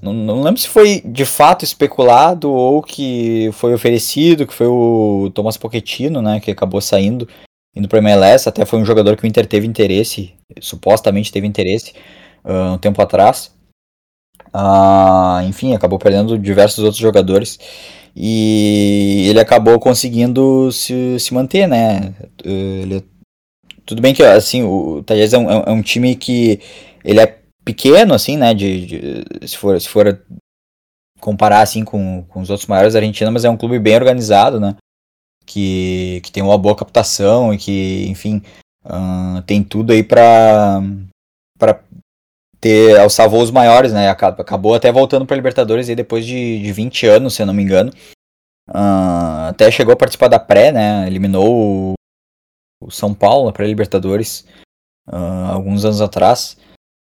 não, 0.02 0.12
não 0.12 0.42
lembro 0.42 0.60
se 0.60 0.68
foi 0.68 1.00
de 1.04 1.24
fato 1.24 1.64
especulado 1.64 2.50
ou 2.50 2.82
que 2.82 3.50
foi 3.52 3.74
oferecido, 3.74 4.46
que 4.46 4.54
foi 4.54 4.66
o 4.66 5.30
Thomas 5.34 5.56
Pochettino, 5.56 6.22
né, 6.22 6.40
que 6.40 6.50
acabou 6.50 6.80
saindo 6.80 7.28
indo 7.78 7.88
para 7.88 8.00
MLS, 8.00 8.48
até 8.48 8.66
foi 8.66 8.80
um 8.80 8.84
jogador 8.84 9.16
que 9.16 9.24
o 9.24 9.26
Inter 9.26 9.46
teve 9.46 9.66
interesse, 9.66 10.34
supostamente 10.60 11.32
teve 11.32 11.46
interesse, 11.46 11.92
uh, 12.44 12.74
um 12.74 12.78
tempo 12.78 13.00
atrás. 13.00 13.54
Uh, 14.48 15.46
enfim, 15.46 15.74
acabou 15.74 15.98
perdendo 15.98 16.38
diversos 16.38 16.82
outros 16.82 17.00
jogadores 17.00 17.58
e 18.16 19.26
ele 19.28 19.38
acabou 19.38 19.78
conseguindo 19.78 20.72
se, 20.72 21.18
se 21.20 21.32
manter, 21.32 21.68
né? 21.68 22.14
Uh, 22.44 22.82
ele, 22.82 23.04
tudo 23.86 24.02
bem 24.02 24.12
que 24.12 24.22
assim 24.22 24.62
o 24.62 25.02
Tajes 25.04 25.32
é, 25.32 25.38
um, 25.38 25.50
é 25.50 25.70
um 25.70 25.82
time 25.82 26.16
que 26.16 26.60
ele 27.04 27.20
é 27.20 27.38
pequeno, 27.64 28.14
assim, 28.14 28.36
né? 28.36 28.54
De, 28.54 28.86
de, 28.86 29.48
se 29.48 29.56
for 29.56 29.80
se 29.80 29.88
for 29.88 30.20
comparar 31.20 31.60
assim 31.60 31.84
com, 31.84 32.24
com 32.28 32.40
os 32.40 32.50
outros 32.50 32.68
maiores 32.68 32.94
argentinos, 32.94 33.32
mas 33.32 33.44
é 33.44 33.50
um 33.50 33.56
clube 33.56 33.78
bem 33.78 33.94
organizado, 33.94 34.58
né? 34.58 34.76
Que, 35.48 36.20
que 36.22 36.30
tem 36.30 36.42
uma 36.42 36.58
boa 36.58 36.76
captação 36.76 37.54
e 37.54 37.58
que, 37.58 38.06
enfim, 38.08 38.42
uh, 38.84 39.40
tem 39.46 39.64
tudo 39.64 39.92
aí 39.92 40.02
para 40.02 40.82
para 41.58 41.80
ter 42.60 42.98
alçar 42.98 43.28
voos 43.28 43.50
maiores, 43.50 43.92
né? 43.92 44.10
Acabou 44.10 44.74
até 44.74 44.92
voltando 44.92 45.24
para 45.24 45.36
Libertadores 45.36 45.88
aí 45.88 45.96
depois 45.96 46.26
de, 46.26 46.60
de 46.62 46.72
20 46.72 47.06
anos, 47.06 47.34
se 47.34 47.42
eu 47.42 47.46
não 47.46 47.54
me 47.54 47.62
engano. 47.62 47.90
Uh, 48.68 49.48
até 49.48 49.70
chegou 49.70 49.94
a 49.94 49.96
participar 49.96 50.28
da 50.28 50.38
pré, 50.38 50.70
né? 50.70 51.06
Eliminou 51.06 51.48
o, 51.48 51.94
o 52.80 52.90
São 52.90 53.14
Paulo 53.14 53.46
na 53.46 53.52
pré-Libertadores 53.52 54.44
uh, 55.08 55.50
alguns 55.50 55.84
anos 55.84 56.00
atrás. 56.00 56.58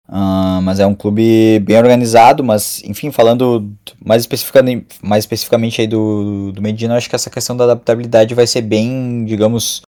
Uh, 0.07 0.61
mas 0.61 0.79
é 0.79 0.85
um 0.85 0.93
clube 0.93 1.59
bem 1.59 1.77
organizado, 1.77 2.43
mas 2.43 2.83
enfim, 2.83 3.11
falando 3.11 3.71
mais 4.03 4.21
especificamente, 4.21 4.85
mais 5.01 5.23
especificamente 5.23 5.81
aí 5.81 5.87
do, 5.87 6.51
do 6.51 6.61
Medina, 6.61 6.95
acho 6.95 7.09
que 7.09 7.15
essa 7.15 7.29
questão 7.29 7.57
da 7.57 7.63
adaptabilidade 7.63 8.35
vai 8.35 8.45
ser 8.45 8.61
bem, 8.61 9.25
digamos, 9.25 9.81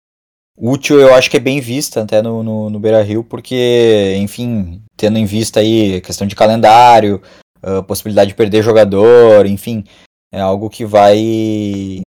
útil, 0.57 1.01
eu 1.01 1.13
acho 1.15 1.29
que 1.29 1.37
é 1.37 1.41
bem 1.41 1.61
vista 1.61 2.03
até 2.03 2.23
no, 2.23 2.45
no, 2.45 2.71
no 2.71 2.79
Beira 2.79 3.03
Rio, 3.03 3.25
porque, 3.25 4.15
enfim, 4.19 4.81
tendo 4.97 5.19
em 5.19 5.25
vista 5.25 5.59
aí 5.59 5.97
a 5.97 6.01
questão 6.01 6.29
de 6.29 6.37
calendário, 6.37 7.21
a 7.61 7.83
possibilidade 7.83 8.29
de 8.29 8.37
perder 8.37 8.63
jogador, 8.63 9.47
enfim, 9.47 9.83
é 10.33 10.41
algo 10.41 10.71
que 10.71 10.85
vai 10.85 11.19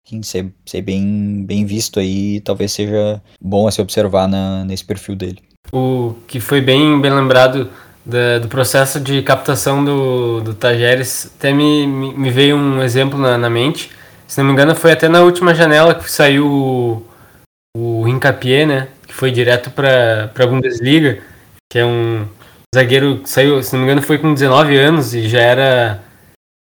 enfim, 0.05 0.21
ser, 0.21 0.53
ser 0.65 0.81
bem, 0.81 1.45
bem 1.45 1.65
visto 1.65 1.99
aí, 1.99 2.41
talvez 2.41 2.73
seja 2.73 3.21
bom 3.41 3.65
a 3.65 3.71
se 3.71 3.81
observar 3.81 4.27
na, 4.27 4.65
nesse 4.65 4.83
perfil 4.83 5.15
dele. 5.15 5.39
O 5.71 6.15
que 6.27 6.41
foi 6.41 6.59
bem, 6.59 6.99
bem 6.99 7.13
lembrado 7.13 7.69
da, 8.05 8.39
do 8.39 8.47
processo 8.47 8.99
de 8.99 9.21
captação 9.21 9.83
do, 9.83 10.41
do 10.41 10.53
Tajeres, 10.53 11.31
até 11.37 11.53
me, 11.53 11.87
me 11.87 12.29
veio 12.29 12.55
um 12.55 12.81
exemplo 12.81 13.17
na, 13.17 13.37
na 13.37 13.49
mente. 13.49 13.91
Se 14.27 14.39
não 14.39 14.45
me 14.45 14.53
engano, 14.53 14.75
foi 14.75 14.91
até 14.91 15.07
na 15.07 15.21
última 15.21 15.53
janela 15.53 15.95
que 15.95 16.09
saiu 16.09 16.47
o, 16.47 17.07
o 17.75 18.07
Hincapié, 18.07 18.65
né? 18.65 18.87
Que 19.07 19.13
foi 19.13 19.31
direto 19.31 19.69
para 19.71 20.31
a 20.35 20.47
Bundesliga, 20.47 21.21
que 21.71 21.79
é 21.79 21.85
um 21.85 22.27
zagueiro 22.75 23.19
que 23.19 23.29
saiu, 23.29 23.61
se 23.61 23.73
não 23.73 23.79
me 23.79 23.85
engano, 23.85 24.01
foi 24.01 24.17
com 24.17 24.33
19 24.33 24.77
anos 24.77 25.13
e 25.13 25.27
já 25.27 25.41
era 25.41 26.03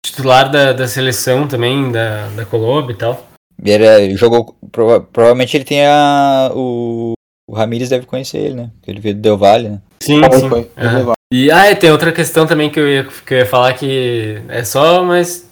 titular 0.04 0.50
da, 0.50 0.72
da 0.72 0.88
seleção 0.88 1.46
também, 1.46 1.92
da, 1.92 2.28
da 2.28 2.46
Colômbia 2.46 2.94
e 2.94 2.96
tal. 2.96 3.26
Ele 3.62 4.16
jogou. 4.16 4.56
Prova, 4.72 5.00
provavelmente 5.00 5.56
ele 5.56 5.64
tem 5.64 5.84
a. 5.84 6.50
O, 6.54 7.12
o 7.48 7.54
Ramires 7.54 7.90
deve 7.90 8.06
conhecer 8.06 8.38
ele, 8.38 8.54
né? 8.54 8.70
Porque 8.76 8.90
ele 8.90 9.00
veio 9.00 9.14
do 9.14 9.20
Del 9.20 9.36
Valle, 9.36 9.68
né? 9.68 9.82
Sim, 10.02 10.22
sim. 10.32 10.48
Foi, 10.48 10.60
uhum. 10.60 11.14
E 11.32 11.50
ah, 11.50 11.74
tem 11.76 11.92
outra 11.92 12.10
questão 12.10 12.46
também 12.46 12.68
que 12.70 12.80
eu, 12.80 12.88
ia, 12.88 13.04
que 13.04 13.34
eu 13.34 13.38
ia 13.38 13.46
falar 13.46 13.72
que 13.74 14.42
é 14.48 14.64
só, 14.64 15.04
mas 15.04 15.48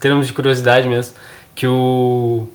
termos 0.00 0.26
de 0.26 0.32
curiosidade 0.32 0.88
mesmo, 0.88 1.14
que 1.54 1.66
o 1.66 2.48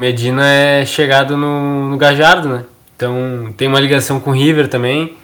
Medina 0.00 0.44
é 0.44 0.84
chegado 0.84 1.36
no, 1.36 1.88
no 1.88 1.96
Gajardo, 1.96 2.48
né? 2.48 2.64
Então 2.96 3.54
tem 3.56 3.68
uma 3.68 3.80
ligação 3.80 4.18
com 4.18 4.30
o 4.30 4.34
River 4.34 4.68
também. 4.68 5.16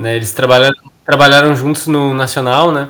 Né? 0.00 0.16
Eles 0.16 0.32
trabalharam, 0.32 0.76
trabalharam 1.04 1.56
juntos 1.56 1.86
no 1.86 2.12
Nacional, 2.12 2.72
né? 2.72 2.88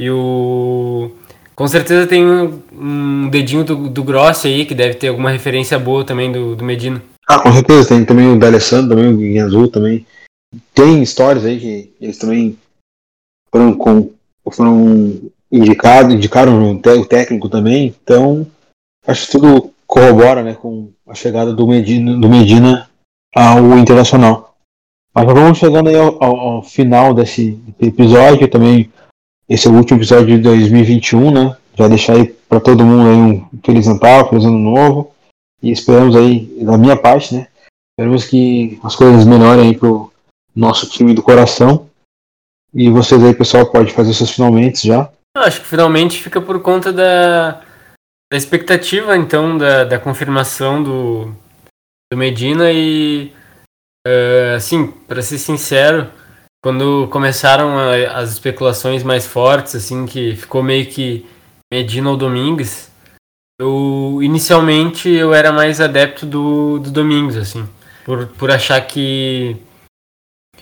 E 0.00 0.10
o. 0.10 1.10
Com 1.54 1.66
certeza 1.66 2.06
tem 2.06 2.24
um, 2.24 2.62
um 2.72 3.28
dedinho 3.30 3.64
do, 3.64 3.88
do 3.88 4.04
Grossi 4.04 4.46
aí, 4.46 4.66
que 4.66 4.74
deve 4.74 4.94
ter 4.94 5.08
alguma 5.08 5.30
referência 5.30 5.78
boa 5.78 6.04
também 6.04 6.30
do, 6.30 6.54
do 6.54 6.62
Medina. 6.62 7.02
Ah, 7.26 7.38
com 7.38 7.50
certeza, 7.52 7.88
tem 7.88 8.04
também 8.04 8.30
o 8.30 8.38
D'Alessandro, 8.38 8.94
também 8.94 9.12
o 9.12 9.16
Guinha 9.16 9.46
Azul 9.46 9.66
também. 9.66 10.06
Tem 10.74 11.02
histórias 11.02 11.44
aí 11.44 11.58
que 11.58 11.94
eles 12.00 12.18
também 12.18 12.58
foram, 13.50 13.74
com, 13.74 14.10
foram 14.50 15.20
indicados, 15.50 16.14
indicaram 16.14 16.72
o 16.72 17.06
técnico 17.06 17.48
também, 17.48 17.94
então 18.02 18.46
acho 19.06 19.26
que 19.26 19.32
tudo 19.32 19.72
corrobora 19.86 20.42
né, 20.42 20.54
com 20.54 20.90
a 21.06 21.14
chegada 21.14 21.52
do 21.52 21.66
Medina, 21.66 22.18
do 22.18 22.28
Medina 22.28 22.90
ao 23.34 23.78
Internacional. 23.78 24.56
Mas 25.14 25.24
vamos 25.24 25.58
chegando 25.58 25.88
aí 25.88 25.96
ao, 25.96 26.22
ao, 26.22 26.36
ao 26.36 26.62
final 26.62 27.14
desse 27.14 27.58
episódio 27.80 28.48
também. 28.48 28.90
Esse 29.48 29.66
é 29.66 29.70
o 29.70 29.74
último 29.74 29.98
episódio 29.98 30.26
de 30.26 30.38
2021, 30.38 31.30
né? 31.30 31.56
Já 31.74 31.88
deixar 31.88 32.14
aí 32.14 32.26
para 32.26 32.60
todo 32.60 32.84
mundo 32.84 33.08
aí 33.08 33.16
um 33.16 33.48
feliz 33.64 33.86
Natal, 33.86 34.28
feliz 34.28 34.44
ano 34.44 34.58
novo. 34.58 35.12
E 35.62 35.70
esperamos 35.70 36.14
aí, 36.16 36.44
da 36.62 36.76
minha 36.76 36.96
parte, 36.96 37.34
né? 37.34 37.46
Esperamos 37.92 38.24
que 38.26 38.78
as 38.82 38.94
coisas 38.94 39.24
melhorem 39.24 39.68
aí 39.68 39.76
pro 39.76 40.12
nosso 40.56 40.88
time 40.88 41.14
do 41.14 41.22
coração. 41.22 41.88
E 42.74 42.90
vocês 42.90 43.22
aí, 43.22 43.34
pessoal, 43.34 43.70
pode 43.70 43.92
fazer 43.92 44.14
seus 44.14 44.30
finalmente 44.30 44.88
já. 44.88 45.10
Eu 45.36 45.42
acho 45.42 45.60
que 45.60 45.66
finalmente 45.66 46.22
fica 46.22 46.40
por 46.40 46.60
conta 46.60 46.92
da, 46.92 47.60
da 48.32 48.36
expectativa, 48.36 49.16
então, 49.16 49.56
da, 49.58 49.84
da 49.84 49.98
confirmação 49.98 50.82
do, 50.82 51.32
do 52.10 52.18
Medina 52.18 52.72
e 52.72 53.32
Uh, 54.06 54.54
assim, 54.54 54.86
para 55.08 55.20
ser 55.20 55.36
sincero, 55.36 56.08
quando 56.62 57.08
começaram 57.08 57.76
a, 57.76 58.20
as 58.20 58.30
especulações 58.30 59.02
mais 59.02 59.26
fortes, 59.26 59.74
assim, 59.74 60.06
que 60.06 60.36
ficou 60.36 60.62
meio 60.62 60.86
que 60.86 61.26
Medina 61.72 62.10
ou 62.10 62.16
Domingues, 62.16 62.88
eu 63.60 64.20
inicialmente 64.22 65.08
eu 65.08 65.34
era 65.34 65.50
mais 65.50 65.80
adepto 65.80 66.24
do, 66.24 66.78
do 66.78 66.92
Domingos, 66.92 67.36
assim, 67.36 67.68
por, 68.04 68.28
por 68.28 68.48
achar 68.48 68.80
que 68.86 69.56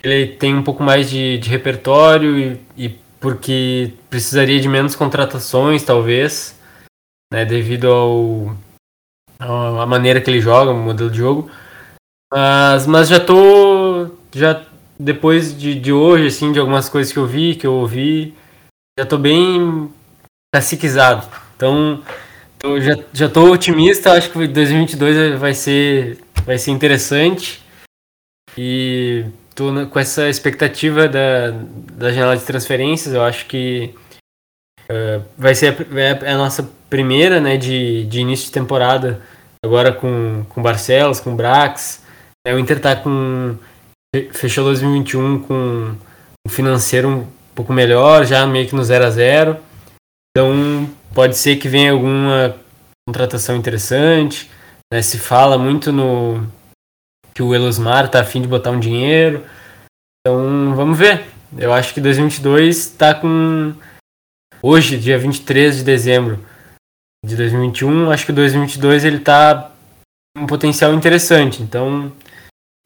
ele 0.08 0.32
tem 0.36 0.54
um 0.54 0.62
pouco 0.62 0.82
mais 0.82 1.08
de, 1.08 1.38
de 1.38 1.48
repertório 1.48 2.38
e, 2.38 2.60
e 2.76 2.88
porque 3.20 3.92
precisaria 4.10 4.60
de 4.60 4.68
menos 4.68 4.94
contratações, 4.94 5.82
talvez, 5.82 6.58
né, 7.32 7.44
devido 7.44 7.90
ao, 7.90 8.56
à 9.38 9.86
maneira 9.86 10.20
que 10.20 10.30
ele 10.30 10.40
joga, 10.40 10.72
o 10.72 10.78
modelo 10.78 11.10
de 11.10 11.18
jogo. 11.18 11.50
Mas, 12.32 12.86
mas 12.86 13.08
já 13.08 13.20
tô. 13.20 14.10
Já 14.34 14.64
depois 14.98 15.56
de, 15.56 15.74
de 15.74 15.92
hoje, 15.92 16.26
assim, 16.26 16.52
de 16.52 16.58
algumas 16.58 16.88
coisas 16.88 17.12
que 17.12 17.18
eu 17.18 17.26
vi, 17.26 17.54
que 17.54 17.66
eu 17.66 17.72
ouvi, 17.72 18.34
já 18.98 19.06
tô 19.06 19.16
bem 19.16 19.90
caciquizado. 20.54 21.26
Então, 21.56 22.02
já, 22.80 22.96
já 23.12 23.28
tô 23.28 23.52
otimista, 23.52 24.12
acho 24.12 24.30
que 24.30 24.46
2022 24.46 25.38
vai 25.38 25.54
ser, 25.54 26.18
vai 26.44 26.58
ser 26.58 26.70
interessante. 26.70 27.62
E 28.56 29.24
tô 29.54 29.86
com 29.86 29.98
essa 29.98 30.28
expectativa 30.28 31.08
da, 31.08 31.50
da 31.92 32.12
janela 32.12 32.36
de 32.36 32.44
transferências, 32.44 33.14
eu 33.14 33.22
acho 33.22 33.46
que 33.46 33.94
uh, 34.90 35.24
vai 35.38 35.54
ser 35.54 35.74
a, 35.92 36.26
é 36.26 36.32
a 36.32 36.38
nossa 36.38 36.68
primeira 36.90 37.40
né, 37.40 37.56
de, 37.56 38.04
de 38.06 38.20
início 38.20 38.46
de 38.46 38.52
temporada, 38.52 39.22
agora 39.64 39.92
com, 39.92 40.44
com 40.48 40.62
Barcelos, 40.62 41.20
com 41.20 41.34
Brax. 41.34 42.02
É, 42.46 42.54
o 42.54 42.58
Inter 42.58 42.80
tá 42.80 42.94
com. 42.94 43.56
Fechou 44.32 44.64
2021 44.64 45.42
com 45.42 45.96
um 46.46 46.50
financeiro 46.50 47.08
um 47.08 47.26
pouco 47.54 47.72
melhor, 47.72 48.24
já 48.24 48.46
meio 48.46 48.68
que 48.68 48.74
no 48.74 48.84
0 48.84 49.06
a 49.06 49.10
0 49.10 49.56
Então 50.30 50.88
pode 51.12 51.36
ser 51.36 51.56
que 51.56 51.68
venha 51.68 51.90
alguma 51.90 52.54
contratação 53.08 53.56
interessante. 53.56 54.48
Né? 54.92 55.02
Se 55.02 55.18
fala 55.18 55.58
muito 55.58 55.90
no 55.90 56.46
que 57.34 57.42
o 57.42 57.54
Elosmar 57.54 58.08
tá 58.08 58.20
afim 58.20 58.40
de 58.40 58.48
botar 58.48 58.70
um 58.70 58.78
dinheiro. 58.78 59.44
Então 60.20 60.74
vamos 60.74 60.96
ver. 60.96 61.26
Eu 61.58 61.72
acho 61.72 61.92
que 61.92 62.00
2022 62.00 62.76
está 62.76 63.14
com. 63.14 63.74
Hoje, 64.62 64.96
dia 64.96 65.18
23 65.18 65.78
de 65.78 65.84
dezembro 65.84 66.38
de 67.24 67.36
2021, 67.36 68.10
acho 68.10 68.26
que 68.26 68.32
2022 68.32 69.04
ele 69.04 69.18
tá 69.18 69.70
um 70.36 70.46
potencial 70.46 70.94
interessante. 70.94 71.62
Então 71.62 72.12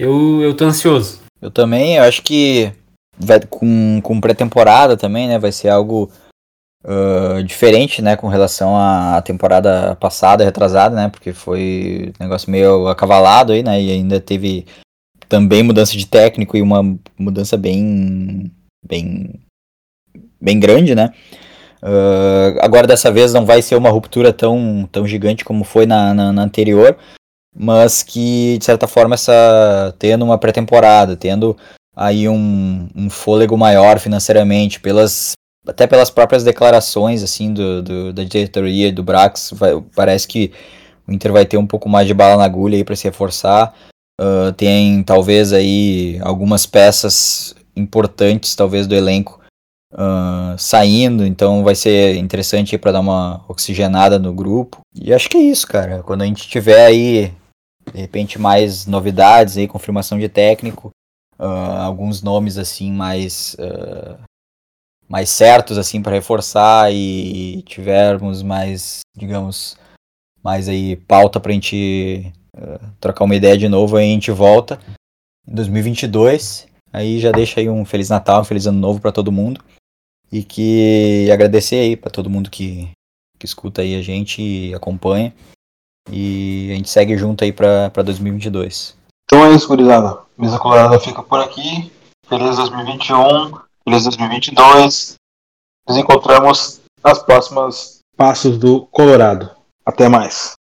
eu, 0.00 0.40
eu 0.42 0.56
tô 0.56 0.64
ansioso. 0.64 1.20
Eu 1.40 1.50
também, 1.50 1.96
eu 1.96 2.04
acho 2.04 2.22
que 2.22 2.72
vai 3.16 3.40
com, 3.40 4.00
com 4.02 4.20
pré-temporada 4.20 4.96
também, 4.96 5.28
né? 5.28 5.38
Vai 5.38 5.52
ser 5.52 5.68
algo 5.68 6.10
uh, 6.84 7.42
diferente, 7.42 8.02
né? 8.02 8.16
Com 8.16 8.28
relação 8.28 8.76
à 8.76 9.20
temporada 9.22 9.96
passada, 9.96 10.44
retrasada, 10.44 10.94
né? 10.94 11.08
Porque 11.08 11.32
foi 11.32 12.12
um 12.20 12.24
negócio 12.24 12.50
meio 12.50 12.88
acavalado 12.88 13.52
aí, 13.52 13.62
né? 13.62 13.80
E 13.80 13.90
ainda 13.90 14.20
teve 14.20 14.66
também 15.28 15.62
mudança 15.62 15.96
de 15.96 16.06
técnico 16.06 16.56
e 16.56 16.62
uma 16.62 16.82
mudança 17.18 17.56
bem 17.56 18.50
bem 18.86 19.40
bem 20.40 20.58
grande, 20.58 20.94
né? 20.94 21.12
Uh, 21.82 22.58
agora 22.60 22.86
dessa 22.86 23.10
vez 23.10 23.32
não 23.32 23.46
vai 23.46 23.62
ser 23.62 23.76
uma 23.76 23.90
ruptura 23.90 24.32
tão, 24.32 24.88
tão 24.90 25.06
gigante 25.06 25.44
como 25.44 25.62
foi 25.62 25.86
na, 25.86 26.12
na, 26.12 26.32
na 26.32 26.42
anterior, 26.42 26.96
mas 27.54 28.02
que 28.02 28.58
de 28.58 28.64
certa 28.64 28.88
forma 28.88 29.14
essa 29.14 29.94
tendo 29.98 30.24
uma 30.24 30.38
pré-temporada, 30.38 31.16
tendo 31.16 31.56
aí 31.94 32.28
um, 32.28 32.88
um 32.94 33.08
fôlego 33.08 33.56
maior 33.56 33.98
financeiramente 34.00 34.80
pelas 34.80 35.32
até 35.68 35.86
pelas 35.86 36.10
próprias 36.10 36.42
declarações 36.42 37.22
assim 37.22 37.52
do, 37.52 37.82
do 37.82 38.12
da 38.12 38.24
diretoria 38.24 38.90
do 38.90 39.02
Brax 39.02 39.50
vai, 39.52 39.80
parece 39.94 40.26
que 40.26 40.52
o 41.06 41.12
Inter 41.12 41.32
vai 41.32 41.44
ter 41.44 41.56
um 41.56 41.66
pouco 41.66 41.88
mais 41.88 42.06
de 42.06 42.14
bala 42.14 42.36
na 42.36 42.44
agulha 42.44 42.76
aí 42.76 42.84
para 42.84 42.96
se 42.96 43.04
reforçar. 43.04 43.74
Uh, 44.20 44.52
tem 44.52 45.02
talvez 45.02 45.52
aí 45.52 46.18
algumas 46.22 46.66
peças 46.66 47.54
importantes 47.76 48.56
talvez 48.56 48.86
do 48.86 48.96
elenco 48.96 49.40
uh, 49.92 50.58
saindo 50.58 51.24
então 51.24 51.62
vai 51.62 51.76
ser 51.76 52.16
interessante 52.16 52.76
para 52.76 52.90
dar 52.90 53.00
uma 53.00 53.44
oxigenada 53.46 54.18
no 54.18 54.32
grupo. 54.32 54.80
E 54.94 55.12
acho 55.12 55.28
que 55.28 55.36
é 55.36 55.42
isso 55.42 55.66
cara. 55.66 56.02
Quando 56.02 56.22
a 56.22 56.26
gente 56.26 56.48
tiver 56.48 56.84
aí 56.84 57.32
de 57.92 58.00
repente 58.00 58.38
mais 58.38 58.86
novidades 58.86 59.56
aí, 59.56 59.68
confirmação 59.68 60.18
de 60.18 60.28
técnico, 60.28 60.90
uh, 61.38 61.82
alguns 61.82 62.22
nomes 62.22 62.58
assim 62.58 62.92
mais 62.92 63.56
uh, 63.58 64.18
mais 65.08 65.30
certos 65.30 65.78
assim 65.78 66.02
para 66.02 66.14
reforçar 66.14 66.92
e 66.92 67.62
tivermos 67.62 68.42
mais, 68.42 69.00
digamos, 69.16 69.76
mais 70.42 70.68
aí 70.68 70.96
pauta 70.96 71.40
para 71.40 71.50
a 71.50 71.54
gente 71.54 72.32
uh, 72.56 72.86
trocar 73.00 73.24
uma 73.24 73.36
ideia 73.36 73.56
de 73.56 73.68
novo, 73.68 73.96
aí 73.96 74.04
a 74.04 74.12
gente 74.12 74.30
volta 74.30 74.78
em 75.46 75.54
2022. 75.54 76.68
Aí 76.92 77.18
já 77.18 77.30
deixa 77.32 77.60
aí 77.60 77.68
um 77.68 77.84
feliz 77.84 78.08
Natal, 78.08 78.40
um 78.40 78.44
feliz 78.44 78.66
ano 78.66 78.78
novo 78.78 79.00
para 79.00 79.12
todo 79.12 79.32
mundo 79.32 79.62
e 80.30 80.42
que 80.42 81.30
agradecer 81.32 81.76
aí 81.76 81.96
para 81.96 82.10
todo 82.10 82.30
mundo 82.30 82.50
que 82.50 82.90
que 83.38 83.46
escuta 83.46 83.82
aí 83.82 83.94
a 83.94 84.02
gente 84.02 84.42
e 84.42 84.74
acompanha. 84.74 85.32
E 86.10 86.70
a 86.72 86.74
gente 86.74 86.90
segue 86.90 87.16
junto 87.16 87.44
aí 87.44 87.52
pra 87.52 88.02
2022. 88.04 88.96
Então 89.24 89.44
é 89.44 89.54
isso, 89.54 89.68
gurizada. 89.68 90.22
Mesa 90.36 90.58
Colorada 90.58 90.98
fica 90.98 91.22
por 91.22 91.40
aqui. 91.40 91.92
Feliz 92.26 92.56
2021, 92.56 93.52
feliz 93.88 94.04
2022. 94.04 95.14
Nos 95.88 95.96
encontramos 95.96 96.80
nas 97.02 97.22
próximas 97.22 98.00
passos 98.16 98.58
do 98.58 98.86
Colorado. 98.88 99.50
Até 99.84 100.08
mais. 100.08 100.57